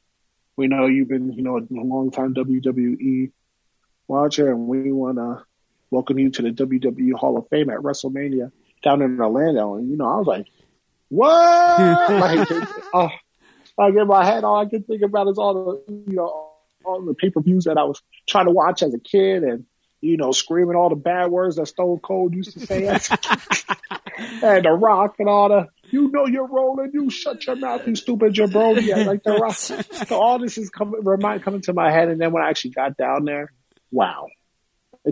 we 0.55 0.67
know 0.67 0.85
you've 0.85 1.09
been, 1.09 1.33
you 1.33 1.43
know, 1.43 1.57
a 1.57 1.65
long 1.69 2.11
time 2.11 2.33
WWE 2.33 3.31
watcher, 4.07 4.49
and 4.49 4.67
we 4.67 4.91
want 4.91 5.17
to 5.17 5.43
welcome 5.91 6.17
you 6.19 6.29
to 6.31 6.41
the 6.43 6.51
WWE 6.51 7.13
Hall 7.13 7.37
of 7.37 7.47
Fame 7.49 7.69
at 7.69 7.79
WrestleMania 7.79 8.51
down 8.83 9.01
in 9.01 9.19
Orlando." 9.19 9.75
And 9.75 9.89
you 9.89 9.97
know, 9.97 10.07
I 10.07 10.17
was 10.17 10.27
like, 10.27 10.47
"What?" 11.09 11.29
like, 12.09 12.47
oh, 12.93 13.09
like 13.77 13.95
in 13.95 14.07
my 14.07 14.25
head, 14.25 14.43
all 14.43 14.61
I 14.61 14.65
could 14.65 14.87
think 14.87 15.01
about 15.01 15.27
is 15.27 15.37
all 15.37 15.83
the, 15.87 15.93
you 16.07 16.15
know, 16.15 16.46
all 16.87 17.01
the 17.03 17.13
pay 17.13 17.29
per 17.29 17.41
views 17.41 17.65
that 17.65 17.77
I 17.77 17.83
was 17.83 18.01
trying 18.27 18.45
to 18.45 18.51
watch 18.51 18.83
as 18.83 18.93
a 18.93 18.99
kid, 18.99 19.43
and 19.43 19.65
you 20.01 20.17
know, 20.17 20.31
screaming 20.31 20.75
all 20.75 20.89
the 20.89 20.95
bad 20.95 21.29
words 21.31 21.55
that 21.55 21.67
Stone 21.67 21.99
Cold 21.99 22.33
used 22.33 22.53
to 22.53 22.65
say, 22.65 22.87
as 22.87 23.09
a 23.11 23.17
kid. 23.17 23.39
and 24.43 24.65
The 24.65 24.71
Rock 24.71 25.15
and 25.19 25.29
all 25.29 25.49
the. 25.49 25.67
You 25.89 26.11
know 26.11 26.25
you're 26.25 26.47
rolling. 26.47 26.91
You 26.93 27.09
shut 27.09 27.45
your 27.47 27.55
mouth, 27.55 27.87
you 27.87 27.95
stupid 27.95 28.33
jabroni. 28.33 28.81
Yeah, 28.81 29.03
like 29.03 29.23
the 29.23 29.35
rock. 29.35 29.55
So 29.55 30.19
all 30.19 30.37
this 30.37 30.57
is 30.57 30.69
coming, 30.69 31.01
remind 31.01 31.43
coming 31.43 31.61
to 31.61 31.73
my 31.73 31.91
head, 31.91 32.09
and 32.09 32.19
then 32.19 32.33
when 32.33 32.43
I 32.43 32.49
actually 32.49 32.71
got 32.71 32.97
down 32.97 33.23
there, 33.23 33.53
wow. 33.89 34.27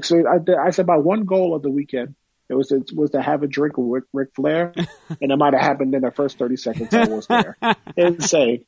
So 0.01 0.25
I, 0.27 0.67
I 0.67 0.71
said 0.71 0.85
my 0.85 0.97
one 0.97 1.23
goal 1.23 1.55
of 1.55 1.61
the 1.61 1.69
weekend 1.69 2.15
it 2.49 2.53
was 2.55 2.67
to, 2.67 2.83
was 2.93 3.11
to 3.11 3.21
have 3.21 3.43
a 3.43 3.47
drink 3.47 3.77
with 3.77 4.03
Ric, 4.13 4.29
Flair, 4.35 4.73
and 5.21 5.31
it 5.31 5.37
might 5.37 5.53
have 5.53 5.61
happened 5.61 5.95
in 5.95 6.01
the 6.01 6.11
first 6.11 6.37
thirty 6.37 6.57
seconds 6.57 6.93
I 6.93 7.05
was 7.07 7.27
there. 7.27 7.57
Insane. 7.97 8.65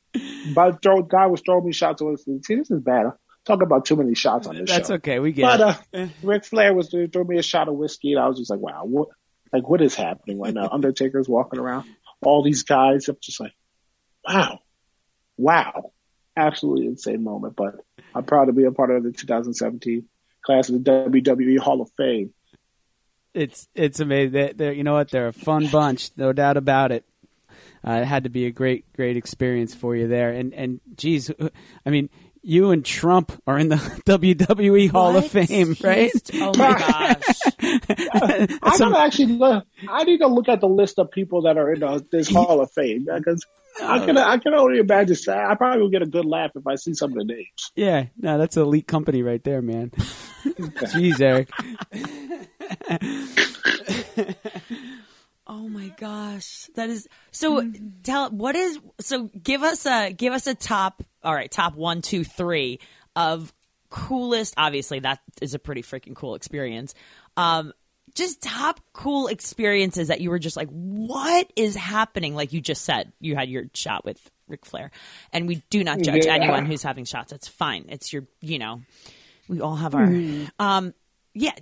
But 0.54 0.82
throw, 0.82 1.02
guy 1.02 1.26
was 1.26 1.42
throwing 1.44 1.64
me 1.66 1.72
shots. 1.72 2.02
Was 2.02 2.24
see 2.24 2.54
this 2.56 2.70
is 2.70 2.80
bad. 2.80 3.12
Talk 3.44 3.62
about 3.62 3.86
too 3.86 3.96
many 3.96 4.14
shots 4.14 4.46
on 4.46 4.56
this 4.56 4.68
That's 4.70 4.88
show. 4.88 4.94
okay. 4.96 5.20
We 5.20 5.32
get 5.32 5.58
But 5.58 5.78
it. 5.92 6.00
uh, 6.00 6.06
Ric 6.22 6.44
Flair 6.44 6.74
was 6.74 6.88
doing 6.88 7.08
throw 7.10 7.24
me 7.24 7.38
a 7.38 7.42
shot 7.42 7.68
of 7.68 7.74
whiskey, 7.76 8.12
and 8.12 8.20
I 8.22 8.28
was 8.28 8.38
just 8.38 8.50
like, 8.50 8.60
wow, 8.60 8.82
what? 8.84 9.08
Like 9.52 9.66
what 9.68 9.80
is 9.80 9.94
happening 9.94 10.38
right 10.40 10.52
now? 10.54 10.68
Undertaker's 10.70 11.28
walking 11.28 11.58
around, 11.60 11.86
all 12.20 12.42
these 12.42 12.64
guys. 12.64 13.08
I'm 13.08 13.16
just 13.22 13.40
like, 13.40 13.52
wow, 14.26 14.58
wow, 15.36 15.92
absolutely 16.36 16.86
insane 16.86 17.22
moment. 17.24 17.54
But 17.56 17.76
I'm 18.14 18.24
proud 18.24 18.46
to 18.46 18.52
be 18.52 18.64
a 18.64 18.72
part 18.72 18.90
of 18.90 19.02
the 19.04 19.12
2017 19.12 20.04
class 20.44 20.68
of 20.68 20.82
the 20.82 20.90
WWE 20.90 21.58
Hall 21.58 21.80
of 21.80 21.90
Fame. 21.96 22.34
It's 23.34 23.68
it's 23.74 24.00
amazing. 24.00 24.32
They, 24.32 24.52
they're, 24.52 24.72
you 24.72 24.84
know 24.84 24.94
what? 24.94 25.10
They're 25.10 25.28
a 25.28 25.32
fun 25.32 25.66
bunch, 25.68 26.10
no 26.16 26.32
doubt 26.32 26.56
about 26.56 26.92
it. 26.92 27.04
Uh, 27.86 27.92
it 27.92 28.04
had 28.06 28.24
to 28.24 28.30
be 28.30 28.46
a 28.46 28.50
great 28.50 28.90
great 28.94 29.16
experience 29.16 29.74
for 29.74 29.94
you 29.94 30.08
there. 30.08 30.30
And 30.30 30.52
and 30.54 30.80
geez, 30.96 31.30
I 31.86 31.90
mean, 31.90 32.10
you 32.42 32.70
and 32.70 32.84
Trump 32.84 33.32
are 33.46 33.58
in 33.58 33.68
the 33.68 33.76
WWE 34.06 34.90
Hall 34.90 35.16
of 35.16 35.28
Fame, 35.28 35.76
right? 35.84 36.10
He's- 36.12 36.22
Oh 36.34 36.52
my 36.56 36.72
gosh. 36.78 37.38
I 38.62 38.76
gotta 38.78 38.98
actually 38.98 39.34
look. 39.34 39.64
I 39.88 40.04
need 40.04 40.18
to 40.18 40.26
look 40.26 40.48
at 40.48 40.60
the 40.60 40.68
list 40.68 40.98
of 40.98 41.10
people 41.10 41.42
that 41.42 41.56
are 41.56 41.72
in 41.72 41.82
uh, 41.82 42.00
this 42.10 42.28
Hall 42.30 42.60
of 42.60 42.70
Fame 42.72 43.06
because 43.06 43.44
I 43.80 44.04
can 44.04 44.16
I 44.18 44.38
can 44.38 44.54
only 44.54 44.78
imagine. 44.78 45.16
I 45.32 45.54
probably 45.54 45.80
will 45.82 45.90
get 45.90 46.02
a 46.02 46.06
good 46.06 46.24
laugh 46.24 46.50
if 46.56 46.66
I 46.66 46.74
see 46.74 46.94
some 46.94 47.12
of 47.12 47.18
the 47.18 47.24
names. 47.24 47.70
Yeah, 47.76 48.06
no, 48.18 48.38
that's 48.38 48.56
a 48.56 48.62
elite 48.62 48.88
company 48.88 49.22
right 49.22 49.42
there, 49.44 49.62
man. 49.62 49.90
Jeez, 50.44 51.20
Eric. 51.20 51.50
Oh 55.50 55.66
my 55.66 55.88
gosh, 55.98 56.68
that 56.74 56.90
is 56.90 57.08
so. 57.30 57.72
Tell 58.02 58.28
what 58.30 58.54
is 58.54 58.78
so. 59.00 59.30
Give 59.42 59.62
us 59.62 59.86
a 59.86 60.12
give 60.12 60.34
us 60.34 60.46
a 60.46 60.54
top. 60.54 61.02
All 61.24 61.34
right, 61.34 61.50
top 61.50 61.74
one, 61.74 62.02
two, 62.02 62.22
three 62.22 62.80
of 63.16 63.50
coolest. 63.88 64.52
Obviously, 64.58 64.98
that 65.00 65.20
is 65.40 65.54
a 65.54 65.58
pretty 65.58 65.80
freaking 65.80 66.14
cool 66.14 66.34
experience. 66.34 66.92
Um, 67.38 67.72
just 68.14 68.42
top 68.42 68.78
cool 68.92 69.28
experiences 69.28 70.08
that 70.08 70.20
you 70.20 70.28
were 70.28 70.38
just 70.38 70.56
like, 70.58 70.68
what 70.68 71.50
is 71.56 71.74
happening? 71.76 72.34
Like 72.34 72.52
you 72.52 72.60
just 72.60 72.84
said, 72.84 73.10
you 73.18 73.34
had 73.34 73.48
your 73.48 73.70
shot 73.72 74.04
with 74.04 74.20
Ric 74.48 74.66
Flair, 74.66 74.90
and 75.32 75.48
we 75.48 75.62
do 75.70 75.82
not 75.82 76.02
judge 76.02 76.26
Yeah. 76.26 76.34
anyone 76.34 76.66
who's 76.66 76.82
having 76.82 77.06
shots. 77.06 77.32
It's 77.32 77.48
fine. 77.48 77.86
It's 77.88 78.12
your, 78.12 78.24
you 78.42 78.58
know, 78.58 78.82
we 79.48 79.62
all 79.62 79.76
have 79.76 79.94
our. 79.94 80.12
Um, 80.58 80.92
yeah, 81.38 81.52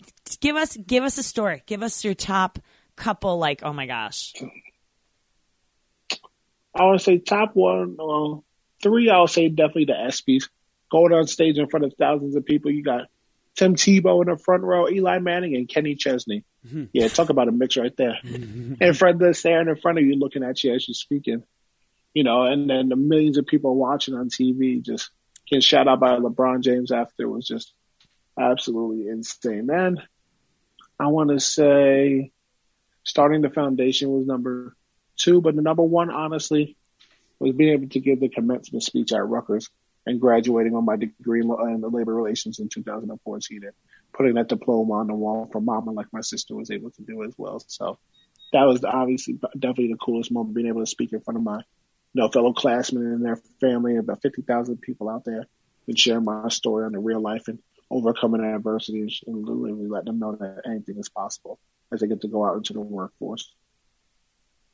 give 0.40 0.56
us 0.56 0.76
give 0.76 1.04
us 1.04 1.18
a 1.18 1.22
story. 1.22 1.62
Give 1.66 1.82
us 1.82 2.04
your 2.04 2.14
top 2.14 2.58
couple. 2.96 3.38
Like, 3.38 3.62
oh 3.62 3.72
my 3.72 3.86
gosh, 3.86 4.32
I 6.74 6.86
would 6.86 7.00
say 7.00 7.18
top 7.18 7.54
one, 7.54 7.96
uh, 8.00 8.38
three. 8.82 9.10
I 9.10 9.20
would 9.20 9.30
say 9.30 9.48
definitely 9.48 9.86
the 9.86 9.92
ESPYS. 9.92 10.48
Going 10.90 11.12
on 11.12 11.26
stage 11.26 11.58
in 11.58 11.68
front 11.68 11.84
of 11.84 11.94
thousands 11.98 12.36
of 12.36 12.44
people. 12.44 12.70
You 12.70 12.82
got 12.82 13.08
Tim 13.56 13.74
Tebow 13.74 14.22
in 14.22 14.32
the 14.32 14.38
front 14.38 14.62
row, 14.62 14.88
Eli 14.88 15.18
Manning, 15.18 15.56
and 15.56 15.68
Kenny 15.68 15.94
Chesney. 15.94 16.44
Yeah, 16.92 17.08
talk 17.08 17.28
about 17.28 17.48
a 17.48 17.52
mix 17.52 17.76
right 17.76 17.94
there. 17.96 18.18
and 18.24 18.96
Fred 18.96 19.18
that's 19.18 19.40
staring 19.40 19.68
in 19.68 19.76
front 19.76 19.98
of 19.98 20.04
you, 20.04 20.16
looking 20.16 20.42
at 20.42 20.62
you 20.62 20.74
as 20.74 20.86
you're 20.88 20.94
speaking. 20.94 21.42
You 22.14 22.24
know, 22.24 22.44
and 22.44 22.70
then 22.70 22.88
the 22.88 22.96
millions 22.96 23.36
of 23.36 23.46
people 23.46 23.74
watching 23.76 24.14
on 24.14 24.30
TV 24.30 24.82
just 24.82 25.10
getting 25.50 25.60
shout 25.60 25.86
out 25.86 26.00
by 26.00 26.18
LeBron 26.18 26.62
James 26.62 26.90
after 26.92 27.24
it 27.24 27.28
was 27.28 27.46
just 27.46 27.72
absolutely 28.38 29.08
insane. 29.08 29.66
Then 29.66 30.02
I 30.98 31.08
want 31.08 31.30
to 31.30 31.40
say 31.40 32.32
starting 33.04 33.42
the 33.42 33.50
foundation 33.50 34.10
was 34.10 34.26
number 34.26 34.76
two, 35.16 35.40
but 35.40 35.54
the 35.56 35.62
number 35.62 35.82
one, 35.82 36.10
honestly, 36.10 36.76
was 37.38 37.54
being 37.54 37.72
able 37.72 37.88
to 37.88 38.00
give 38.00 38.20
the 38.20 38.28
commencement 38.28 38.82
speech 38.82 39.12
at 39.12 39.26
Rutgers 39.26 39.68
and 40.06 40.20
graduating 40.20 40.74
on 40.74 40.84
my 40.84 40.96
degree 40.96 41.40
in, 41.40 41.48
labor 41.48 42.14
relations 42.14 42.58
in 42.58 42.68
2014 42.68 43.64
and 43.64 43.72
putting 44.12 44.34
that 44.34 44.48
diploma 44.48 44.94
on 44.94 45.08
the 45.08 45.14
wall 45.14 45.48
for 45.50 45.60
mama 45.60 45.90
like 45.90 46.06
my 46.12 46.20
sister 46.20 46.54
was 46.54 46.70
able 46.70 46.90
to 46.90 47.02
do 47.02 47.24
as 47.24 47.34
well. 47.36 47.62
So 47.66 47.98
that 48.52 48.62
was 48.62 48.84
obviously 48.84 49.38
definitely 49.58 49.92
the 49.92 49.98
coolest 49.98 50.30
moment 50.30 50.54
being 50.54 50.68
able 50.68 50.80
to 50.80 50.86
speak 50.86 51.12
in 51.12 51.20
front 51.20 51.38
of 51.38 51.44
my 51.44 51.56
you 51.56 52.22
know, 52.22 52.28
fellow 52.28 52.52
classmen 52.52 53.04
and 53.04 53.24
their 53.24 53.36
family, 53.60 53.96
about 53.96 54.22
50,000 54.22 54.80
people 54.80 55.10
out 55.10 55.24
there 55.24 55.46
and 55.86 55.98
share 55.98 56.20
my 56.20 56.48
story 56.48 56.86
on 56.86 56.92
the 56.92 56.98
real 56.98 57.20
life 57.20 57.48
and 57.48 57.58
overcoming 57.90 58.44
adversity 58.44 59.00
and 59.26 59.44
literally 59.46 59.86
let 59.88 60.04
them 60.04 60.18
know 60.18 60.34
that 60.36 60.62
anything 60.66 60.98
is 60.98 61.08
possible 61.08 61.58
as 61.92 62.00
they 62.00 62.06
get 62.08 62.20
to 62.22 62.28
go 62.28 62.44
out 62.44 62.56
into 62.56 62.72
the 62.72 62.80
workforce. 62.80 63.52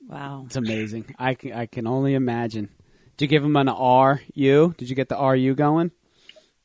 wow. 0.09 0.43
It's 0.47 0.57
amazing. 0.57 1.15
I 1.19 1.35
can, 1.35 1.53
I 1.53 1.67
can 1.67 1.87
only 1.87 2.15
imagine. 2.15 2.69
Did 3.17 3.27
you 3.27 3.29
give 3.29 3.43
them 3.43 3.57
an 3.57 3.69
R 3.69 4.21
U? 4.35 4.75
Did 4.79 4.89
you 4.89 4.97
get 4.97 5.09
the 5.09 5.17
R 5.17 5.37
U 5.37 5.55
going? 5.55 5.91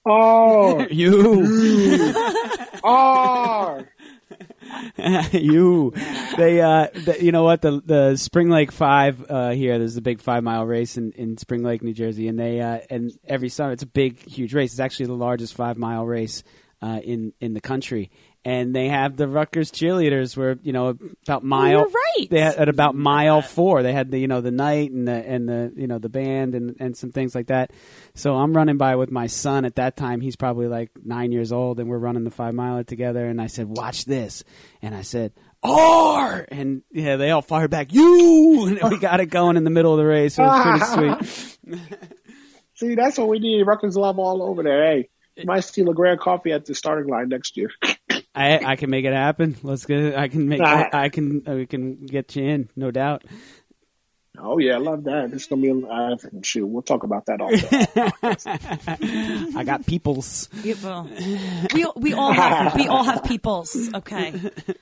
Oh, 0.06 0.88
You. 0.92 2.14
R. 2.84 3.90
you. 5.34 5.94
They 6.38 6.62
uh 6.62 6.88
the, 6.94 7.18
you 7.20 7.32
know 7.32 7.44
what? 7.44 7.62
The 7.62 7.82
the 7.84 8.16
spring 8.18 8.50
lake 8.50 8.72
five 8.72 9.26
uh 9.30 9.52
here 9.52 9.78
there's 9.80 9.98
a 9.98 10.02
big 10.02 10.22
five 10.22 10.44
mile 10.44 10.66
race 10.66 10.98
in 10.98 11.12
in 11.14 11.38
spring 11.38 11.64
lake 11.64 11.84
new 11.84 11.94
jersey 11.94 12.28
and 12.28 12.40
they 12.40 12.62
uh 12.62 12.80
and 12.90 13.12
every 13.26 13.50
summer 13.50 13.72
it's 13.72 13.84
a 13.84 13.88
big 13.88 14.20
huge 14.28 14.54
race. 14.54 14.72
It's 14.72 14.80
actually 14.80 15.08
the 15.08 15.14
largest 15.14 15.54
five 15.54 15.78
mile 15.78 16.06
race 16.06 16.44
uh 16.82 17.00
in 17.04 17.34
in 17.40 17.54
the 17.54 17.62
country 17.62 18.12
and 18.48 18.74
they 18.74 18.88
have 18.88 19.18
the 19.18 19.28
Rutgers 19.28 19.72
cheerleaders 19.72 20.38
where 20.38 20.58
you 20.64 20.72
know 20.72 20.98
about 21.28 21.44
mile 21.44 21.80
you're 21.80 21.90
right. 21.90 22.28
they 22.30 22.40
had 22.40 22.56
at 22.56 22.70
about 22.70 22.96
mile 22.96 23.42
four 23.42 23.84
they 23.84 23.92
had 23.92 24.10
the 24.10 24.18
you 24.18 24.28
know 24.30 24.40
the 24.40 24.52
knight 24.52 24.90
and 24.90 25.06
the 25.06 25.12
and 25.12 25.50
the 25.50 25.74
you 25.76 25.86
know 25.86 26.00
the 26.00 26.08
band 26.08 26.56
and 26.56 26.78
and 26.80 26.96
some 26.96 27.12
things 27.12 27.36
like 27.36 27.48
that 27.48 27.72
so 28.16 28.36
I'm 28.36 28.56
running 28.56 28.78
by 28.78 28.96
with 28.96 29.12
my 29.12 29.28
son 29.28 29.66
at 29.66 29.76
that 29.76 29.98
time 29.98 30.22
he's 30.22 30.38
probably 30.38 30.68
like 30.68 30.92
nine 31.04 31.34
years 31.34 31.52
old 31.52 31.78
and 31.82 31.90
we're 31.90 31.98
running 31.98 32.24
the 32.24 32.32
five 32.32 32.54
miler 32.54 32.86
together 32.86 33.26
and 33.26 33.42
I 33.42 33.48
said 33.48 33.68
watch 33.68 34.06
this 34.06 34.46
and 34.82 34.96
I 34.96 35.02
said 35.02 35.34
R, 35.64 36.46
and 36.50 36.84
yeah, 36.92 37.16
they 37.16 37.32
all 37.32 37.42
fired 37.42 37.72
back, 37.72 37.92
you, 37.92 38.68
and 38.82 38.92
we 38.92 38.98
got 39.02 39.20
it 39.20 39.26
going 39.26 39.58
in 39.58 39.64
the 39.64 39.72
middle 39.72 39.92
of 39.92 39.98
the 39.98 40.06
race. 40.06 40.38
It 40.38 40.44
was 40.44 40.88
pretty 40.94 41.26
sweet. 41.26 41.80
See, 42.76 42.94
that's 42.94 43.18
what 43.18 43.28
we 43.28 43.40
need. 43.40 43.64
Rutgers 43.64 43.98
love 43.98 44.20
all 44.20 44.44
over 44.44 44.62
there. 44.62 44.86
Hey, 44.86 45.10
you 45.36 45.46
might 45.46 45.62
see 45.62 45.84
LeGrand 45.84 46.20
Coffee 46.20 46.52
at 46.52 46.66
the 46.66 46.76
starting 46.76 47.12
line 47.12 47.28
next 47.28 47.58
year. 47.58 47.72
I 48.38 48.74
I 48.74 48.76
can 48.76 48.90
make 48.90 49.06
it 49.06 49.14
happen. 49.14 49.58
Let's 49.64 49.86
get. 49.86 50.16
I 50.16 50.28
can 50.28 50.48
make. 50.48 50.62
I, 50.62 50.90
I 50.94 51.10
can. 51.10 51.44
We 51.46 51.66
can 51.66 52.06
get 52.06 52.36
you 52.36 52.46
in, 52.46 52.70
no 52.76 52.92
doubt. 52.92 53.24
Oh 54.40 54.60
yeah, 54.60 54.76
I 54.76 54.78
love 54.78 55.06
that. 55.06 55.34
It's 55.34 55.48
gonna 55.48 55.62
be. 55.62 55.70
A, 55.70 55.88
uh, 55.88 56.16
shoot, 56.44 56.68
we'll 56.68 56.84
talk 56.84 57.04
about 57.04 57.26
that 57.26 57.42
all. 57.42 57.50
I 59.60 59.64
got 59.64 59.88
peoples. 59.88 60.48
People. 60.62 61.10
We 61.74 61.88
we 61.96 62.14
all 62.14 62.34
have 62.34 62.76
we 62.76 62.88
all 62.88 63.04
have 63.04 63.24
peoples. 63.24 63.76
Okay. 63.96 64.40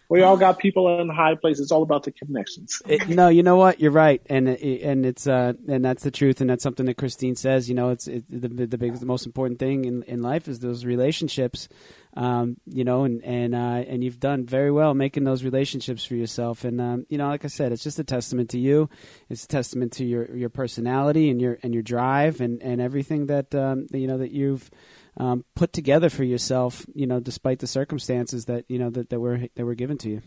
we 0.09 0.23
all 0.23 0.35
got 0.35 0.59
people 0.59 0.99
in 0.99 1.09
high 1.09 1.35
places. 1.35 1.63
It's 1.63 1.71
all 1.71 1.83
about 1.83 2.03
the 2.03 2.11
connections. 2.11 2.81
It, 2.85 3.07
no, 3.07 3.29
you 3.29 3.43
know 3.43 3.55
what? 3.55 3.79
You're 3.79 3.91
right, 3.91 4.21
and 4.25 4.49
and 4.49 5.05
it's 5.05 5.25
uh 5.25 5.53
and 5.67 5.85
that's 5.85 6.03
the 6.03 6.11
truth, 6.11 6.41
and 6.41 6.49
that's 6.49 6.63
something 6.63 6.85
that 6.87 6.97
Christine 6.97 7.35
says. 7.35 7.69
You 7.69 7.75
know, 7.75 7.91
it's 7.91 8.07
it, 8.07 8.25
the 8.29 8.65
the 8.65 8.77
biggest, 8.77 8.99
the 8.99 9.07
most 9.07 9.25
important 9.25 9.59
thing 9.59 9.85
in 9.85 10.03
in 10.03 10.21
life 10.21 10.49
is 10.49 10.59
those 10.59 10.83
relationships 10.83 11.69
um, 12.15 12.57
you 12.65 12.83
know, 12.83 13.03
and 13.03 13.23
and 13.23 13.53
uh, 13.53 13.83
and 13.87 14.03
you've 14.03 14.19
done 14.19 14.45
very 14.45 14.71
well 14.71 14.93
making 14.93 15.23
those 15.25 15.43
relationships 15.43 16.05
for 16.05 16.15
yourself. 16.15 16.63
And 16.63 16.79
um, 16.79 17.05
you 17.09 17.17
know, 17.17 17.27
like 17.27 17.43
I 17.45 17.49
said, 17.49 17.71
it's 17.71 17.83
just 17.83 17.99
a 17.99 18.03
testament 18.03 18.49
to 18.51 18.59
you. 18.59 18.89
It's 19.29 19.43
a 19.43 19.47
testament 19.47 19.93
to 19.93 20.05
your 20.05 20.35
your 20.35 20.49
personality 20.49 21.29
and 21.29 21.41
your 21.41 21.57
and 21.61 21.73
your 21.73 21.83
drive 21.83 22.41
and 22.41 22.61
and 22.61 22.79
everything 22.79 23.25
that 23.27 23.53
um, 23.53 23.87
you 23.91 24.07
know 24.07 24.17
that 24.17 24.31
you've. 24.31 24.69
Um, 25.17 25.45
put 25.55 25.71
together 25.71 26.09
for 26.09 26.25
yourself, 26.25 26.85
you 26.93 27.07
know, 27.07 27.21
despite 27.21 27.59
the 27.59 27.67
circumstances 27.67 28.47
that 28.47 28.65
you 28.67 28.77
know 28.77 28.89
that, 28.89 29.09
that 29.11 29.19
were 29.21 29.47
that 29.55 29.63
were 29.63 29.73
given 29.73 29.97
to 29.99 30.09
you. 30.09 30.21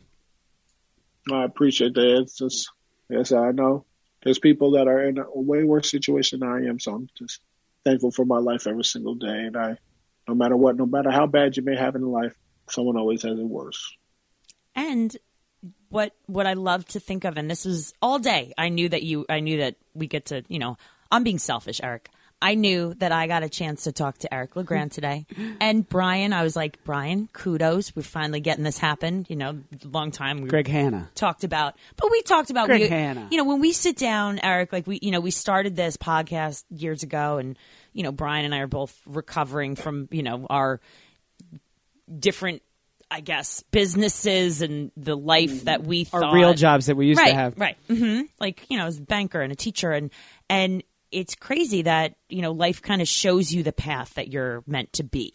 I 1.30 1.44
appreciate 1.44 1.92
that. 1.92 2.20
It's 2.22 2.38
just, 2.38 2.70
yes, 3.10 3.32
I 3.32 3.50
know 3.50 3.84
there's 4.22 4.38
people 4.38 4.72
that 4.72 4.88
are 4.88 5.02
in 5.02 5.18
a 5.18 5.26
way 5.34 5.62
worse 5.62 5.90
situation 5.90 6.40
than 6.40 6.48
I 6.48 6.68
am, 6.68 6.80
so 6.80 6.94
I'm 6.94 7.08
just 7.18 7.42
thankful 7.84 8.10
for 8.10 8.24
my 8.24 8.38
life 8.38 8.66
every 8.66 8.84
single 8.84 9.14
day, 9.14 9.26
and 9.44 9.58
I 9.58 9.76
no 10.28 10.34
matter 10.34 10.56
what, 10.56 10.76
no 10.76 10.86
matter 10.86 11.10
how 11.10 11.26
bad 11.26 11.56
you 11.56 11.62
may 11.62 11.76
have 11.76 11.96
in 11.96 12.02
life, 12.02 12.34
someone 12.68 12.96
always 12.96 13.22
has 13.22 13.38
it 13.38 13.44
worse. 13.44 13.96
And 14.74 15.16
what 15.88 16.12
what 16.26 16.46
I 16.46 16.52
love 16.52 16.84
to 16.88 17.00
think 17.00 17.24
of, 17.24 17.38
and 17.38 17.50
this 17.50 17.66
is 17.66 17.94
all 18.02 18.18
day. 18.18 18.52
I 18.56 18.68
knew 18.68 18.88
that 18.90 19.02
you. 19.02 19.24
I 19.28 19.40
knew 19.40 19.58
that 19.58 19.76
we 19.94 20.06
get 20.06 20.26
to. 20.26 20.44
You 20.48 20.58
know, 20.58 20.76
I'm 21.10 21.24
being 21.24 21.38
selfish, 21.38 21.80
Eric. 21.82 22.10
I 22.40 22.54
knew 22.54 22.94
that 22.98 23.10
I 23.10 23.26
got 23.26 23.42
a 23.42 23.48
chance 23.48 23.84
to 23.84 23.92
talk 23.92 24.18
to 24.18 24.32
Eric 24.32 24.54
LeGrand 24.54 24.92
today. 24.92 25.26
And 25.60 25.88
Brian, 25.88 26.32
I 26.32 26.44
was 26.44 26.54
like, 26.54 26.82
Brian, 26.84 27.28
kudos. 27.32 27.96
We're 27.96 28.02
finally 28.02 28.40
getting 28.40 28.62
this 28.62 28.78
happen. 28.78 29.26
You 29.28 29.36
know, 29.36 29.58
long 29.84 30.12
time. 30.12 30.42
We 30.42 30.48
Greg 30.48 30.68
Hanna. 30.68 31.10
Talked 31.14 31.42
about, 31.42 31.74
but 31.96 32.10
we 32.10 32.22
talked 32.22 32.50
about, 32.50 32.66
Greg 32.66 32.82
we, 32.82 32.88
Hanna. 32.88 33.28
you 33.30 33.38
know, 33.38 33.44
when 33.44 33.60
we 33.60 33.72
sit 33.72 33.96
down, 33.96 34.38
Eric, 34.40 34.72
like 34.72 34.86
we, 34.86 35.00
you 35.02 35.10
know, 35.10 35.20
we 35.20 35.32
started 35.32 35.74
this 35.74 35.96
podcast 35.96 36.64
years 36.70 37.02
ago 37.02 37.38
and, 37.38 37.58
you 37.92 38.04
know, 38.04 38.12
Brian 38.12 38.44
and 38.44 38.54
I 38.54 38.58
are 38.58 38.68
both 38.68 38.96
recovering 39.04 39.74
from, 39.74 40.08
you 40.12 40.22
know, 40.22 40.46
our 40.48 40.80
different 42.18 42.62
I 43.10 43.20
guess 43.20 43.62
businesses 43.70 44.60
and 44.60 44.92
the 44.96 45.16
life 45.16 45.64
that 45.64 45.82
we 45.82 46.06
Our 46.12 46.34
real 46.34 46.52
jobs 46.54 46.86
that 46.86 46.96
we 46.96 47.06
used 47.06 47.18
right, 47.18 47.30
to 47.30 47.34
have. 47.34 47.58
Right. 47.58 47.76
Mm-hmm. 47.88 48.22
Like, 48.38 48.66
you 48.68 48.76
know, 48.76 48.84
as 48.84 48.98
a 48.98 49.02
banker 49.02 49.40
and 49.40 49.50
a 49.50 49.56
teacher 49.56 49.92
and 49.92 50.10
and 50.50 50.82
it's 51.10 51.34
crazy 51.34 51.82
that, 51.82 52.14
you 52.28 52.42
know, 52.42 52.52
life 52.52 52.82
kind 52.82 53.00
of 53.00 53.08
shows 53.08 53.52
you 53.52 53.62
the 53.62 53.72
path 53.72 54.14
that 54.14 54.28
you're 54.28 54.62
meant 54.66 54.92
to 54.94 55.02
be. 55.02 55.32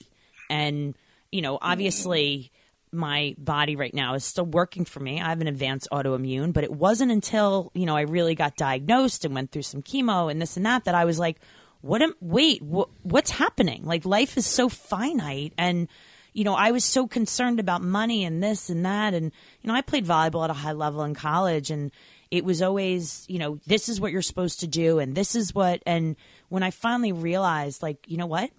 And, 0.50 0.96
you 1.32 1.42
know, 1.42 1.58
obviously 1.62 2.52
my 2.92 3.36
body 3.38 3.76
right 3.76 3.94
now 3.94 4.14
is 4.14 4.24
still 4.24 4.46
working 4.46 4.86
for 4.86 5.00
me. 5.00 5.20
I 5.20 5.30
have 5.30 5.42
an 5.42 5.48
advanced 5.48 5.88
autoimmune, 5.92 6.54
but 6.54 6.64
it 6.64 6.72
wasn't 6.72 7.12
until, 7.12 7.72
you 7.74 7.86
know, 7.86 7.96
I 7.96 8.02
really 8.02 8.36
got 8.36 8.56
diagnosed 8.56 9.26
and 9.26 9.34
went 9.34 9.52
through 9.52 9.64
some 9.64 9.82
chemo 9.82 10.30
and 10.30 10.42
this 10.42 10.58
and 10.58 10.66
that 10.66 10.86
that 10.86 10.96
I 10.96 11.06
was 11.06 11.18
like, 11.18 11.38
what 11.82 12.02
am 12.02 12.14
wait, 12.22 12.62
wh- 12.62 12.90
what's 13.04 13.32
happening? 13.32 13.84
Like 13.84 14.06
life 14.06 14.38
is 14.38 14.46
so 14.46 14.70
finite 14.70 15.54
and 15.58 15.88
you 16.34 16.44
know, 16.44 16.56
I 16.56 16.72
was 16.72 16.84
so 16.84 17.08
concerned 17.08 17.60
about 17.60 17.84
money 17.84 18.26
and 18.26 18.44
this 18.44 18.70
and 18.70 18.86
that. 18.86 19.14
And, 19.14 19.32
you 19.62 19.68
know, 19.68 19.76
I 19.76 19.82
played 19.82 20.06
volleyball 20.06 20.44
at 20.44 20.50
a 20.50 20.54
high 20.54 20.72
level 20.72 21.04
in 21.04 21.14
college 21.14 21.70
and 21.70 21.92
it 22.34 22.44
was 22.44 22.64
always, 22.64 23.26
you 23.30 23.38
know, 23.38 23.60
this 23.68 23.88
is 23.88 24.02
what 24.02 24.12
you're 24.12 24.24
supposed 24.24 24.62
to 24.62 24.68
do 24.68 24.98
and 24.98 25.14
this 25.14 25.36
is 25.36 25.54
what, 25.54 25.84
and 25.86 26.16
when 26.50 26.64
I 26.64 26.72
finally 26.72 27.12
realized, 27.12 27.84
like, 27.84 28.08
you 28.08 28.18
know 28.18 28.26
what? 28.26 28.50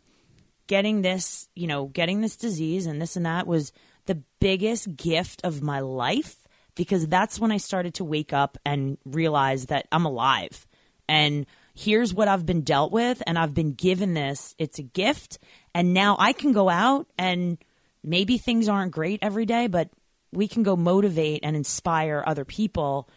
Getting 0.68 1.02
this, 1.02 1.48
you 1.56 1.66
know, 1.66 1.86
getting 1.86 2.20
this 2.20 2.36
disease 2.36 2.86
and 2.86 3.02
this 3.02 3.16
and 3.16 3.26
that 3.26 3.48
was 3.48 3.72
the 4.06 4.22
biggest 4.38 4.94
gift 4.94 5.40
of 5.42 5.60
my 5.60 5.80
life 5.80 6.46
because 6.76 7.08
that's 7.08 7.40
when 7.40 7.50
I 7.50 7.56
started 7.56 7.94
to 7.94 8.04
wake 8.04 8.32
up 8.32 8.58
and 8.64 8.96
realize 9.04 9.66
that 9.66 9.88
I'm 9.90 10.04
alive. 10.04 10.68
And 11.08 11.44
here's 11.74 12.14
what 12.14 12.28
I've 12.28 12.46
been 12.46 12.60
dealt 12.60 12.92
with 12.92 13.24
and 13.26 13.36
I've 13.36 13.54
been 13.54 13.72
given 13.72 14.14
this. 14.14 14.54
It's 14.56 14.78
a 14.78 14.84
gift. 14.84 15.40
And 15.74 15.92
now 15.92 16.14
I 16.20 16.32
can 16.32 16.52
go 16.52 16.68
out 16.68 17.08
and 17.18 17.58
maybe 18.04 18.38
things 18.38 18.68
aren't 18.68 18.92
great 18.92 19.18
every 19.20 19.46
day, 19.46 19.66
but 19.66 19.90
we 20.32 20.46
can 20.46 20.62
go 20.62 20.76
motivate 20.76 21.40
and 21.42 21.56
inspire 21.56 22.22
other 22.24 22.44
people 22.44 23.08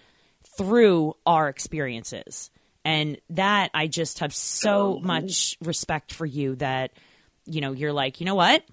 through 0.57 1.15
our 1.25 1.49
experiences. 1.49 2.49
And 2.83 3.17
that 3.31 3.71
I 3.73 3.87
just 3.87 4.19
have 4.19 4.33
so 4.33 4.97
oh, 4.97 4.99
much 4.99 5.57
respect 5.61 6.13
for 6.13 6.25
you 6.25 6.55
that, 6.55 6.91
you 7.45 7.59
know, 7.59 7.73
you're 7.73 7.93
like, 7.93 8.19
you 8.19 8.25
know 8.25 8.35
what? 8.35 8.63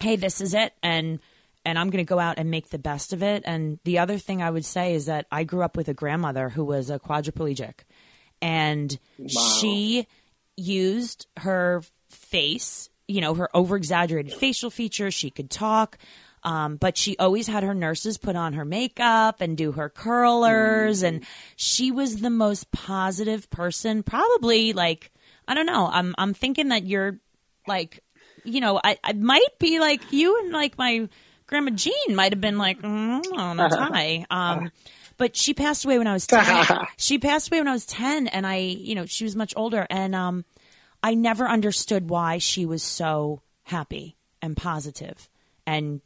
Hey, 0.00 0.16
this 0.16 0.40
is 0.40 0.54
it. 0.54 0.72
And, 0.82 1.20
and 1.64 1.78
I'm 1.78 1.90
going 1.90 2.04
to 2.04 2.08
go 2.08 2.18
out 2.18 2.38
and 2.38 2.50
make 2.50 2.70
the 2.70 2.78
best 2.78 3.12
of 3.12 3.22
it. 3.22 3.42
And 3.44 3.78
the 3.84 3.98
other 3.98 4.16
thing 4.16 4.42
I 4.42 4.50
would 4.50 4.64
say 4.64 4.94
is 4.94 5.06
that 5.06 5.26
I 5.30 5.44
grew 5.44 5.62
up 5.62 5.76
with 5.76 5.88
a 5.88 5.94
grandmother 5.94 6.48
who 6.48 6.64
was 6.64 6.88
a 6.88 6.98
quadriplegic 6.98 7.74
and 8.44 8.98
she 9.26 10.06
used 10.56 11.26
her 11.38 11.82
face, 12.10 12.90
you 13.08 13.22
know, 13.22 13.34
her 13.34 13.48
over 13.56 13.76
exaggerated 13.76 14.34
facial 14.34 14.70
features. 14.70 15.14
She 15.14 15.30
could 15.30 15.50
talk. 15.50 15.98
Um, 16.44 16.76
but 16.76 16.98
she 16.98 17.16
always 17.16 17.46
had 17.46 17.62
her 17.62 17.74
nurses 17.74 18.18
put 18.18 18.36
on 18.36 18.52
her 18.52 18.64
makeup 18.64 19.40
and 19.40 19.56
do 19.56 19.72
her 19.72 19.88
curlers. 19.88 21.02
And 21.02 21.24
she 21.56 21.90
was 21.90 22.20
the 22.20 22.30
most 22.30 22.70
positive 22.70 23.48
person, 23.50 24.02
probably 24.02 24.74
like, 24.74 25.10
I 25.48 25.54
don't 25.54 25.66
know. 25.66 25.88
I'm, 25.90 26.14
I'm 26.18 26.34
thinking 26.34 26.68
that 26.68 26.84
you're 26.84 27.18
like, 27.66 28.00
you 28.44 28.60
know, 28.60 28.78
I, 28.82 28.98
I 29.02 29.14
might 29.14 29.58
be 29.58 29.80
like 29.80 30.12
you 30.12 30.38
and 30.40 30.52
like 30.52 30.76
my 30.76 31.08
grandma 31.46 31.70
Jean 31.70 32.14
might 32.14 32.32
have 32.32 32.40
been 32.40 32.58
like, 32.58 32.80
mm, 32.82 33.22
oh, 33.32 33.54
that's 33.56 33.74
high. 33.76 34.26
Um, 34.30 34.70
but 35.16 35.36
she 35.36 35.54
passed 35.54 35.84
away 35.86 35.96
when 35.96 36.06
I 36.06 36.12
was 36.12 36.26
10. 36.26 36.86
she 36.98 37.18
passed 37.18 37.48
away 37.48 37.60
when 37.60 37.68
I 37.68 37.72
was 37.72 37.86
10 37.86 38.26
and 38.26 38.46
I, 38.46 38.56
you 38.56 38.94
know, 38.94 39.06
she 39.06 39.24
was 39.24 39.34
much 39.34 39.54
older 39.56 39.86
and, 39.88 40.14
um, 40.14 40.44
I 41.02 41.14
never 41.14 41.46
understood 41.46 42.08
why 42.08 42.38
she 42.38 42.64
was 42.64 42.82
so 42.82 43.42
happy 43.64 44.16
and 44.40 44.56
positive 44.56 45.28
and 45.66 46.00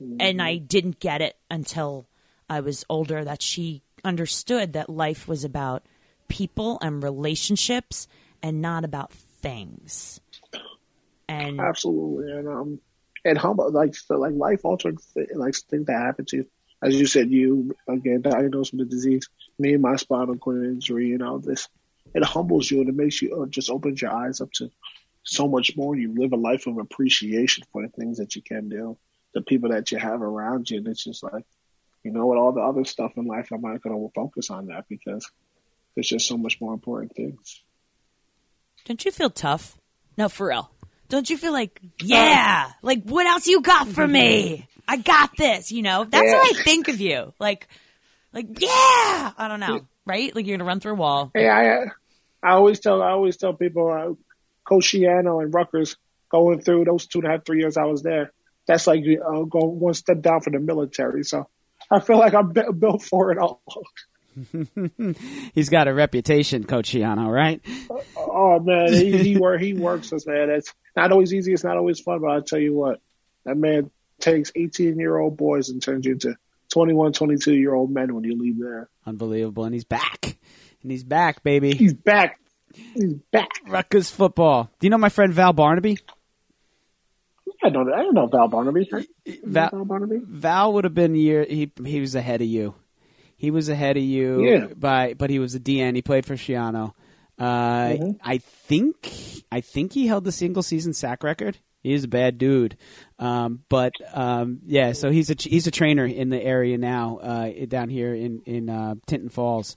and 0.00 0.42
I 0.42 0.56
didn't 0.56 1.00
get 1.00 1.20
it 1.20 1.36
until 1.50 2.06
I 2.48 2.60
was 2.60 2.84
older 2.88 3.24
that 3.24 3.42
she 3.42 3.82
understood 4.04 4.74
that 4.74 4.90
life 4.90 5.26
was 5.26 5.44
about 5.44 5.84
people 6.28 6.78
and 6.82 7.02
relationships 7.02 8.06
and 8.42 8.60
not 8.60 8.84
about 8.84 9.12
things. 9.12 10.20
And 11.28 11.60
Absolutely, 11.60 12.32
and 12.32 12.48
um, 12.48 12.80
and 13.24 13.38
humble 13.38 13.70
like 13.70 13.94
so, 13.94 14.18
like 14.18 14.34
life 14.34 14.60
altering 14.64 14.98
like 15.34 15.56
things 15.56 15.86
that 15.86 15.98
happen 15.98 16.26
to 16.26 16.36
you. 16.38 16.46
As 16.82 16.94
you 16.94 17.06
said, 17.06 17.30
you 17.30 17.74
again 17.88 18.20
diagnosed 18.20 18.72
with 18.72 18.82
a 18.82 18.90
disease. 18.90 19.28
Me 19.58 19.72
and 19.72 19.82
my 19.82 19.96
spinal 19.96 20.36
cord 20.36 20.64
injury, 20.64 21.12
and 21.12 21.22
all 21.22 21.38
this. 21.38 21.68
It 22.14 22.22
humbles 22.22 22.70
you 22.70 22.80
and 22.80 22.90
it 22.90 22.94
makes 22.94 23.20
you 23.22 23.42
uh, 23.42 23.46
just 23.46 23.70
opens 23.70 24.00
your 24.00 24.12
eyes 24.12 24.40
up 24.40 24.52
to 24.52 24.70
so 25.22 25.48
much 25.48 25.76
more. 25.76 25.96
You 25.96 26.14
live 26.14 26.32
a 26.32 26.36
life 26.36 26.66
of 26.66 26.76
appreciation 26.76 27.64
for 27.72 27.82
the 27.82 27.88
things 27.88 28.18
that 28.18 28.36
you 28.36 28.42
can 28.42 28.68
do, 28.68 28.98
the 29.34 29.42
people 29.42 29.70
that 29.70 29.90
you 29.92 29.98
have 29.98 30.22
around 30.22 30.70
you. 30.70 30.78
And 30.78 30.88
it's 30.88 31.04
just 31.04 31.22
like, 31.22 31.44
you 32.02 32.12
know, 32.12 32.26
what 32.26 32.38
all 32.38 32.52
the 32.52 32.60
other 32.60 32.84
stuff 32.84 33.12
in 33.16 33.26
life, 33.26 33.48
I'm 33.52 33.60
not 33.60 33.82
going 33.82 33.96
to 33.96 34.12
focus 34.14 34.50
on 34.50 34.66
that 34.66 34.84
because 34.88 35.28
there's 35.94 36.08
just 36.08 36.26
so 36.26 36.36
much 36.36 36.60
more 36.60 36.72
important 36.72 37.14
things. 37.14 37.62
don't 38.84 39.04
you 39.04 39.10
feel 39.10 39.30
tough? 39.30 39.76
No, 40.16 40.28
for 40.28 40.48
real. 40.48 40.70
Don't 41.08 41.28
you 41.28 41.36
feel 41.36 41.52
like, 41.52 41.80
yeah, 42.00 42.70
like 42.82 43.02
what 43.04 43.26
else 43.26 43.46
you 43.46 43.60
got 43.60 43.88
for 43.88 44.06
me? 44.06 44.66
I 44.86 44.96
got 44.98 45.36
this, 45.36 45.72
you 45.72 45.82
know? 45.82 46.04
That's 46.04 46.30
Yeah. 46.30 46.38
what 46.38 46.56
I 46.58 46.62
think 46.62 46.88
of 46.88 47.00
you. 47.00 47.32
Like, 47.38 47.68
like, 48.32 48.46
yeah, 48.60 49.32
I 49.38 49.46
don't 49.48 49.60
know, 49.60 49.86
right? 50.06 50.34
Like 50.34 50.46
you're 50.46 50.56
going 50.56 50.58
to 50.58 50.64
run 50.66 50.80
through 50.80 50.92
a 50.92 50.96
wall. 50.96 51.30
Hey, 51.34 51.48
I, 51.48 51.84
I 52.42 52.52
always 52.54 52.80
tell, 52.80 53.02
I 53.02 53.10
always 53.10 53.36
tell 53.36 53.54
people, 53.54 53.90
uh, 53.90 54.14
Coach 54.68 54.92
Schiano 54.92 55.42
and 55.42 55.52
Rutgers 55.54 55.96
going 56.30 56.60
through 56.60 56.84
those 56.84 57.06
two 57.06 57.20
and 57.20 57.28
a 57.28 57.30
half, 57.32 57.44
three 57.46 57.60
years 57.60 57.76
I 57.76 57.84
was 57.84 58.02
there. 58.02 58.32
That's 58.66 58.86
like 58.86 59.04
uh, 59.04 59.42
going 59.42 59.78
one 59.80 59.94
step 59.94 60.20
down 60.22 60.40
for 60.40 60.50
the 60.50 60.58
military. 60.58 61.24
So 61.24 61.48
I 61.90 62.00
feel 62.00 62.18
like 62.18 62.34
I'm 62.34 62.52
bu- 62.52 62.72
built 62.72 63.02
for 63.02 63.30
it 63.32 63.38
all. 63.38 63.62
He's 65.54 65.68
got 65.68 65.86
a 65.86 65.94
reputation, 65.94 66.64
Coach 66.64 66.92
Schiano, 66.92 67.32
right? 67.32 67.60
Oh 68.16 68.58
man, 68.60 68.92
he 68.92 69.16
he, 69.18 69.36
work, 69.38 69.60
he 69.60 69.74
works 69.74 70.12
us, 70.12 70.26
man. 70.26 70.50
It's 70.50 70.72
not 70.96 71.12
always 71.12 71.32
easy. 71.32 71.52
It's 71.52 71.64
not 71.64 71.76
always 71.76 72.00
fun, 72.00 72.20
but 72.20 72.30
I 72.30 72.40
tell 72.40 72.58
you 72.58 72.74
what, 72.74 73.00
that 73.44 73.56
man 73.56 73.90
takes 74.18 74.50
18 74.56 74.98
year 74.98 75.16
old 75.16 75.36
boys 75.36 75.68
and 75.68 75.82
turns 75.82 76.06
you 76.06 76.12
into 76.12 76.36
21, 76.72 77.12
22 77.12 77.54
year 77.54 77.74
old 77.74 77.92
men 77.92 78.14
when 78.14 78.24
you 78.24 78.36
leave 78.36 78.58
there. 78.58 78.88
Unbelievable. 79.06 79.64
And 79.64 79.74
he's 79.74 79.84
back. 79.84 80.36
And 80.82 80.90
he's 80.90 81.04
back, 81.04 81.42
baby. 81.42 81.74
He's 81.74 81.94
back. 81.94 82.40
He's 82.72 83.14
back. 83.30 83.50
Rutgers 83.68 84.10
football. 84.10 84.70
Do 84.80 84.86
you 84.86 84.90
know 84.90 84.98
my 84.98 85.08
friend 85.08 85.32
Val 85.32 85.52
Barnaby? 85.52 85.98
I 87.64 87.70
don't. 87.70 87.92
I 87.92 88.02
don't 88.02 88.14
know 88.14 88.26
Val 88.26 88.48
Barnaby. 88.48 88.88
Val, 89.44 89.70
Val 89.72 89.84
Barnaby. 89.84 90.20
Val 90.22 90.72
would 90.74 90.84
have 90.84 90.94
been 90.94 91.14
year. 91.14 91.44
He 91.48 91.70
he 91.84 92.00
was 92.00 92.14
ahead 92.14 92.40
of 92.42 92.46
you. 92.46 92.74
He 93.36 93.50
was 93.50 93.68
ahead 93.68 93.96
of 93.96 94.02
you. 94.02 94.44
Yeah. 94.44 94.66
By 94.76 95.14
but 95.14 95.30
he 95.30 95.38
was 95.38 95.54
a 95.54 95.60
DN. 95.60 95.94
He 95.96 96.02
played 96.02 96.26
for 96.26 96.34
Schiano. 96.34 96.92
Uh, 97.38 97.88
Mhm. 97.88 98.18
I 98.22 98.38
think 98.38 99.42
I 99.50 99.60
think 99.60 99.92
he 99.92 100.06
held 100.06 100.24
the 100.24 100.32
single 100.32 100.62
season 100.62 100.92
sack 100.92 101.24
record. 101.24 101.58
He's 101.82 102.04
a 102.04 102.08
bad 102.08 102.38
dude, 102.38 102.76
um, 103.18 103.62
but 103.68 103.92
um, 104.14 104.60
yeah. 104.66 104.92
So 104.92 105.10
he's 105.10 105.28
a 105.30 105.34
he's 105.38 105.66
a 105.66 105.70
trainer 105.70 106.06
in 106.06 106.30
the 106.30 106.40
area 106.42 106.78
now, 106.78 107.18
uh, 107.18 107.50
down 107.66 107.88
here 107.90 108.14
in 108.14 108.40
in 108.46 108.70
uh, 108.70 108.94
Tinton 109.06 109.28
Falls, 109.28 109.76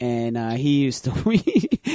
and 0.00 0.36
uh, 0.36 0.50
he 0.50 0.80
used 0.80 1.04
to 1.04 1.10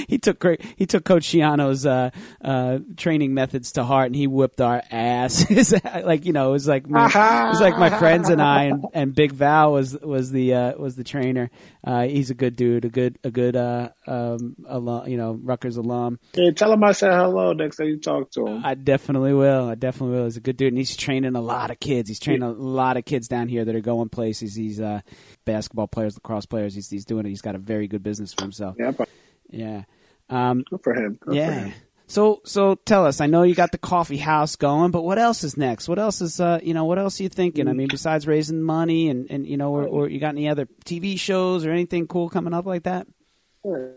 he 0.07 0.17
took 0.17 0.39
great 0.39 0.61
he 0.75 0.85
took 0.85 1.03
Coach 1.03 1.23
Schiano's 1.23 1.85
uh, 1.85 2.09
uh, 2.43 2.79
training 2.97 3.33
methods 3.33 3.73
to 3.73 3.83
heart, 3.83 4.07
and 4.07 4.15
he 4.15 4.27
whipped 4.27 4.61
our 4.61 4.81
ass. 4.91 5.73
like 6.03 6.25
you 6.25 6.33
know, 6.33 6.49
it 6.49 6.51
was 6.51 6.67
like 6.67 6.89
my, 6.89 7.05
it 7.05 7.49
was 7.49 7.61
like 7.61 7.77
my 7.77 7.89
friends 7.89 8.29
and 8.29 8.41
I, 8.41 8.63
and, 8.65 8.85
and 8.93 9.15
Big 9.15 9.31
Val 9.31 9.73
was 9.73 9.97
was 9.99 10.31
the 10.31 10.53
uh, 10.53 10.77
was 10.77 10.95
the 10.95 11.03
trainer. 11.03 11.51
Uh, 11.83 12.03
he's 12.03 12.29
a 12.29 12.33
good 12.33 12.55
dude, 12.55 12.85
a 12.85 12.89
good 12.89 13.19
a 13.23 13.31
good 13.31 13.55
uh, 13.55 13.89
um, 14.07 14.55
alum, 14.67 15.07
you 15.07 15.17
know 15.17 15.33
Rutgers 15.33 15.77
alum. 15.77 16.19
Hey, 16.33 16.51
tell 16.51 16.71
him 16.71 16.83
I 16.83 16.91
said 16.93 17.11
hello 17.11 17.53
next 17.53 17.77
time 17.77 17.87
you 17.87 17.99
talk 17.99 18.31
to 18.31 18.47
him. 18.47 18.65
I 18.65 18.75
definitely 18.75 19.33
will. 19.33 19.69
I 19.69 19.75
definitely 19.75 20.17
will. 20.17 20.25
He's 20.25 20.37
a 20.37 20.41
good 20.41 20.57
dude, 20.57 20.69
and 20.69 20.77
he's 20.77 20.95
training 20.95 21.35
a 21.35 21.41
lot 21.41 21.71
of 21.71 21.79
kids. 21.79 22.09
He's 22.09 22.19
training 22.19 22.43
a 22.43 22.51
lot 22.51 22.97
of 22.97 23.05
kids 23.05 23.27
down 23.27 23.47
here 23.47 23.65
that 23.65 23.75
are 23.75 23.81
going 23.81 24.09
places. 24.09 24.55
He's 24.55 24.79
uh, 24.79 25.01
basketball 25.45 25.87
players, 25.87 26.15
lacrosse 26.15 26.45
players. 26.45 26.73
He's 26.75 26.89
he's 26.89 27.05
doing 27.05 27.25
it. 27.25 27.29
He's 27.29 27.41
got 27.41 27.55
a 27.55 27.59
very 27.59 27.87
good 27.91 28.03
business 28.03 28.33
for 28.33 28.43
himself. 28.43 28.75
Yeah, 28.79 28.91
but 28.91 29.09
Yeah. 29.49 29.83
Um, 30.29 30.63
good 30.69 30.83
for 30.83 30.93
him. 30.93 31.17
Good 31.21 31.29
for 31.29 31.33
yeah. 31.33 31.51
him. 31.51 31.73
So 32.07 32.41
so 32.43 32.75
tell 32.75 33.05
us. 33.05 33.21
I 33.21 33.27
know 33.27 33.43
you 33.43 33.55
got 33.55 33.71
the 33.71 33.77
coffee 33.77 34.17
house 34.17 34.57
going, 34.57 34.91
but 34.91 35.03
what 35.03 35.17
else 35.17 35.45
is 35.45 35.55
next? 35.55 35.87
What 35.87 35.97
else 35.97 36.19
is 36.19 36.41
uh 36.41 36.59
you 36.61 36.73
know 36.73 36.83
what 36.83 36.99
else 36.99 37.19
are 37.19 37.23
you 37.23 37.29
thinking? 37.29 37.69
I 37.69 37.73
mean, 37.73 37.87
besides 37.89 38.27
raising 38.27 38.61
money 38.61 39.07
and 39.07 39.31
and 39.31 39.45
you 39.45 39.55
know, 39.55 39.73
or, 39.73 39.87
or 39.87 40.09
you 40.09 40.19
got 40.19 40.35
any 40.35 40.49
other 40.49 40.67
TV 40.83 41.17
shows 41.17 41.65
or 41.65 41.71
anything 41.71 42.07
cool 42.07 42.29
coming 42.29 42.53
up 42.53 42.65
like 42.65 42.83
that? 42.83 43.07
Well, 43.63 43.95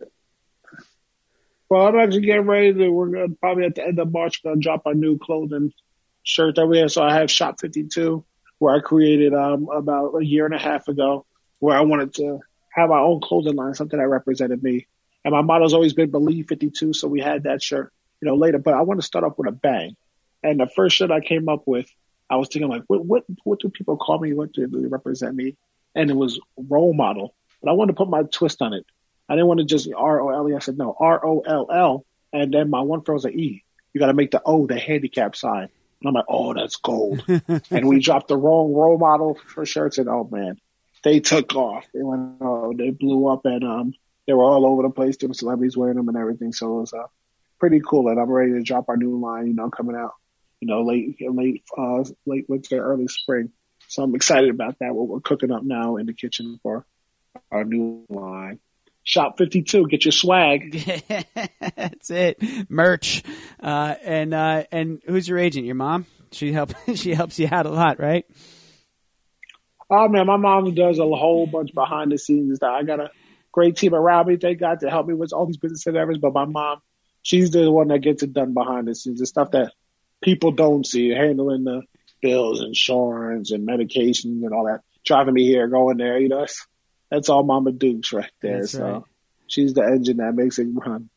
I'm 1.89 1.99
actually 1.99 2.21
getting 2.21 2.47
ready 2.47 2.73
to. 2.73 2.89
We're 2.89 3.09
gonna, 3.09 3.35
probably 3.41 3.65
at 3.65 3.75
the 3.75 3.85
end 3.85 3.99
of 3.99 4.13
March 4.13 4.45
going 4.45 4.57
to 4.57 4.63
drop 4.63 4.83
our 4.87 4.95
new 4.95 5.19
clothing 5.19 5.73
shirt 6.23 6.55
that 6.55 6.67
we 6.67 6.79
have. 6.79 6.93
So 6.93 7.03
I 7.03 7.15
have 7.15 7.31
Shop 7.31 7.57
52, 7.61 8.25
where 8.59 8.77
I 8.77 8.81
created 8.81 9.35
um 9.35 9.69
about 9.75 10.15
a 10.15 10.25
year 10.25 10.47
and 10.47 10.55
a 10.55 10.59
half 10.59 10.87
ago, 10.87 11.27
where 11.59 11.77
I 11.77 11.81
wanted 11.81 12.15
to 12.15 12.39
have 12.75 12.91
my 12.91 12.99
own 12.99 13.21
clothing 13.21 13.55
line, 13.55 13.75
something 13.75 13.99
that 13.99 14.09
represented 14.09 14.63
me. 14.63 14.87
And 15.25 15.33
my 15.33 15.43
motto's 15.43 15.73
always 15.73 15.95
been 15.95 16.11
Believe 16.11 16.49
52, 16.49 16.93
so 16.93 17.09
we 17.09 17.21
had 17.21 17.45
that 17.45 17.63
shirt, 17.63 17.93
you 18.21 18.29
know, 18.29 18.35
later. 18.35 18.59
But 18.59 18.75
I 18.75 18.83
want 18.83 19.01
to 19.01 19.07
start 19.07 19.25
off 19.25 19.39
with 19.39 19.49
a 19.49 19.53
bang. 19.53 19.97
And 20.43 20.61
the 20.61 20.67
first 20.67 20.97
shirt 20.97 21.11
I 21.11 21.21
came 21.21 21.49
up 21.49 21.63
with, 21.67 21.89
I 22.29 22.37
was 22.37 22.49
thinking 22.49 22.69
like, 22.69 22.83
what 22.87 23.05
what 23.05 23.25
what 23.45 23.61
do 23.61 23.69
people 23.69 23.97
call 23.97 24.19
me? 24.19 24.35
What 24.35 24.53
do 24.53 24.67
they 24.67 24.87
represent 24.87 25.35
me? 25.35 25.57
And 25.95 26.11
it 26.11 26.17
was 26.17 26.41
role 26.57 26.93
model. 26.93 27.35
But 27.63 27.71
I 27.71 27.75
wanted 27.75 27.93
to 27.93 27.97
put 27.97 28.11
my 28.11 28.25
twist 28.25 28.61
on 28.61 28.75
it. 28.75 28.85
I 29.29 29.35
didn't 29.35 29.47
want 29.47 29.61
to 29.61 29.67
just 29.67 29.89
R 29.97 30.21
O 30.21 30.29
L 30.31 30.51
E. 30.51 30.55
I 30.55 30.59
said 30.59 30.77
no, 30.77 30.95
R 30.99 31.25
O 31.25 31.41
L 31.41 31.69
L. 31.73 32.05
And 32.33 32.53
then 32.53 32.69
my 32.69 32.81
one 32.81 33.03
friend 33.03 33.15
was 33.15 33.25
like, 33.25 33.35
E. 33.35 33.63
You 33.93 34.01
got 34.01 34.09
to 34.09 34.15
make 34.15 34.33
the 34.33 34.43
O 34.45 34.67
the 34.67 34.79
handicap 34.79 35.37
sign. 35.37 35.69
And 36.01 36.09
I'm 36.09 36.15
like, 36.15 36.25
oh, 36.29 36.53
that's 36.53 36.77
gold. 36.77 37.25
and 37.71 37.89
we 37.89 38.01
dropped 38.01 38.29
the 38.29 38.37
wrong 38.37 38.75
role 38.75 38.99
model 38.99 39.39
for 39.47 39.65
shirts, 39.65 39.99
and 39.99 40.09
oh 40.09 40.29
man, 40.31 40.61
they 41.05 41.21
took 41.21 41.55
off. 41.55 41.87
They 41.93 42.03
went, 42.03 42.39
oh, 42.41 42.73
they 42.77 42.91
blew 42.91 43.29
up, 43.29 43.43
and 43.45 43.63
um, 43.63 43.95
they 44.27 44.33
were 44.33 44.43
all 44.43 44.67
over 44.67 44.83
the 44.83 44.91
place. 44.91 45.17
There 45.17 45.29
were 45.29 45.35
celebrities 45.35 45.77
wearing 45.77 45.97
them 45.97 46.09
and 46.09 46.17
everything. 46.17 46.53
So 46.53 46.79
it 46.79 46.81
was 46.81 46.93
uh, 46.93 47.07
pretty 47.61 47.81
cool. 47.87 48.09
And 48.09 48.19
I'm 48.19 48.31
ready 48.31 48.53
to 48.53 48.63
drop 48.63 48.89
our 48.89 48.97
new 48.97 49.21
line. 49.21 49.47
You 49.47 49.55
know, 49.55 49.71
coming 49.71 49.97
out. 49.97 50.15
You 50.61 50.69
know, 50.69 50.83
late, 50.83 51.17
late, 51.21 51.63
uh, 51.77 52.05
late 52.25 52.49
winter, 52.49 52.83
early 52.83 53.07
spring. 53.07 53.51
So 53.89 54.03
I'm 54.03 54.15
excited 54.15 54.49
about 54.49 54.79
that. 54.81 54.95
What 54.95 55.09
we're 55.09 55.21
cooking 55.21 55.53
up 55.53 55.63
now 55.63 55.97
in 55.97 56.07
the 56.07 56.15
kitchen 56.15 56.59
for 56.63 56.87
our 57.51 57.65
new 57.65 58.07
line. 58.09 58.61
Shop 59.03 59.37
52, 59.37 59.89
get 59.89 60.07
your 60.07 60.13
swag. 60.13 60.73
That's 61.77 62.11
it. 62.11 62.71
Merch. 62.71 63.23
Uh, 63.63 63.95
and 64.03 64.33
uh, 64.33 64.65
and 64.73 65.03
who's 65.07 65.29
your 65.29 65.39
agent? 65.39 65.67
Your 65.67 65.75
mom? 65.75 66.07
She 66.33 66.53
help 66.53 66.73
she 66.95 67.13
helps 67.13 67.39
you 67.39 67.49
out 67.51 67.67
a 67.67 67.71
lot, 67.71 68.01
right? 68.01 68.25
Oh 69.95 70.09
man, 70.09 70.27
my 70.27 70.37
mom 70.37 70.75
does 70.75 70.99
a 70.99 71.03
whole 71.03 71.47
bunch 71.47 71.73
behind 71.73 72.11
the 72.11 72.19
scenes 72.19 72.57
stuff. 72.57 72.75
I 72.75 72.83
got 72.83 73.01
a 73.01 73.11
great 73.53 73.77
team 73.77 73.95
around 73.95 74.27
me, 74.27 74.37
thank 74.37 74.59
God, 74.59 74.81
to 74.81 74.91
help 74.91 75.07
me 75.07 75.15
with 75.15 75.33
all 75.33 75.47
these 75.47 75.57
business 75.57 75.87
endeavors. 75.87 76.19
But 76.19 76.35
my 76.35 76.45
mom, 76.45 76.81
she's 77.23 77.51
the 77.51 77.71
one 77.71 77.89
that 77.89 78.01
gets 78.01 78.23
it 78.23 78.33
done 78.33 78.55
behind 78.55 78.89
the 78.89 78.95
scenes. 78.95 79.21
The 79.21 79.27
stuff 79.27 79.53
that 79.53 79.73
people 80.23 80.51
don't 80.51 80.85
see, 80.85 81.11
handling 81.11 81.65
the 81.65 81.83
bills, 82.21 82.63
insurance, 82.63 83.53
and 83.53 83.69
medications 83.69 84.43
and 84.45 84.53
all 84.53 84.65
that, 84.65 84.81
driving 85.05 85.35
me 85.35 85.45
here, 85.45 85.69
going 85.69 85.99
there. 85.99 86.19
You 86.19 86.29
know, 86.29 86.41
that's, 86.41 86.67
that's 87.11 87.29
all 87.29 87.45
Mama 87.45 87.71
Dukes 87.71 88.13
right 88.13 88.33
there. 88.43 88.61
That's 88.61 88.73
so 88.73 88.85
right. 88.85 89.03
she's 89.47 89.75
the 89.75 89.83
engine 89.83 90.17
that 90.17 90.35
makes 90.35 90.59
it 90.59 90.67
run. 90.73 91.09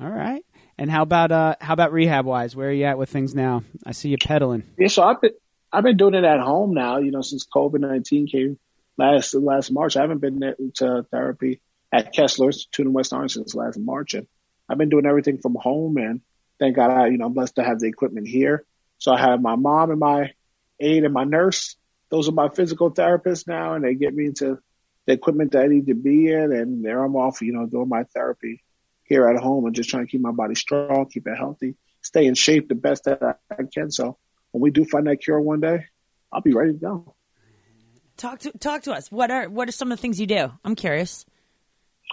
All 0.00 0.10
right. 0.10 0.44
And 0.78 0.90
how 0.90 1.02
about 1.02 1.30
uh 1.30 1.54
how 1.60 1.74
about 1.74 1.92
rehab 1.92 2.24
wise? 2.24 2.56
Where 2.56 2.68
are 2.68 2.72
you 2.72 2.84
at 2.84 2.98
with 2.98 3.10
things 3.10 3.34
now? 3.34 3.62
I 3.86 3.92
see 3.92 4.08
you 4.08 4.16
pedaling. 4.18 4.64
Yeah, 4.78 4.88
so 4.88 5.02
I've 5.02 5.20
been 5.20 5.32
I've 5.72 5.84
been 5.84 5.96
doing 5.96 6.14
it 6.14 6.24
at 6.24 6.40
home 6.40 6.74
now. 6.74 6.98
You 6.98 7.10
know, 7.10 7.22
since 7.22 7.46
COVID 7.46 7.80
nineteen 7.80 8.26
came 8.26 8.58
last 8.98 9.34
last 9.34 9.70
March, 9.70 9.96
I 9.96 10.02
haven't 10.02 10.20
been 10.20 10.54
to 10.76 11.06
therapy 11.10 11.60
at 11.90 12.12
Kessler 12.12 12.48
Institute 12.48 12.86
in 12.86 12.92
West 12.92 13.12
Orange 13.12 13.32
since 13.32 13.54
last 13.54 13.78
March, 13.78 14.14
and 14.14 14.26
I've 14.68 14.78
been 14.78 14.90
doing 14.90 15.06
everything 15.06 15.38
from 15.38 15.54
home. 15.54 15.96
And 15.96 16.20
thank 16.58 16.76
God, 16.76 16.90
I 16.90 17.06
you 17.08 17.18
know 17.18 17.26
I'm 17.26 17.32
blessed 17.32 17.56
to 17.56 17.64
have 17.64 17.80
the 17.80 17.88
equipment 17.88 18.28
here. 18.28 18.64
So 18.98 19.12
I 19.12 19.20
have 19.20 19.40
my 19.40 19.56
mom 19.56 19.90
and 19.90 20.00
my 20.00 20.32
aide 20.78 21.04
and 21.04 21.14
my 21.14 21.24
nurse. 21.24 21.76
Those 22.10 22.28
are 22.28 22.32
my 22.32 22.50
physical 22.50 22.92
therapists 22.92 23.48
now, 23.48 23.74
and 23.74 23.84
they 23.84 23.94
get 23.94 24.14
me 24.14 24.26
into 24.26 24.58
the 25.06 25.14
equipment 25.14 25.52
that 25.52 25.62
I 25.62 25.66
need 25.68 25.86
to 25.86 25.94
be 25.94 26.30
in. 26.30 26.52
And 26.52 26.84
there 26.84 27.02
I'm 27.02 27.16
off, 27.16 27.40
you 27.40 27.52
know, 27.52 27.66
doing 27.66 27.88
my 27.88 28.04
therapy 28.14 28.62
here 29.04 29.26
at 29.26 29.42
home 29.42 29.64
and 29.64 29.74
just 29.74 29.88
trying 29.90 30.06
to 30.06 30.10
keep 30.10 30.20
my 30.20 30.30
body 30.30 30.54
strong, 30.54 31.06
keep 31.10 31.26
it 31.26 31.36
healthy, 31.36 31.74
stay 32.02 32.26
in 32.26 32.34
shape 32.34 32.68
the 32.68 32.74
best 32.74 33.04
that 33.04 33.22
I 33.50 33.62
can. 33.74 33.90
So 33.90 34.18
when 34.52 34.62
we 34.62 34.70
do 34.70 34.84
find 34.84 35.06
that 35.06 35.16
cure 35.16 35.40
one 35.40 35.60
day, 35.60 35.86
I'll 36.32 36.40
be 36.40 36.54
ready 36.54 36.72
to 36.72 36.78
go. 36.78 37.14
Talk 38.16 38.40
to 38.40 38.52
talk 38.58 38.82
to 38.82 38.92
us. 38.92 39.10
What 39.10 39.30
are 39.30 39.48
what 39.48 39.68
are 39.68 39.72
some 39.72 39.90
of 39.90 39.98
the 39.98 40.02
things 40.02 40.20
you 40.20 40.26
do? 40.26 40.52
I'm 40.64 40.76
curious. 40.76 41.26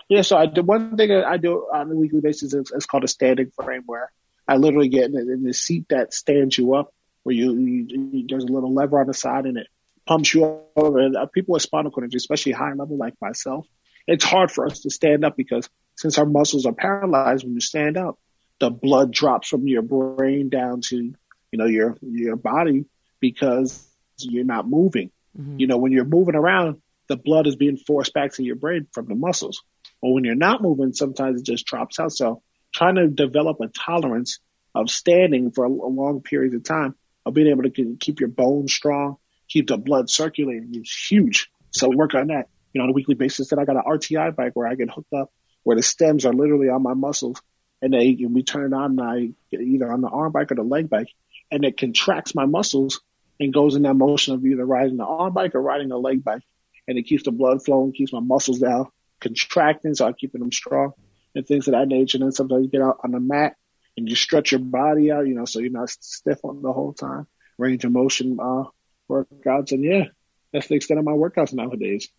Yeah, 0.07 0.21
so 0.23 0.37
I 0.37 0.47
do 0.47 0.63
one 0.63 0.97
thing 0.97 1.11
I 1.11 1.37
do 1.37 1.67
on 1.71 1.91
a 1.91 1.95
weekly 1.95 2.21
basis 2.21 2.53
is 2.53 2.71
it's 2.73 2.85
called 2.85 3.03
a 3.03 3.07
standing 3.07 3.51
frame 3.51 3.83
where 3.85 4.11
I 4.47 4.55
literally 4.55 4.89
get 4.89 5.11
in, 5.11 5.15
in 5.15 5.43
the 5.43 5.53
seat 5.53 5.85
that 5.89 6.13
stands 6.13 6.57
you 6.57 6.73
up, 6.73 6.93
where 7.23 7.35
you, 7.35 7.55
you, 7.55 7.87
you 7.89 8.25
there's 8.27 8.45
a 8.45 8.51
little 8.51 8.73
lever 8.73 8.99
on 8.99 9.07
the 9.07 9.13
side 9.13 9.45
and 9.45 9.57
it 9.57 9.67
pumps 10.07 10.33
you 10.33 10.61
over. 10.75 10.99
And 10.99 11.15
uh, 11.15 11.27
people 11.27 11.53
with 11.53 11.61
spinal 11.61 11.91
cord 11.91 12.05
injury, 12.05 12.17
especially 12.17 12.53
high 12.53 12.73
level 12.73 12.97
like 12.97 13.13
myself, 13.21 13.67
it's 14.07 14.23
hard 14.23 14.51
for 14.51 14.65
us 14.65 14.79
to 14.81 14.89
stand 14.89 15.23
up 15.23 15.37
because 15.37 15.69
since 15.95 16.17
our 16.17 16.25
muscles 16.25 16.65
are 16.65 16.73
paralyzed 16.73 17.43
when 17.43 17.53
you 17.53 17.61
stand 17.61 17.97
up, 17.97 18.17
the 18.59 18.71
blood 18.71 19.11
drops 19.11 19.49
from 19.49 19.67
your 19.67 19.83
brain 19.83 20.49
down 20.49 20.81
to 20.81 21.13
you 21.52 21.60
know 21.60 21.66
your 21.66 21.97
your 22.02 22.36
body 22.36 22.86
because 23.20 23.88
you're 24.18 24.45
not 24.45 24.68
moving. 24.68 25.12
Mm-hmm. 25.38 25.60
You 25.60 25.68
know, 25.68 25.78
when 25.78 25.91
you're 25.91 26.06
moving 26.06 26.36
around, 26.36 26.82
the 27.08 27.18
blood 27.18 27.47
is 27.47 27.56
being 27.56 27.78
forced 27.78 28.14
back 28.14 28.34
to 28.34 28.43
your 28.43 28.56
brain 28.56 28.88
from 28.93 29.08
the 29.08 29.16
muscles. 29.16 29.64
But 30.02 30.10
when 30.10 30.24
you're 30.24 30.36
not 30.36 30.62
moving, 30.62 30.93
sometimes 30.93 31.41
it 31.41 31.45
just 31.45 31.66
drops 31.66 32.00
out. 32.00 32.12
So 32.12 32.41
trying 32.74 32.95
to 32.95 33.08
develop 33.08 33.60
a 33.62 33.68
tolerance 33.68 34.39
of 34.76 34.89
standing 34.89 35.52
for 35.52 35.66
a 35.66 35.70
a 35.70 35.91
long 35.91 36.22
period 36.22 36.54
of 36.54 36.64
time, 36.64 36.95
of 37.26 37.34
being 37.34 37.47
able 37.47 37.64
to 37.64 37.97
keep 38.00 38.20
your 38.20 38.30
bones 38.30 38.74
strong, 38.74 39.18
keep 39.47 39.68
the 39.68 39.78
blood 39.78 40.10
circulating 40.10 40.76
is 40.76 40.91
huge. 40.91 41.50
So 41.72 41.89
we 41.89 41.95
work 41.95 42.16
on 42.16 42.28
that, 42.28 42.50
you 42.74 42.80
know, 42.80 42.84
on 42.84 42.89
a 42.89 42.93
weekly 42.93 43.16
basis. 43.16 43.50
Then 43.50 43.60
I 43.60 43.66
got 43.66 43.78
an 43.78 43.84
RTI 43.88 44.36
bike 44.36 44.56
where 44.56 44.68
I 44.68 44.76
get 44.76 44.91
hooked 44.91 45.14
up 45.14 45.32
where 45.64 45.76
the 45.76 45.84
stems 45.84 46.26
are 46.26 46.34
literally 46.34 46.70
on 46.70 46.82
my 46.82 46.93
muscles 46.93 47.41
and 47.82 47.93
they, 47.93 48.10
and 48.10 48.34
we 48.34 48.43
turn 48.43 48.74
it 48.74 48.76
on, 48.76 49.00
and 49.00 49.02
I 49.02 49.30
get 49.52 49.62
either 49.62 49.91
on 49.91 50.02
the 50.02 50.10
arm 50.10 50.32
bike 50.32 50.52
or 50.52 50.56
the 50.56 50.64
leg 50.64 50.89
bike 50.89 51.10
and 51.52 51.66
it 51.66 51.78
contracts 51.78 52.36
my 52.36 52.45
muscles 52.45 53.02
and 53.39 53.54
goes 53.54 53.76
in 53.76 53.84
that 53.84 53.93
motion 53.93 54.34
of 54.34 54.45
either 54.45 54.66
riding 54.66 54.97
the 54.97 55.06
arm 55.06 55.34
bike 55.34 55.56
or 55.56 55.62
riding 55.62 55.91
a 55.91 55.97
leg 55.97 56.24
bike. 56.24 56.43
And 56.88 56.97
it 56.97 57.04
keeps 57.04 57.24
the 57.24 57.32
blood 57.32 57.64
flowing, 57.64 57.93
keeps 57.93 58.12
my 58.12 58.20
muscles 58.20 58.60
down, 58.60 58.88
contracting, 59.20 59.93
so 59.95 60.08
I'm 60.08 60.14
keeping 60.14 60.41
them 60.41 60.52
strong 60.52 60.93
and 61.36 61.45
things 61.45 61.68
of 61.68 61.74
that 61.74 61.88
nature. 61.88 62.18
And 62.18 62.24
then 62.24 62.32
sometimes 62.32 62.66
you 62.66 62.72
get 62.72 62.82
out 62.82 63.00
on 63.04 63.12
the 63.12 63.20
mat 63.20 63.56
and 63.95 64.10
you 64.10 64.16
stretch 64.16 64.52
your 64.52 64.60
body 64.60 65.12
out, 65.12 65.28
you 65.28 65.36
know, 65.36 65.45
so 65.45 65.60
you're 65.60 65.72
not 65.72 65.89
stiff 65.89 66.39
on 66.43 66.62
the 66.62 66.74
whole 66.74 66.93
time. 66.93 67.28
Range 67.58 67.84
of 67.86 67.91
motion, 67.91 68.38
uh, 68.41 68.64
workouts. 69.10 69.72
And 69.72 69.84
yeah, 69.84 70.06
that's 70.52 70.68
the 70.68 70.76
extent 70.76 71.00
of 71.00 71.06
my 71.06 71.12
workouts 71.12 71.54
nowadays. 71.54 72.10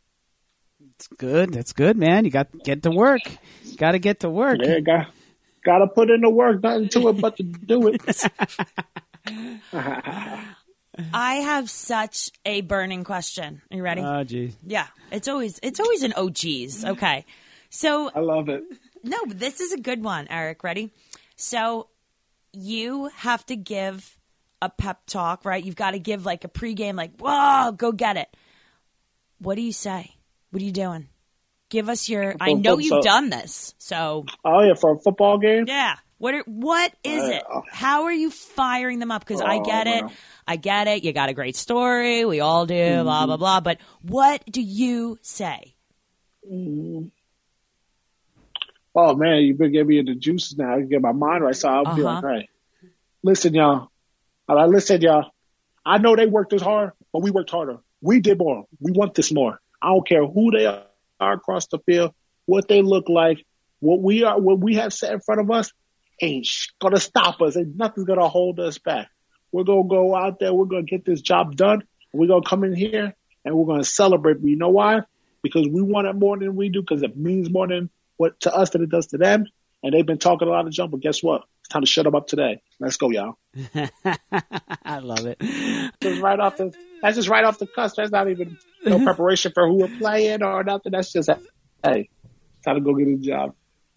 It's 0.96 1.08
good. 1.08 1.52
That's 1.52 1.72
good, 1.72 1.96
man. 1.96 2.24
You 2.24 2.30
got 2.30 2.52
to 2.52 2.58
get 2.58 2.84
to 2.84 2.90
work. 2.90 3.22
Got 3.76 3.92
to 3.92 3.98
get 3.98 4.20
to 4.20 4.30
work. 4.30 4.58
Yeah, 4.62 4.80
got, 4.80 5.08
gotta 5.64 5.86
put 5.86 6.10
in 6.10 6.20
the 6.20 6.30
work, 6.30 6.62
nothing 6.62 6.88
to 6.90 7.08
it 7.08 7.20
but 7.20 7.36
to 7.36 7.42
do 7.42 7.88
it. 7.88 8.02
I 11.14 11.34
have 11.36 11.70
such 11.70 12.30
a 12.44 12.60
burning 12.62 13.04
question. 13.04 13.62
Are 13.70 13.76
you 13.76 13.82
ready? 13.82 14.02
Oh, 14.02 14.24
geez. 14.24 14.56
yeah, 14.66 14.86
it's 15.10 15.28
always 15.28 15.58
it's 15.62 15.80
always 15.80 16.02
an 16.02 16.12
oh 16.16 16.30
geez. 16.30 16.84
Okay, 16.84 17.24
so 17.70 18.10
I 18.14 18.20
love 18.20 18.48
it. 18.48 18.62
no, 19.02 19.18
but 19.26 19.38
this 19.38 19.60
is 19.60 19.72
a 19.72 19.78
good 19.78 20.02
one, 20.02 20.26
Eric. 20.28 20.64
Ready? 20.64 20.92
So 21.36 21.88
you 22.52 23.10
have 23.16 23.46
to 23.46 23.56
give 23.56 24.16
a 24.60 24.68
pep 24.68 25.06
talk, 25.06 25.44
right? 25.44 25.64
You've 25.64 25.76
got 25.76 25.92
to 25.92 25.98
give 25.98 26.26
like 26.26 26.44
a 26.44 26.48
pregame, 26.48 26.96
like, 26.96 27.12
whoa, 27.18 27.72
go 27.72 27.92
get 27.92 28.16
it. 28.16 28.36
What 29.38 29.54
do 29.54 29.62
you 29.62 29.72
say? 29.72 30.12
What 30.50 30.60
are 30.60 30.66
you 30.66 30.72
doing? 30.72 31.08
Give 31.70 31.88
us 31.88 32.08
your. 32.08 32.34
I 32.40 32.52
know 32.52 32.78
you've 32.78 33.04
done 33.04 33.30
this, 33.30 33.74
so 33.78 34.26
Oh 34.44 34.62
yeah, 34.62 34.74
for 34.74 34.94
a 34.94 34.98
football 34.98 35.38
game. 35.38 35.64
yeah. 35.68 35.96
What 36.20 36.34
are, 36.34 36.44
what 36.44 36.92
is 37.02 37.28
it? 37.28 37.42
How 37.72 38.04
are 38.04 38.12
you 38.12 38.30
firing 38.30 38.98
them 38.98 39.10
up? 39.10 39.22
Because 39.24 39.40
I 39.40 39.56
Oh, 39.56 39.64
get 39.64 39.86
it. 39.86 40.04
I 40.46 40.56
get 40.56 40.86
it. 40.86 41.02
You 41.02 41.14
got 41.14 41.30
a 41.30 41.32
great 41.32 41.56
story. 41.56 42.26
We 42.26 42.40
all 42.40 42.66
do. 42.66 43.02
Blah 43.02 43.24
blah 43.24 43.38
blah. 43.38 43.60
But 43.60 43.78
what 44.02 44.44
do 44.44 44.60
you 44.60 45.18
say? 45.22 45.74
Oh 48.94 49.14
man, 49.14 49.42
you've 49.44 49.56
been 49.56 49.72
giving 49.72 49.86
me 49.86 50.02
the 50.02 50.14
juices 50.14 50.58
now. 50.58 50.74
I 50.74 50.78
can 50.80 50.88
get 50.88 51.00
my 51.00 51.12
mind 51.12 51.42
right. 51.42 51.56
So 51.56 51.70
I'll 51.70 51.86
be 51.86 52.02
Uh-huh. 52.02 52.20
like, 52.22 52.22
hey, 52.42 52.48
listen, 53.22 53.54
y'all. 53.54 53.88
I'm 54.46 54.70
listen, 54.70 55.00
y'all. 55.00 55.30
I 55.86 55.96
know 55.96 56.16
they 56.16 56.26
worked 56.26 56.52
as 56.52 56.60
hard, 56.60 56.92
but 57.14 57.22
we 57.22 57.30
worked 57.30 57.50
harder. 57.50 57.78
We 58.02 58.20
did 58.20 58.36
more. 58.36 58.66
We 58.78 58.92
want 58.92 59.14
this 59.14 59.32
more. 59.32 59.58
I 59.80 59.88
don't 59.88 60.06
care 60.06 60.26
who 60.26 60.50
they 60.50 60.66
are 60.66 61.32
across 61.32 61.66
the 61.68 61.78
field, 61.86 62.12
what 62.44 62.68
they 62.68 62.82
look 62.82 63.08
like, 63.08 63.42
what 63.78 64.02
we 64.02 64.24
are, 64.24 64.38
what 64.38 64.58
we 64.58 64.74
have 64.74 64.92
set 64.92 65.14
in 65.14 65.20
front 65.20 65.40
of 65.40 65.50
us 65.50 65.72
ain't 66.20 66.48
gonna 66.80 67.00
stop 67.00 67.40
us. 67.40 67.56
Ain't 67.56 67.76
nothing's 67.76 68.06
gonna 68.06 68.28
hold 68.28 68.60
us 68.60 68.78
back. 68.78 69.08
We're 69.52 69.64
gonna 69.64 69.88
go 69.88 70.14
out 70.14 70.38
there. 70.38 70.52
We're 70.52 70.66
gonna 70.66 70.82
get 70.82 71.04
this 71.04 71.20
job 71.20 71.56
done. 71.56 71.82
We're 72.12 72.28
gonna 72.28 72.46
come 72.46 72.64
in 72.64 72.74
here 72.74 73.14
and 73.44 73.54
we're 73.54 73.66
gonna 73.66 73.84
celebrate. 73.84 74.38
You 74.42 74.56
know 74.56 74.68
why? 74.68 75.00
Because 75.42 75.66
we 75.66 75.82
want 75.82 76.06
it 76.06 76.14
more 76.14 76.38
than 76.38 76.56
we 76.56 76.68
do. 76.68 76.82
Because 76.82 77.02
it 77.02 77.16
means 77.16 77.50
more 77.50 77.66
than 77.66 77.90
what 78.16 78.38
to 78.40 78.54
us 78.54 78.70
than 78.70 78.82
it 78.82 78.90
does 78.90 79.08
to 79.08 79.18
them. 79.18 79.46
And 79.82 79.94
they've 79.94 80.06
been 80.06 80.18
talking 80.18 80.46
a 80.46 80.50
lot 80.50 80.66
of 80.66 80.72
jump, 80.72 80.90
but 80.90 81.00
guess 81.00 81.22
what? 81.22 81.44
It's 81.60 81.70
time 81.70 81.82
to 81.82 81.86
shut 81.86 82.04
them 82.04 82.14
up 82.14 82.26
today. 82.26 82.60
Let's 82.78 82.98
go, 82.98 83.10
y'all. 83.10 83.38
I 84.84 84.98
love 84.98 85.24
it. 85.26 85.40
Just 86.02 86.20
right 86.20 86.38
off 86.38 86.58
the. 86.58 86.74
That's 87.02 87.16
just 87.16 87.28
right 87.28 87.44
off 87.44 87.58
the 87.58 87.66
cusp. 87.66 87.96
That's 87.96 88.10
not 88.10 88.28
even 88.28 88.58
no 88.84 89.02
preparation 89.02 89.52
for 89.54 89.66
who 89.66 89.76
we're 89.76 89.98
playing 89.98 90.42
or 90.42 90.62
nothing. 90.64 90.92
That's 90.92 91.12
just 91.12 91.30
hey, 91.82 92.10
time 92.62 92.74
to 92.74 92.80
go 92.82 92.94
get 92.94 93.08
a 93.08 93.16
job. 93.16 93.54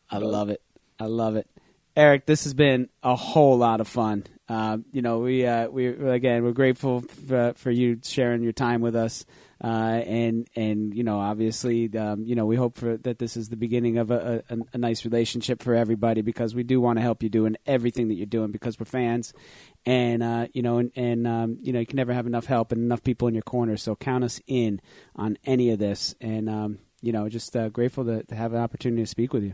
I 0.09 0.19
love 0.19 0.49
it. 0.49 0.61
I 0.99 1.05
love 1.05 1.35
it. 1.35 1.47
Eric, 1.95 2.25
this 2.25 2.45
has 2.45 2.55
been 2.55 2.89
a 3.03 3.15
whole 3.15 3.57
lot 3.57 3.79
of 3.79 3.87
fun. 3.87 4.23
Um, 4.49 4.85
you 4.91 5.03
know, 5.03 5.19
we 5.19 5.45
uh, 5.45 5.69
we 5.69 5.87
again 5.87 6.43
we're 6.43 6.51
grateful 6.51 7.01
for, 7.01 7.53
for 7.55 7.69
you 7.69 7.99
sharing 8.03 8.41
your 8.41 8.51
time 8.51 8.81
with 8.81 8.95
us, 8.95 9.25
uh, 9.63 9.67
and 9.67 10.47
and 10.55 10.93
you 10.93 11.03
know 11.03 11.19
obviously 11.19 11.95
um, 11.95 12.25
you 12.25 12.35
know 12.35 12.45
we 12.45 12.55
hope 12.55 12.77
for 12.79 12.97
that 12.97 13.19
this 13.19 13.37
is 13.37 13.49
the 13.49 13.55
beginning 13.55 13.99
of 13.99 14.09
a, 14.09 14.43
a, 14.49 14.57
a 14.73 14.77
nice 14.79 15.05
relationship 15.05 15.61
for 15.61 15.75
everybody 15.75 16.21
because 16.21 16.55
we 16.55 16.63
do 16.63 16.81
want 16.81 16.97
to 16.97 17.01
help 17.01 17.21
you 17.21 17.29
doing 17.29 17.55
everything 17.67 18.07
that 18.07 18.15
you're 18.15 18.25
doing 18.25 18.51
because 18.51 18.79
we're 18.79 18.85
fans, 18.85 19.31
and 19.85 20.23
uh, 20.23 20.47
you 20.51 20.63
know 20.63 20.79
and, 20.79 20.91
and 20.95 21.27
um, 21.27 21.57
you 21.61 21.71
know 21.71 21.79
you 21.79 21.85
can 21.85 21.97
never 21.97 22.13
have 22.13 22.25
enough 22.25 22.45
help 22.45 22.71
and 22.71 22.81
enough 22.81 23.03
people 23.03 23.27
in 23.27 23.35
your 23.35 23.43
corner. 23.43 23.77
So 23.77 23.95
count 23.95 24.23
us 24.23 24.41
in 24.47 24.81
on 25.15 25.37
any 25.45 25.69
of 25.69 25.77
this, 25.77 26.15
and 26.19 26.49
um, 26.49 26.79
you 27.01 27.11
know 27.11 27.29
just 27.29 27.55
uh, 27.55 27.69
grateful 27.69 28.03
to, 28.05 28.23
to 28.23 28.35
have 28.35 28.53
an 28.53 28.59
opportunity 28.59 29.03
to 29.03 29.07
speak 29.07 29.31
with 29.31 29.43
you. 29.43 29.53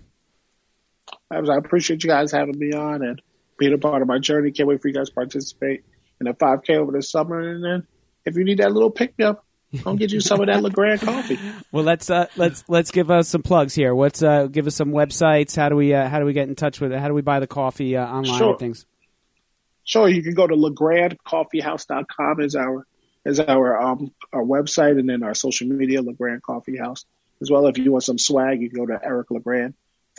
I 1.31 1.39
was- 1.39 1.49
I 1.49 1.57
appreciate 1.57 2.03
you 2.03 2.09
guys 2.09 2.31
having 2.31 2.57
me 2.57 2.73
on 2.73 3.03
and 3.03 3.21
being 3.57 3.73
a 3.73 3.77
part 3.77 4.01
of 4.01 4.07
my 4.07 4.19
journey. 4.19 4.51
Can't 4.51 4.67
wait 4.69 4.81
for 4.81 4.87
you 4.87 4.93
guys 4.93 5.09
to 5.09 5.15
participate 5.15 5.83
in 6.19 6.25
the 6.25 6.33
5K 6.33 6.77
over 6.77 6.91
the 6.91 7.01
summer. 7.01 7.39
And 7.39 7.63
then 7.63 7.87
if 8.25 8.35
you 8.37 8.43
need 8.43 8.59
that 8.59 8.71
little 8.71 8.89
pick 8.91 9.17
me 9.17 9.25
up, 9.25 9.43
I'll 9.85 9.95
get 9.95 10.11
you 10.11 10.19
some 10.19 10.39
of 10.41 10.47
that 10.47 10.63
LeGrand 10.63 11.01
coffee. 11.01 11.37
Well, 11.71 11.83
let's 11.83 12.09
uh, 12.09 12.25
let's 12.35 12.63
let's 12.67 12.89
give 12.89 13.11
us 13.11 13.27
some 13.27 13.43
plugs 13.43 13.75
here. 13.75 13.93
What's 13.93 14.23
uh, 14.23 14.47
give 14.47 14.65
us 14.65 14.75
some 14.75 14.89
websites? 14.91 15.55
How 15.55 15.69
do 15.69 15.75
we 15.75 15.93
uh, 15.93 16.09
how 16.09 16.17
do 16.19 16.25
we 16.25 16.33
get 16.33 16.47
in 16.49 16.55
touch 16.55 16.81
with 16.81 16.91
it? 16.91 16.99
How 16.99 17.07
do 17.07 17.13
we 17.13 17.21
buy 17.21 17.39
the 17.39 17.45
coffee 17.45 17.95
uh, 17.95 18.07
online 18.07 18.37
Sure. 18.39 18.49
and 18.51 18.59
things? 18.59 18.87
Sure, 19.83 20.07
you 20.09 20.23
can 20.23 20.33
go 20.33 20.47
to 20.47 20.55
legrandcoffeehouse.com 20.55 22.41
is 22.41 22.55
our 22.55 22.85
is 23.25 23.39
our 23.39 23.79
um 23.79 24.11
our 24.33 24.43
website 24.43 24.97
and 24.99 25.07
then 25.07 25.21
our 25.23 25.33
social 25.35 25.67
media 25.67 26.01
LeGrand 26.01 26.41
Coffee 26.41 26.77
House 26.77 27.05
as 27.41 27.51
well. 27.51 27.67
If 27.67 27.77
you 27.77 27.91
want 27.91 28.03
some 28.03 28.17
swag, 28.17 28.61
you 28.61 28.69
can 28.69 28.79
go 28.79 28.85
to 28.87 28.99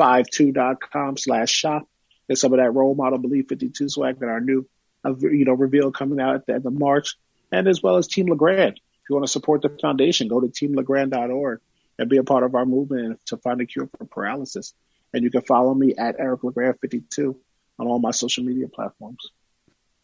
ericlegrand52.com 0.01 1.17
slash 1.17 1.51
shop. 1.51 1.89
There's 2.27 2.41
some 2.41 2.53
of 2.53 2.59
that 2.59 2.73
role 2.73 2.95
model 2.95 3.19
believe 3.19 3.47
52 3.49 3.89
swag 3.89 4.21
that 4.21 4.29
our 4.29 4.41
new 4.41 4.67
uh, 5.05 5.15
you 5.19 5.45
know 5.45 5.55
reveal 5.55 5.91
coming 5.91 6.21
out 6.21 6.37
at 6.37 6.47
the 6.47 6.55
end 6.55 6.67
of 6.67 6.73
March, 6.73 7.17
and 7.51 7.67
as 7.67 7.83
well 7.83 7.97
as 7.97 8.07
Team 8.07 8.27
LeGrand. 8.27 8.77
If 8.77 9.11
you 9.11 9.17
want 9.17 9.27
to 9.27 9.33
support 9.33 9.63
the 9.63 9.71
foundation, 9.81 10.29
go 10.29 10.41
to 10.41 10.47
teamlegrand.org 10.47 11.61
and 11.99 12.09
be 12.09 12.19
a 12.19 12.25
part 12.25 12.45
of 12.45 12.55
our 12.55 12.65
movement 12.65 13.21
to 13.27 13.37
find 13.37 13.61
a 13.61 13.67
cure 13.67 13.89
for 13.99 14.05
paralysis. 14.05 14.75
And 15.13 15.25
you 15.25 15.31
can 15.31 15.43
follow 15.43 15.75
me 15.75 15.95
at 15.97 16.17
Eric 16.19 16.43
LeGrand52 16.43 17.35
on 17.79 17.87
all 17.87 17.99
my 17.99 18.13
social 18.13 18.45
media 18.45 18.69
platforms. 18.69 19.31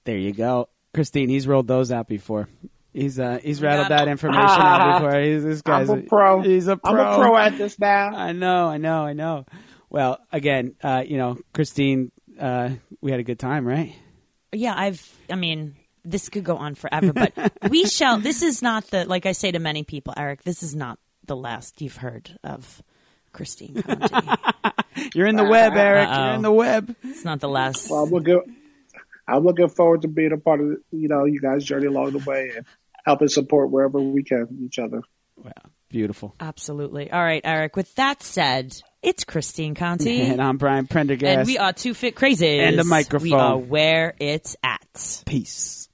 There 0.04 0.18
you 0.18 0.32
go, 0.32 0.68
Christine. 0.94 1.28
He's 1.28 1.46
rolled 1.46 1.68
those 1.68 1.92
out 1.92 2.08
before. 2.08 2.48
He's 2.92 3.20
uh, 3.20 3.38
he's 3.42 3.60
rattled 3.60 3.90
that 3.90 4.08
information 4.08 4.42
out 4.42 5.00
before. 5.02 5.20
He's 5.20 5.44
this 5.44 5.62
guy's 5.62 5.90
I'm 5.90 5.98
a 5.98 6.02
pro. 6.02 6.40
He's 6.40 6.66
a 6.66 6.76
pro. 6.76 6.92
I'm 6.92 6.98
a 6.98 7.16
pro 7.16 7.36
at 7.36 7.58
this 7.58 7.78
now. 7.78 8.08
I 8.08 8.32
know, 8.32 8.66
I 8.68 8.78
know, 8.78 9.04
I 9.04 9.12
know. 9.12 9.44
Well, 9.90 10.18
again, 10.32 10.74
uh, 10.82 11.04
you 11.06 11.16
know, 11.16 11.38
Christine, 11.54 12.10
uh, 12.38 12.70
we 13.00 13.10
had 13.10 13.20
a 13.20 13.24
good 13.24 13.38
time, 13.38 13.66
right? 13.66 13.94
Yeah, 14.52 14.74
I've. 14.76 15.14
I 15.30 15.36
mean, 15.36 15.76
this 16.04 16.28
could 16.28 16.44
go 16.44 16.56
on 16.56 16.74
forever, 16.74 17.12
but 17.12 17.32
we 17.70 17.86
shall. 17.86 18.18
This 18.18 18.42
is 18.42 18.62
not 18.62 18.86
the 18.90 19.04
like 19.04 19.26
I 19.26 19.32
say 19.32 19.50
to 19.52 19.58
many 19.58 19.82
people, 19.84 20.14
Eric. 20.16 20.42
This 20.44 20.62
is 20.62 20.74
not 20.74 20.98
the 21.26 21.36
last 21.36 21.80
you've 21.82 21.96
heard 21.96 22.36
of 22.44 22.82
Christine 23.32 23.82
Conti. 23.82 24.28
You're 25.14 25.26
in 25.26 25.36
the 25.36 25.44
web, 25.44 25.74
Eric. 25.74 26.08
You're 26.08 26.34
in 26.34 26.42
the 26.42 26.52
web. 26.52 26.94
it's 27.02 27.24
not 27.24 27.40
the 27.40 27.48
last. 27.48 27.90
Well, 27.90 28.04
I'm 28.04 28.10
looking, 28.10 28.56
I'm 29.28 29.44
looking 29.44 29.68
forward 29.68 30.02
to 30.02 30.08
being 30.08 30.32
a 30.32 30.38
part 30.38 30.60
of 30.60 30.78
you 30.90 31.08
know 31.08 31.24
you 31.24 31.40
guys' 31.40 31.64
journey 31.64 31.86
along 31.86 32.12
the 32.12 32.18
way 32.18 32.52
and 32.56 32.64
helping 33.04 33.28
support 33.28 33.70
wherever 33.70 34.00
we 34.00 34.22
can 34.22 34.58
each 34.62 34.78
other. 34.78 35.02
Wow, 35.36 35.52
beautiful. 35.88 36.34
Absolutely. 36.40 37.10
All 37.10 37.22
right, 37.22 37.42
Eric. 37.44 37.76
With 37.76 37.94
that 37.96 38.22
said, 38.22 38.80
it's 39.02 39.24
Christine 39.24 39.74
Conti. 39.74 40.22
And 40.26 40.42
I'm 40.42 40.56
Brian 40.56 40.86
Prendergast. 40.86 41.38
And 41.38 41.46
we 41.46 41.58
are 41.58 41.72
two 41.72 41.94
fit 41.94 42.14
crazy. 42.14 42.60
And 42.60 42.78
the 42.78 42.84
microphone. 42.84 43.28
We 43.28 43.34
are 43.34 43.56
where 43.56 44.14
it's 44.18 44.56
at. 44.62 45.22
Peace. 45.26 45.88